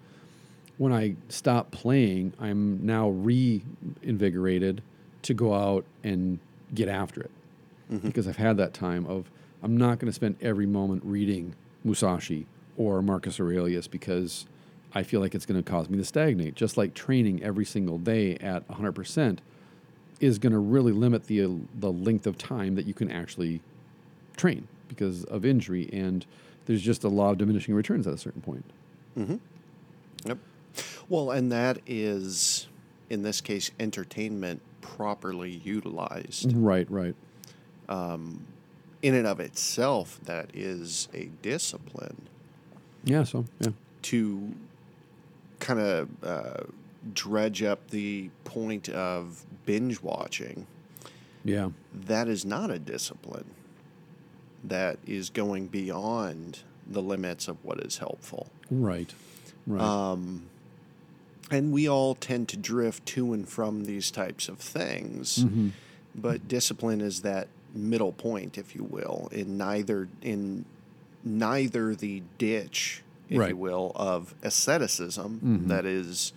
when 0.77 0.91
I 0.91 1.15
stop 1.29 1.71
playing, 1.71 2.33
I'm 2.39 2.85
now 2.85 3.09
reinvigorated 3.09 4.81
to 5.23 5.33
go 5.33 5.53
out 5.53 5.85
and 6.03 6.39
get 6.73 6.89
after 6.89 7.21
it. 7.21 7.31
Mm-hmm. 7.91 8.07
Because 8.07 8.27
I've 8.27 8.37
had 8.37 8.57
that 8.57 8.73
time 8.73 9.05
of 9.05 9.29
I'm 9.63 9.77
not 9.77 9.99
going 9.99 10.07
to 10.07 10.13
spend 10.13 10.35
every 10.41 10.65
moment 10.65 11.03
reading 11.05 11.55
Musashi 11.83 12.45
or 12.77 13.01
Marcus 13.01 13.39
Aurelius 13.39 13.87
because 13.87 14.45
I 14.93 15.03
feel 15.03 15.21
like 15.21 15.35
it's 15.35 15.45
going 15.45 15.61
to 15.61 15.69
cause 15.69 15.89
me 15.89 15.97
to 15.97 16.05
stagnate. 16.05 16.55
Just 16.55 16.77
like 16.77 16.93
training 16.93 17.43
every 17.43 17.65
single 17.65 17.97
day 17.97 18.35
at 18.37 18.67
100% 18.67 19.39
is 20.19 20.39
going 20.39 20.53
to 20.53 20.59
really 20.59 20.91
limit 20.93 21.27
the 21.27 21.59
the 21.77 21.91
length 21.91 22.25
of 22.25 22.37
time 22.37 22.75
that 22.75 22.85
you 22.85 22.93
can 22.93 23.11
actually 23.11 23.61
train 24.37 24.67
because 24.87 25.23
of 25.25 25.45
injury 25.45 25.89
and 25.93 26.25
there's 26.65 26.81
just 26.81 27.03
a 27.03 27.09
law 27.09 27.31
of 27.31 27.37
diminishing 27.37 27.75
returns 27.75 28.07
at 28.07 28.13
a 28.13 28.17
certain 28.17 28.41
point. 28.41 28.65
Yep. 30.25 30.37
Well, 31.07 31.31
and 31.31 31.51
that 31.51 31.79
is, 31.85 32.67
in 33.09 33.21
this 33.21 33.39
case, 33.41 33.71
entertainment 33.79 34.61
properly 34.81 35.51
utilized. 35.63 36.51
Right, 36.55 36.89
right. 36.89 37.15
In 37.87 39.13
and 39.13 39.27
of 39.27 39.39
itself, 39.39 40.19
that 40.23 40.49
is 40.55 41.07
a 41.13 41.25
discipline 41.43 42.27
Yeah, 43.03 43.23
so 43.23 43.45
yeah. 43.59 43.69
to 44.03 44.55
kind 45.59 45.79
of 45.79 46.09
uh, 46.23 46.63
dredge 47.13 47.61
up 47.61 47.91
the 47.91 48.31
point 48.45 48.89
of 48.89 49.45
binge 49.67 50.01
watching. 50.01 50.65
Yeah. 51.43 51.69
That 51.93 52.27
is 52.27 52.45
not 52.45 52.71
a 52.71 52.79
discipline. 52.79 53.45
That 54.67 54.97
is 55.05 55.29
going 55.29 55.67
beyond 55.67 56.59
the 56.87 57.01
limits 57.01 57.47
of 57.47 57.57
what 57.63 57.79
is 57.79 57.97
helpful. 57.97 58.47
Right. 58.69 59.13
Right. 59.67 59.81
Um, 59.81 60.43
and 61.51 61.71
we 61.71 61.87
all 61.87 62.15
tend 62.15 62.49
to 62.49 62.57
drift 62.57 63.05
to 63.07 63.33
and 63.33 63.47
from 63.47 63.85
these 63.85 64.11
types 64.11 64.49
of 64.49 64.57
things. 64.59 65.39
Mm-hmm. 65.39 65.69
But 66.15 66.47
discipline 66.47 67.01
is 67.01 67.21
that 67.21 67.47
middle 67.73 68.11
point, 68.13 68.57
if 68.57 68.75
you 68.75 68.83
will, 68.83 69.29
in 69.31 69.57
neither 69.57 70.07
in 70.21 70.65
neither 71.23 71.95
the 71.95 72.21
ditch, 72.37 73.03
if 73.29 73.39
Right. 73.39 73.49
you 73.49 73.57
will, 73.57 73.91
of 73.95 74.33
asceticism 74.43 75.67
that 75.67 75.85
is 75.85 76.33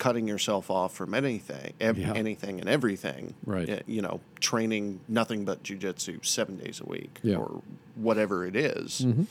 cutting 0.00 0.26
yourself 0.26 0.70
off 0.70 0.94
from 0.94 1.12
anything, 1.14 1.74
ev- 1.80 1.98
Yeah. 1.98 2.14
anything 2.14 2.58
and 2.58 2.68
everything. 2.68 3.34
Right. 3.44 3.68
Uh, 3.70 3.78
You 3.86 4.00
know, 4.02 4.20
training 4.40 5.00
nothing 5.06 5.44
but 5.44 5.62
jujitsu 5.62 6.24
seven 6.24 6.56
days 6.56 6.80
a 6.80 6.86
week 6.86 7.18
Yeah. 7.22 7.36
or 7.36 7.62
whatever 7.94 8.44
it 8.46 8.56
is. 8.56 9.02
Mhm. 9.06 9.26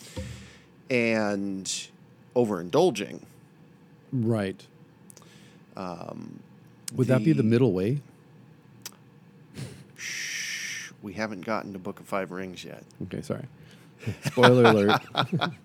and 0.92 1.66
overindulging. 2.36 3.22
Right. 4.12 4.66
Would 6.96 7.08
that 7.08 7.24
be 7.24 7.32
the 7.32 7.32
Um, 7.32 7.38
the- 7.38 7.44
middle 7.44 7.74
way? 7.74 8.02
Shh, 9.96 10.92
we 11.04 11.14
haven't 11.14 11.42
gotten 11.46 11.74
to 11.74 11.80
Book 11.80 12.00
of 12.00 12.06
Five 12.08 12.32
Rings 12.32 12.64
yet. 12.64 12.84
Okay, 13.04 13.22
sorry. 13.22 13.46
Spoiler 14.26 14.64
alert. 14.66 15.02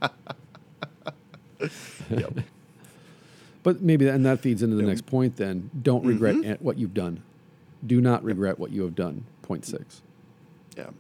Yep. 2.10 2.40
But 3.64 3.82
maybe, 3.82 4.06
and 4.06 4.24
that 4.26 4.38
feeds 4.40 4.62
into 4.62 4.76
the 4.76 4.82
next 4.84 5.06
point 5.06 5.36
then. 5.36 5.70
Don't 5.82 6.06
regret 6.06 6.36
Mm-hmm. 6.36 6.64
what 6.64 6.78
you've 6.78 6.94
done. 6.94 7.22
Do 7.84 8.00
not 8.00 8.22
regret 8.22 8.58
what 8.60 8.70
you 8.70 8.82
have 8.82 8.94
done. 8.94 9.24
Point 9.42 9.64
six. 9.66 10.02
yeah. 10.76 10.90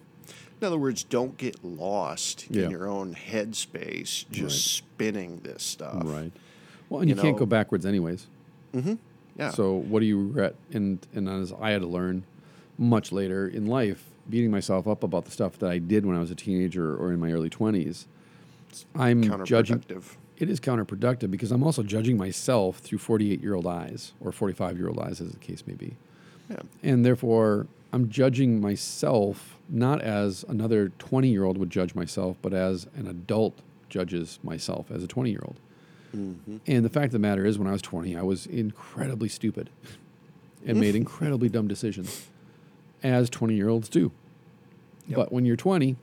In 0.60 0.66
other 0.68 0.78
words, 0.78 1.04
don't 1.04 1.36
get 1.36 1.62
lost 1.64 2.46
Yeah. 2.48 2.64
in 2.64 2.70
your 2.70 2.88
own 2.88 3.14
headspace 3.14 4.24
just 4.30 4.40
Right. 4.40 4.50
spinning 4.50 5.40
this 5.42 5.62
stuff. 5.62 6.02
Right. 6.04 6.32
Well, 6.88 7.00
and 7.00 7.08
you, 7.10 7.14
You 7.16 7.20
can't 7.22 7.34
know- 7.36 7.40
go 7.40 7.46
backwards 7.46 7.84
anyways. 7.86 8.26
Yeah. 9.36 9.50
So 9.50 9.74
what 9.74 10.00
do 10.00 10.06
you 10.06 10.26
regret? 10.28 10.54
And 10.72 11.06
and 11.14 11.28
as 11.28 11.52
I 11.60 11.70
had 11.70 11.80
to 11.82 11.86
learn 11.88 12.24
much 12.78 13.12
later 13.12 13.46
in 13.48 13.66
life, 13.66 14.10
beating 14.30 14.50
myself 14.50 14.86
up 14.88 15.02
about 15.02 15.24
the 15.26 15.30
stuff 15.30 15.58
that 15.58 15.70
I 15.70 15.78
did 15.78 16.06
when 16.06 16.16
I 16.16 16.20
was 16.20 16.30
a 16.30 16.34
teenager 16.34 16.96
or 16.96 17.12
in 17.12 17.20
my 17.20 17.30
early 17.32 17.50
twenties, 17.50 18.06
I'm 18.94 19.44
judging. 19.44 19.82
It 20.36 20.50
is 20.50 20.58
counterproductive 20.60 21.30
because 21.30 21.52
I'm 21.52 21.62
also 21.62 21.82
judging 21.82 22.16
myself 22.16 22.78
through 22.78 22.98
48 22.98 23.40
year 23.40 23.54
old 23.54 23.66
eyes 23.66 24.12
or 24.20 24.32
45 24.32 24.78
year 24.78 24.88
old 24.88 24.98
eyes, 24.98 25.20
as 25.20 25.30
the 25.30 25.38
case 25.38 25.64
may 25.66 25.74
be. 25.74 25.96
Yeah. 26.50 26.60
And 26.82 27.04
therefore, 27.04 27.66
I'm 27.92 28.08
judging 28.08 28.60
myself 28.60 29.56
not 29.68 30.02
as 30.02 30.44
another 30.48 30.90
20 30.98 31.28
year 31.28 31.44
old 31.44 31.58
would 31.58 31.70
judge 31.70 31.94
myself, 31.94 32.36
but 32.42 32.52
as 32.52 32.86
an 32.96 33.06
adult 33.06 33.60
judges 33.88 34.40
myself 34.42 34.90
as 34.90 35.04
a 35.04 35.06
20 35.06 35.30
year 35.30 35.42
old. 35.44 35.56
Mm-hmm. 36.14 36.56
And 36.66 36.84
the 36.84 36.88
fact 36.88 37.06
of 37.06 37.12
the 37.12 37.18
matter 37.20 37.44
is, 37.44 37.58
when 37.58 37.68
I 37.68 37.72
was 37.72 37.82
20, 37.82 38.16
I 38.16 38.22
was 38.22 38.46
incredibly 38.46 39.28
stupid 39.28 39.70
and 40.66 40.78
made 40.78 40.94
incredibly 40.96 41.48
dumb 41.48 41.68
decisions, 41.68 42.28
as 43.02 43.30
20 43.30 43.54
year 43.54 43.68
olds 43.68 43.88
do. 43.88 44.10
Yep. 45.06 45.16
But 45.16 45.32
when 45.32 45.44
you're 45.44 45.56
20, 45.56 45.96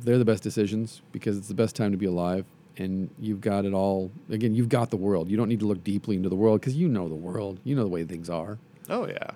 they're 0.00 0.18
the 0.18 0.24
best 0.24 0.42
decisions 0.42 1.02
because 1.12 1.38
it's 1.38 1.48
the 1.48 1.54
best 1.54 1.76
time 1.76 1.92
to 1.92 1.98
be 1.98 2.06
alive. 2.06 2.44
And 2.78 3.10
you've 3.18 3.40
got 3.40 3.64
it 3.64 3.74
all. 3.74 4.10
Again, 4.30 4.54
you've 4.54 4.68
got 4.68 4.90
the 4.90 4.96
world. 4.96 5.28
You 5.28 5.36
don't 5.36 5.48
need 5.48 5.60
to 5.60 5.66
look 5.66 5.82
deeply 5.82 6.16
into 6.16 6.28
the 6.28 6.36
world 6.36 6.60
because 6.60 6.76
you 6.76 6.88
know 6.88 7.08
the 7.08 7.14
world. 7.14 7.58
You 7.64 7.74
know 7.74 7.82
the 7.82 7.88
way 7.88 8.04
things 8.04 8.30
are 8.30 8.58
Oh 8.88 9.06
yeah. 9.06 9.30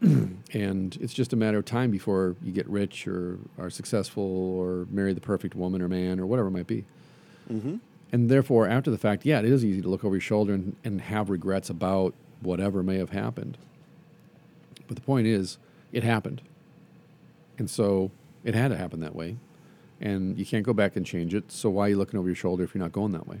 and 0.52 0.96
it's 1.00 1.12
just 1.12 1.32
a 1.32 1.36
matter 1.36 1.58
of 1.58 1.64
time 1.64 1.90
before 1.90 2.36
you 2.42 2.52
get 2.52 2.68
rich 2.68 3.06
or 3.08 3.38
are 3.58 3.70
successful 3.70 4.22
or 4.22 4.86
marry 4.90 5.12
the 5.12 5.20
perfect 5.20 5.54
woman 5.54 5.82
or 5.82 5.88
man 5.88 6.20
or 6.20 6.26
whatever 6.26 6.48
it 6.48 6.52
might 6.52 6.68
be. 6.68 6.84
Mm-hmm. 7.52 7.76
And 8.12 8.30
therefore, 8.30 8.68
after 8.68 8.90
the 8.90 8.98
fact, 8.98 9.26
yeah, 9.26 9.40
it 9.40 9.46
is 9.46 9.64
easy 9.64 9.82
to 9.82 9.88
look 9.88 10.04
over 10.04 10.14
your 10.14 10.20
shoulder 10.20 10.54
and, 10.54 10.76
and 10.84 11.00
have 11.00 11.30
regrets 11.30 11.68
about 11.68 12.14
whatever 12.40 12.82
may 12.82 12.98
have 12.98 13.10
happened. 13.10 13.58
But 14.86 14.96
the 14.96 15.02
point 15.02 15.26
is, 15.26 15.58
it 15.92 16.04
happened. 16.04 16.42
And 17.58 17.68
so 17.68 18.10
it 18.44 18.54
had 18.54 18.68
to 18.68 18.76
happen 18.76 19.00
that 19.00 19.16
way. 19.16 19.36
And 20.02 20.36
you 20.36 20.44
can't 20.44 20.64
go 20.66 20.72
back 20.72 20.96
and 20.96 21.06
change 21.06 21.32
it. 21.32 21.52
So 21.52 21.70
why 21.70 21.86
are 21.86 21.88
you 21.90 21.96
looking 21.96 22.18
over 22.18 22.28
your 22.28 22.34
shoulder 22.34 22.64
if 22.64 22.74
you're 22.74 22.82
not 22.82 22.90
going 22.92 23.12
that 23.12 23.28
way? 23.28 23.38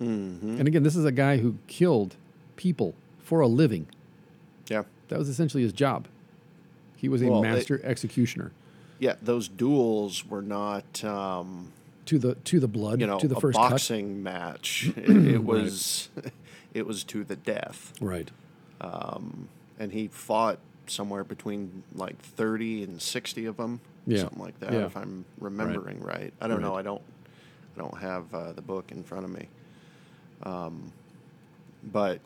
Mm-hmm. 0.00 0.58
And 0.58 0.68
again, 0.68 0.84
this 0.84 0.94
is 0.94 1.04
a 1.04 1.10
guy 1.12 1.38
who 1.38 1.56
killed 1.66 2.14
people 2.54 2.94
for 3.18 3.40
a 3.40 3.48
living. 3.48 3.88
Yeah. 4.68 4.84
That 5.08 5.18
was 5.18 5.28
essentially 5.28 5.64
his 5.64 5.72
job. 5.72 6.06
He 6.96 7.08
was 7.08 7.20
a 7.22 7.26
Well, 7.28 7.42
master 7.42 7.80
executioner 7.84 8.52
Yeah. 9.00 9.16
Those 9.20 9.48
duels 9.48 10.24
were 10.24 10.42
not, 10.42 11.02
um, 11.04 11.72
to 12.06 12.18
the 12.18 12.36
to 12.36 12.58
the 12.58 12.68
blood 12.68 13.00
you 13.00 13.06
know, 13.06 13.18
to 13.18 13.28
the 13.28 13.36
a 13.36 13.40
first 13.40 13.58
cut. 13.58 13.70
boxing 13.70 14.22
match. 14.22 14.90
It, 14.96 15.10
it 15.34 15.44
was, 15.44 16.08
it 16.74 16.86
was 16.86 17.02
to 17.04 17.24
the 17.24 17.36
death. 17.36 17.92
Right. 18.00 18.30
and 18.80 19.92
he 19.92 20.08
fought 20.08 20.58
somewhere 20.86 21.24
between 21.24 21.82
like 21.94 22.18
30 22.20 22.84
and 22.84 23.02
60 23.02 23.44
of 23.46 23.56
them 23.58 23.80
Yeah. 24.08 24.20
something 24.22 24.40
like 24.42 24.58
that 24.60 24.72
Yeah. 24.72 24.86
if 24.86 24.96
i'm 24.96 25.24
remembering 25.38 26.00
right, 26.00 26.32
i 26.40 26.48
don't 26.48 26.62
know 26.62 26.74
i 26.74 26.82
don't 26.82 27.02
i 27.76 27.78
don't 27.80 27.98
have 27.98 28.32
uh, 28.34 28.52
the 28.52 28.62
book 28.62 28.90
in 28.90 29.02
front 29.04 29.24
of 29.24 29.30
me 29.30 29.48
um, 30.44 30.92
but 31.84 32.20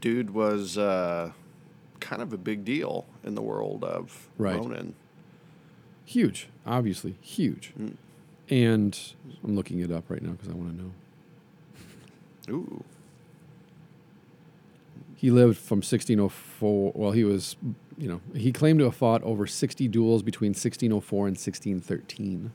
dude 0.00 0.30
was 0.30 0.76
uh, 0.76 1.30
kind 2.00 2.20
of 2.22 2.32
a 2.32 2.36
big 2.38 2.64
deal 2.64 3.06
in 3.24 3.34
the 3.34 3.42
world 3.42 3.84
of 3.84 4.28
Right. 4.36 4.56
ronin 4.58 4.94
Huge, 6.04 6.48
obviously 6.64 7.16
huge. 7.20 7.74
Mm. 7.78 7.96
And 8.48 8.98
I'm 9.44 9.54
looking 9.54 9.80
it 9.80 9.90
up 9.92 10.08
right 10.08 10.22
now 10.22 10.30
because 10.30 10.48
I 10.48 10.54
want 10.54 10.74
to 10.74 10.82
know. 10.82 10.92
ooh 12.48 12.82
He 15.16 15.30
lived 15.30 15.58
from 15.58 15.78
1604. 15.80 16.92
Well, 16.94 17.10
he 17.10 17.24
was, 17.24 17.56
you 17.98 18.08
know, 18.08 18.20
he 18.34 18.52
claimed 18.52 18.78
to 18.78 18.84
have 18.84 18.94
fought 18.94 19.22
over 19.24 19.46
60 19.46 19.88
duels 19.88 20.22
between 20.22 20.50
1604 20.50 21.26
and 21.26 21.36
1613. 21.36 22.52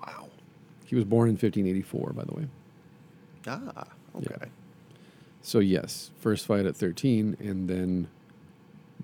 wow 0.00 0.28
He 0.84 0.94
was 0.94 1.04
born 1.04 1.28
in 1.28 1.34
1584, 1.34 2.12
by 2.12 2.24
the 2.24 2.34
way. 2.34 2.46
ah 3.46 3.86
okay 4.16 4.50
So 5.42 5.58
yes, 5.60 6.10
first 6.20 6.46
fight 6.46 6.66
at 6.66 6.76
13, 6.76 7.36
and 7.40 7.68
then 7.68 8.08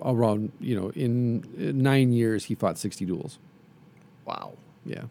around, 0.02 0.52
you 0.60 0.78
know, 0.78 0.90
in 0.90 1.44
nine 1.82 2.12
years 2.12 2.44
he 2.46 2.54
fought 2.54 2.76
60 2.78 3.04
duels. 3.06 3.38
wow 4.26 4.52
Yeah, 4.84 5.04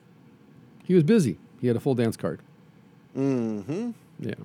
he 0.83 0.93
was 0.93 1.03
busy. 1.03 1.37
He 1.61 1.67
had 1.67 1.75
a 1.75 1.79
full 1.79 1.95
dance 1.95 2.17
card. 2.17 2.41
mm-hmm 3.17 3.91
Yeah. 4.19 4.35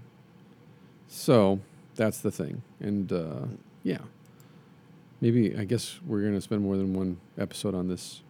So 1.09 1.61
that's 1.96 2.18
the 2.20 2.30
thing. 2.30 2.62
And 2.80 3.12
uh, 3.12 3.46
yeah, 3.82 3.98
maybe 5.21 5.57
I 5.57 5.64
guess 5.64 5.99
we're 6.07 6.21
going 6.23 6.35
to 6.35 6.41
spend 6.41 6.62
more 6.62 6.77
than 6.77 6.95
one 6.95 7.19
episode 7.39 7.75
on 7.75 7.89
this 7.89 8.23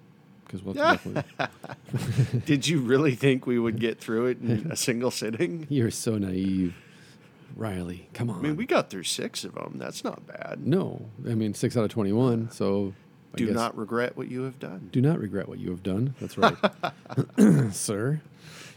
because 0.44 0.62
we'll 0.62 0.74
have. 0.74 1.26
Did 2.46 2.66
you 2.66 2.80
really 2.80 3.14
think 3.14 3.46
we 3.46 3.58
would 3.58 3.78
get 3.80 3.98
through 3.98 4.26
it 4.26 4.40
in 4.40 4.70
a 4.70 4.76
single 4.76 5.10
sitting? 5.10 5.66
You're 5.70 5.90
so 5.90 6.16
naive, 6.18 6.74
Riley. 7.56 8.08
Come 8.14 8.30
on. 8.30 8.38
I 8.38 8.42
mean, 8.42 8.56
we 8.56 8.66
got 8.66 8.90
through 8.90 9.04
six 9.04 9.44
of 9.44 9.54
them. 9.54 9.74
That's 9.76 10.04
not 10.04 10.26
bad. 10.26 10.66
no, 10.66 11.06
I 11.26 11.34
mean 11.34 11.54
six 11.54 11.76
out 11.76 11.84
of 11.84 11.90
twenty-one. 11.90 12.50
So 12.50 12.94
I 13.34 13.36
Do 13.38 13.46
guess- 13.46 13.54
not 13.54 13.76
regret 13.76 14.16
what 14.16 14.28
you 14.28 14.42
have 14.44 14.58
done. 14.58 14.88
do 14.92 15.00
not 15.02 15.18
regret 15.18 15.48
what 15.48 15.58
you 15.58 15.70
have 15.70 15.82
done. 15.82 16.14
That's 16.20 16.38
right, 16.38 16.56
sir. 17.74 18.20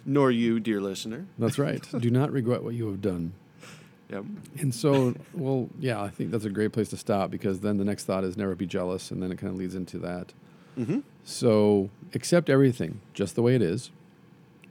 Nor 0.03 0.31
you, 0.31 0.59
dear 0.59 0.81
listener. 0.81 1.27
That's 1.37 1.59
right. 1.59 1.85
do 1.99 2.09
not 2.09 2.31
regret 2.31 2.63
what 2.63 2.73
you 2.73 2.87
have 2.87 3.01
done. 3.01 3.33
Yep. 4.11 4.25
And 4.59 4.75
so, 4.75 5.15
well, 5.33 5.69
yeah, 5.79 6.01
I 6.01 6.09
think 6.09 6.31
that's 6.31 6.43
a 6.43 6.49
great 6.49 6.73
place 6.73 6.89
to 6.89 6.97
stop 6.97 7.31
because 7.31 7.61
then 7.61 7.77
the 7.77 7.85
next 7.85 8.03
thought 8.03 8.25
is 8.25 8.35
never 8.35 8.55
be 8.55 8.65
jealous, 8.65 9.09
and 9.09 9.23
then 9.23 9.31
it 9.31 9.37
kind 9.37 9.51
of 9.51 9.57
leads 9.57 9.73
into 9.73 9.97
that. 9.99 10.33
Mm-hmm. 10.77 10.99
So 11.23 11.89
accept 12.13 12.49
everything 12.49 12.99
just 13.13 13.35
the 13.35 13.41
way 13.41 13.55
it 13.55 13.61
is. 13.61 13.91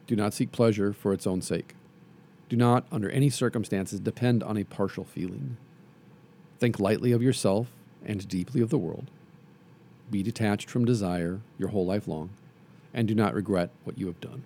Do 0.07 0.15
not 0.15 0.35
seek 0.35 0.53
pleasure 0.53 0.93
for 0.93 1.13
its 1.15 1.27
own 1.27 1.41
sake. 1.41 1.75
Do 2.51 2.57
not, 2.57 2.85
under 2.93 3.09
any 3.11 3.31
circumstances, 3.31 4.01
depend 4.01 4.43
on 4.43 4.57
a 4.59 4.65
partial 4.65 5.05
feeling. 5.05 5.57
Think 6.59 6.79
lightly 6.79 7.13
of 7.13 7.23
yourself 7.23 7.69
and 8.05 8.29
deeply 8.29 8.61
of 8.61 8.71
the 8.71 8.79
world. 8.79 9.11
Be 10.11 10.23
detached 10.23 10.69
from 10.69 10.85
desire 10.85 11.41
your 11.59 11.69
whole 11.69 11.87
life 11.87 12.07
long, 12.07 12.31
and 12.93 13.09
do 13.09 13.15
not 13.15 13.35
regret 13.35 13.71
what 13.85 13.97
you 13.97 14.07
have 14.07 14.21
done. 14.21 14.45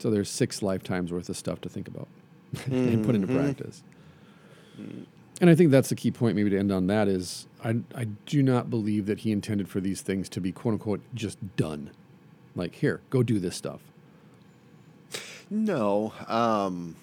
So 0.00 0.10
there's 0.10 0.30
six 0.30 0.62
lifetimes 0.62 1.12
worth 1.12 1.28
of 1.28 1.36
stuff 1.36 1.60
to 1.60 1.68
think 1.68 1.86
about 1.86 2.08
and 2.66 3.02
put 3.04 3.14
into 3.14 3.26
Mhm. 3.28 3.32
practice. 3.34 3.82
And 5.40 5.48
I 5.50 5.54
think 5.54 5.70
that's 5.70 5.88
the 5.88 5.94
key 5.94 6.10
point, 6.10 6.34
maybe 6.36 6.50
to 6.50 6.58
end 6.58 6.72
on 6.72 6.86
that 6.88 7.06
is 7.08 7.46
I, 7.62 7.80
I 7.94 8.04
do 8.26 8.42
not 8.42 8.70
believe 8.70 9.06
that 9.06 9.20
he 9.20 9.32
intended 9.32 9.68
for 9.68 9.80
these 9.80 10.00
things 10.00 10.28
to 10.30 10.40
be 10.40 10.52
quote 10.52 10.74
unquote 10.74 11.00
just 11.14 11.38
done. 11.56 11.90
Like, 12.56 12.76
here, 12.76 13.00
go 13.10 13.22
do 13.22 13.38
this 13.38 13.54
stuff. 13.56 13.80
No. 15.50 16.12
Um, 16.26 16.96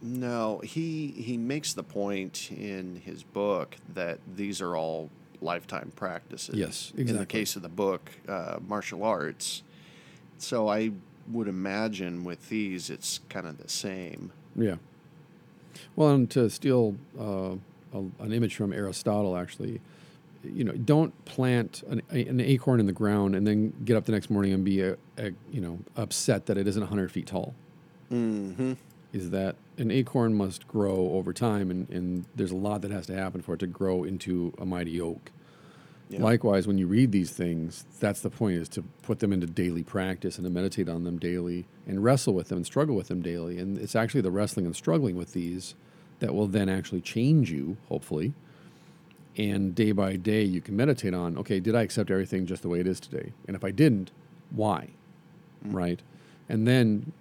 no, 0.00 0.58
he 0.64 1.08
he 1.08 1.36
makes 1.36 1.72
the 1.74 1.82
point 1.84 2.50
in 2.50 2.96
his 2.96 3.22
book 3.22 3.76
that 3.94 4.18
these 4.36 4.60
are 4.60 4.76
all 4.76 5.10
lifetime 5.40 5.92
practices. 5.96 6.54
Yes, 6.56 6.92
In 6.96 7.16
the 7.16 7.26
case 7.26 7.56
of 7.56 7.62
the 7.62 7.68
book, 7.68 8.10
uh, 8.28 8.58
martial 8.66 9.02
arts. 9.04 9.62
So 10.38 10.68
I 10.68 10.90
would 11.32 11.48
imagine 11.48 12.24
with 12.24 12.48
these, 12.48 12.90
it's 12.90 13.20
kind 13.28 13.46
of 13.46 13.58
the 13.58 13.68
same. 13.68 14.32
Yeah. 14.54 14.76
Well, 15.96 16.10
and 16.10 16.30
to 16.30 16.48
steal 16.50 16.96
uh, 17.18 17.56
a, 17.92 17.98
an 18.20 18.32
image 18.32 18.54
from 18.54 18.72
Aristotle, 18.72 19.36
actually, 19.36 19.80
you 20.44 20.64
know, 20.64 20.72
don't 20.72 21.24
plant 21.24 21.82
an, 21.88 22.02
an 22.10 22.40
acorn 22.40 22.80
in 22.80 22.86
the 22.86 22.92
ground 22.92 23.34
and 23.34 23.46
then 23.46 23.72
get 23.84 23.96
up 23.96 24.04
the 24.04 24.12
next 24.12 24.30
morning 24.30 24.52
and 24.52 24.64
be, 24.64 24.80
a, 24.80 24.96
a, 25.18 25.32
you 25.50 25.60
know, 25.60 25.78
upset 25.96 26.46
that 26.46 26.56
it 26.56 26.66
isn't 26.66 26.82
100 26.82 27.12
feet 27.12 27.26
tall. 27.26 27.54
Mm-hmm. 28.10 28.74
Is 29.12 29.30
that 29.30 29.56
an 29.78 29.90
acorn 29.90 30.34
must 30.34 30.66
grow 30.66 31.10
over 31.12 31.32
time, 31.32 31.70
and, 31.70 31.88
and 31.90 32.24
there's 32.34 32.50
a 32.50 32.56
lot 32.56 32.82
that 32.82 32.90
has 32.90 33.06
to 33.06 33.14
happen 33.14 33.42
for 33.42 33.54
it 33.54 33.60
to 33.60 33.66
grow 33.66 34.04
into 34.04 34.54
a 34.58 34.64
mighty 34.64 35.00
oak. 35.00 35.30
Yeah. 36.12 36.22
Likewise, 36.22 36.66
when 36.66 36.76
you 36.76 36.86
read 36.86 37.10
these 37.10 37.30
things, 37.30 37.86
that's 37.98 38.20
the 38.20 38.30
point: 38.30 38.56
is 38.56 38.68
to 38.70 38.82
put 39.02 39.20
them 39.20 39.32
into 39.32 39.46
daily 39.46 39.82
practice 39.82 40.36
and 40.36 40.44
to 40.44 40.50
meditate 40.50 40.88
on 40.88 41.04
them 41.04 41.18
daily 41.18 41.66
and 41.86 42.04
wrestle 42.04 42.34
with 42.34 42.48
them 42.48 42.58
and 42.58 42.66
struggle 42.66 42.94
with 42.94 43.08
them 43.08 43.22
daily. 43.22 43.58
And 43.58 43.78
it's 43.78 43.96
actually 43.96 44.20
the 44.20 44.30
wrestling 44.30 44.66
and 44.66 44.76
struggling 44.76 45.16
with 45.16 45.32
these 45.32 45.74
that 46.18 46.34
will 46.34 46.46
then 46.46 46.68
actually 46.68 47.00
change 47.00 47.50
you, 47.50 47.78
hopefully. 47.88 48.34
And 49.38 49.74
day 49.74 49.92
by 49.92 50.16
day, 50.16 50.42
you 50.42 50.60
can 50.60 50.76
meditate 50.76 51.14
on: 51.14 51.38
okay, 51.38 51.60
did 51.60 51.74
I 51.74 51.82
accept 51.82 52.10
everything 52.10 52.44
just 52.44 52.62
the 52.62 52.68
way 52.68 52.80
it 52.80 52.86
is 52.86 53.00
today? 53.00 53.32
And 53.46 53.56
if 53.56 53.64
I 53.64 53.70
didn't, 53.70 54.10
why? 54.50 54.90
Mm. 55.66 55.74
Right? 55.74 56.02
And 56.48 56.66
then 56.68 57.12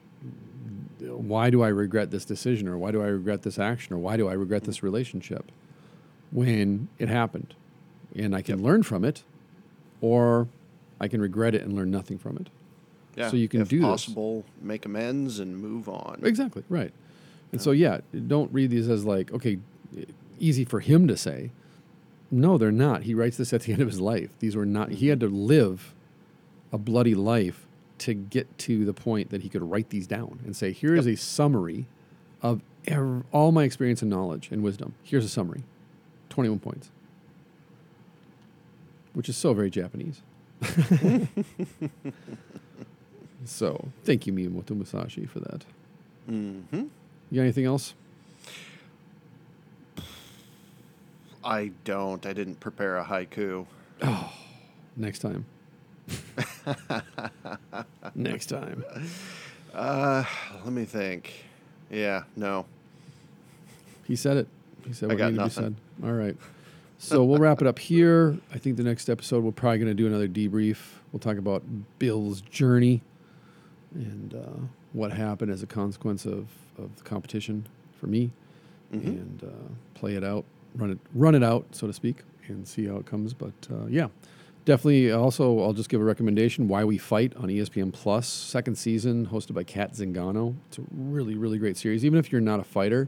why 0.99 1.49
do 1.49 1.61
I 1.61 1.69
regret 1.69 2.11
this 2.11 2.25
decision 2.25 2.67
or 2.67 2.77
why 2.77 2.91
do 2.91 3.01
I 3.01 3.07
regret 3.07 3.43
this 3.43 3.57
action 3.57 3.95
or 3.95 3.99
why 3.99 4.17
do 4.17 4.27
I 4.27 4.33
regret 4.33 4.65
this 4.65 4.83
relationship 4.83 5.51
when 6.31 6.89
it 6.99 7.09
happened? 7.09 7.55
And 8.15 8.35
I 8.35 8.41
can 8.41 8.61
learn 8.61 8.83
from 8.83 9.05
it 9.05 9.23
or 10.01 10.47
I 10.99 11.07
can 11.07 11.21
regret 11.21 11.55
it 11.55 11.61
and 11.61 11.73
learn 11.73 11.91
nothing 11.91 12.17
from 12.17 12.37
it. 12.37 12.49
Yeah. 13.15 13.29
So 13.29 13.37
you 13.37 13.47
can 13.47 13.61
if 13.61 13.69
do 13.69 13.79
this. 13.79 13.87
possible, 13.87 14.45
make 14.61 14.85
amends 14.85 15.39
and 15.39 15.57
move 15.57 15.89
on. 15.89 16.21
Exactly, 16.23 16.63
right. 16.69 16.93
And 17.51 17.61
so, 17.61 17.71
yeah, 17.71 17.99
don't 18.27 18.51
read 18.53 18.69
these 18.69 18.87
as 18.87 19.03
like, 19.03 19.31
okay, 19.33 19.59
easy 20.39 20.63
for 20.63 20.79
him 20.79 21.07
to 21.07 21.17
say. 21.17 21.51
No, 22.29 22.57
they're 22.57 22.71
not. 22.71 23.03
He 23.03 23.13
writes 23.13 23.37
this 23.37 23.51
at 23.51 23.63
the 23.63 23.73
end 23.73 23.81
of 23.81 23.89
his 23.89 23.99
life. 23.99 24.29
These 24.39 24.55
were 24.55 24.65
not, 24.65 24.91
he 24.91 25.07
had 25.07 25.19
mm-hmm. 25.19 25.33
to 25.33 25.35
live 25.35 25.93
a 26.71 26.77
bloody 26.77 27.15
life 27.15 27.67
to 27.99 28.13
get 28.13 28.57
to 28.57 28.85
the 28.85 28.93
point 28.93 29.29
that 29.29 29.43
he 29.43 29.49
could 29.49 29.61
write 29.61 29.89
these 29.89 30.07
down 30.07 30.39
and 30.45 30.55
say, 30.55 30.71
here 30.71 30.95
is 30.95 31.05
a 31.05 31.15
summary 31.15 31.85
of 32.41 32.61
ev- 32.87 33.23
all 33.31 33.51
my 33.51 33.63
experience 33.63 34.01
and 34.01 34.09
knowledge 34.09 34.49
and 34.51 34.63
wisdom. 34.63 34.95
Here's 35.03 35.25
a 35.25 35.29
summary 35.29 35.63
21 36.29 36.59
points, 36.59 36.89
which 39.13 39.29
is 39.29 39.37
so 39.37 39.53
very 39.53 39.69
Japanese. 39.69 40.21
so, 43.45 43.89
thank 44.03 44.27
you, 44.27 44.33
Miyamoto 44.33 44.71
Musashi, 44.71 45.27
for 45.27 45.39
that. 45.39 45.65
Mm-hmm. 46.29 46.83
You 47.29 47.35
got 47.35 47.41
anything 47.41 47.65
else? 47.65 47.93
I 51.43 51.71
don't. 51.83 52.25
I 52.25 52.33
didn't 52.33 52.59
prepare 52.59 52.97
a 52.97 53.03
haiku. 53.03 53.65
Oh, 54.01 54.31
next 54.95 55.19
time. 55.19 55.45
Next 58.15 58.47
time. 58.47 58.83
Uh, 59.73 60.23
let 60.63 60.73
me 60.73 60.85
think. 60.85 61.45
Yeah, 61.89 62.23
no. 62.35 62.65
He 64.07 64.15
said 64.15 64.37
it. 64.37 64.47
He 64.85 64.93
said 64.93 65.09
I 65.09 65.13
what 65.13 65.17
got 65.19 65.25
needed 65.31 65.37
to 65.37 65.43
nothing. 65.43 65.69
be 65.69 65.75
said. 66.01 66.09
All 66.09 66.13
right. 66.13 66.35
So 67.03 67.23
we'll 67.23 67.39
wrap 67.39 67.61
it 67.61 67.67
up 67.67 67.79
here. 67.79 68.37
I 68.53 68.59
think 68.59 68.77
the 68.77 68.83
next 68.83 69.09
episode 69.09 69.43
we're 69.43 69.51
probably 69.51 69.79
going 69.79 69.87
to 69.89 69.95
do 69.95 70.05
another 70.05 70.27
debrief. 70.27 70.77
We'll 71.11 71.19
talk 71.19 71.37
about 71.37 71.63
Bill's 71.97 72.41
journey 72.41 73.01
and 73.95 74.35
uh, 74.35 74.59
what 74.93 75.11
happened 75.11 75.51
as 75.51 75.63
a 75.63 75.65
consequence 75.65 76.25
of, 76.25 76.47
of 76.77 76.95
the 76.97 77.03
competition 77.03 77.65
for 77.99 78.05
me, 78.05 78.29
Mhm. 78.93 79.03
and 79.07 79.43
uh, 79.43 79.47
play 79.95 80.13
it 80.15 80.23
out, 80.23 80.45
run 80.75 80.91
it, 80.91 80.99
run 81.15 81.33
it 81.33 81.41
out, 81.43 81.65
so 81.71 81.87
to 81.87 81.93
speak, 81.93 82.17
and 82.47 82.67
see 82.67 82.85
how 82.85 82.97
it 82.97 83.05
comes. 83.07 83.33
But 83.33 83.53
uh, 83.71 83.87
yeah, 83.89 84.09
definitely. 84.65 85.11
Also, 85.11 85.59
I'll 85.61 85.73
just 85.73 85.89
give 85.89 86.01
a 86.01 86.03
recommendation: 86.03 86.67
Why 86.67 86.83
We 86.83 86.97
Fight 86.99 87.35
on 87.35 87.47
ESPN 87.49 87.91
Plus, 87.91 88.27
second 88.27 88.75
season, 88.77 89.25
hosted 89.27 89.55
by 89.55 89.63
Kat 89.63 89.93
Zingano. 89.93 90.53
It's 90.67 90.77
a 90.77 90.83
really, 90.95 91.33
really 91.35 91.57
great 91.57 91.77
series. 91.77 92.05
Even 92.05 92.19
if 92.19 92.31
you're 92.31 92.41
not 92.41 92.59
a 92.59 92.63
fighter, 92.63 93.07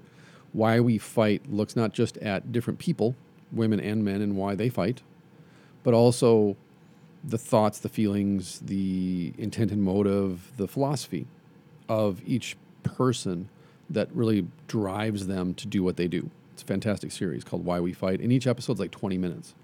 Why 0.51 0.79
We 0.79 0.97
Fight 0.97 1.51
looks 1.51 1.75
not 1.75 1.93
just 1.93 2.17
at 2.17 2.51
different 2.51 2.79
people, 2.79 3.15
women 3.53 3.79
and 3.79 4.03
men, 4.03 4.21
and 4.21 4.35
why 4.35 4.55
they 4.55 4.69
fight, 4.69 5.01
but 5.83 5.93
also 5.93 6.55
the 7.23 7.37
thoughts, 7.37 7.79
the 7.79 7.89
feelings, 7.89 8.59
the 8.59 9.33
intent 9.37 9.71
and 9.71 9.81
motive, 9.81 10.51
the 10.57 10.67
philosophy 10.67 11.25
of 11.87 12.21
each 12.25 12.57
person 12.83 13.49
that 13.89 14.09
really 14.13 14.47
drives 14.67 15.27
them 15.27 15.53
to 15.53 15.67
do 15.67 15.83
what 15.83 15.97
they 15.97 16.07
do. 16.07 16.29
It's 16.53 16.63
a 16.63 16.65
fantastic 16.65 17.11
series 17.11 17.43
called 17.43 17.65
Why 17.65 17.79
We 17.79 17.93
Fight, 17.93 18.19
and 18.19 18.31
each 18.31 18.47
episode's 18.47 18.79
like 18.79 18.91
20 18.91 19.17
minutes. 19.17 19.55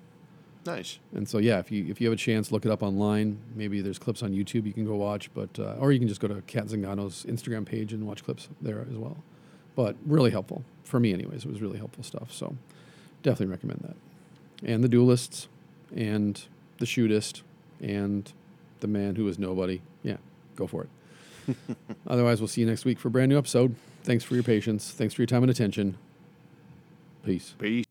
Nice. 0.66 1.00
And 1.14 1.28
so, 1.28 1.38
yeah, 1.38 1.60
if 1.60 1.72
you 1.72 1.86
if 1.88 2.02
you 2.02 2.08
have 2.08 2.14
a 2.14 2.18
chance, 2.18 2.52
look 2.52 2.66
it 2.66 2.72
up 2.72 2.84
online. 2.84 3.40
Maybe 3.56 3.82
there's 3.82 3.98
clips 3.98 4.22
on 4.22 4.32
YouTube 4.32 4.66
you 4.66 4.74
can 4.74 4.86
go 4.86 4.96
watch, 4.96 5.34
but 5.34 5.58
uh, 5.58 5.76
or 5.80 5.92
you 5.92 6.00
can 6.00 6.08
just 6.08 6.20
go 6.20 6.28
to 6.28 6.42
Kat 6.42 6.68
Zingano's 6.68 7.26
Instagram 7.26 7.66
page 7.66 7.94
and 7.94 8.06
watch 8.06 8.24
clips 8.24 8.50
there 8.62 8.86
as 8.90 8.98
well. 8.98 9.18
But 9.76 9.96
really 10.06 10.32
helpful 10.32 10.64
for 10.84 11.00
me, 11.00 11.14
anyways. 11.14 11.46
It 11.46 11.50
was 11.50 11.62
really 11.62 11.78
helpful 11.78 12.04
stuff. 12.04 12.32
So 12.32 12.56
definitely 13.24 13.52
recommend 13.52 13.80
that. 13.82 14.68
And 14.68 14.84
the 14.84 14.90
Duelists, 14.90 15.48
and 15.96 16.42
the 16.78 16.86
Shootist, 16.86 17.42
and 17.82 18.32
the 18.80 18.88
Man 18.88 19.16
Who 19.16 19.28
Is 19.28 19.40
Nobody. 19.40 19.82
Yeah, 20.04 20.18
go 20.56 20.68
for 20.68 20.84
it. 20.84 21.56
Otherwise, 22.08 22.42
we'll 22.42 22.48
see 22.48 22.62
you 22.62 22.68
next 22.68 22.86
week 22.86 23.00
for 23.00 23.08
a 23.08 23.12
brand 23.12 23.30
new 23.30 23.38
episode. 23.38 23.76
Thanks 24.04 24.24
for 24.24 24.36
your 24.36 24.44
patience. 24.44 24.92
Thanks 24.92 25.14
for 25.14 25.22
your 25.22 25.28
time 25.28 25.44
and 25.44 25.52
attention. 25.52 25.98
Peace. 27.24 27.56
Peace. 27.60 27.89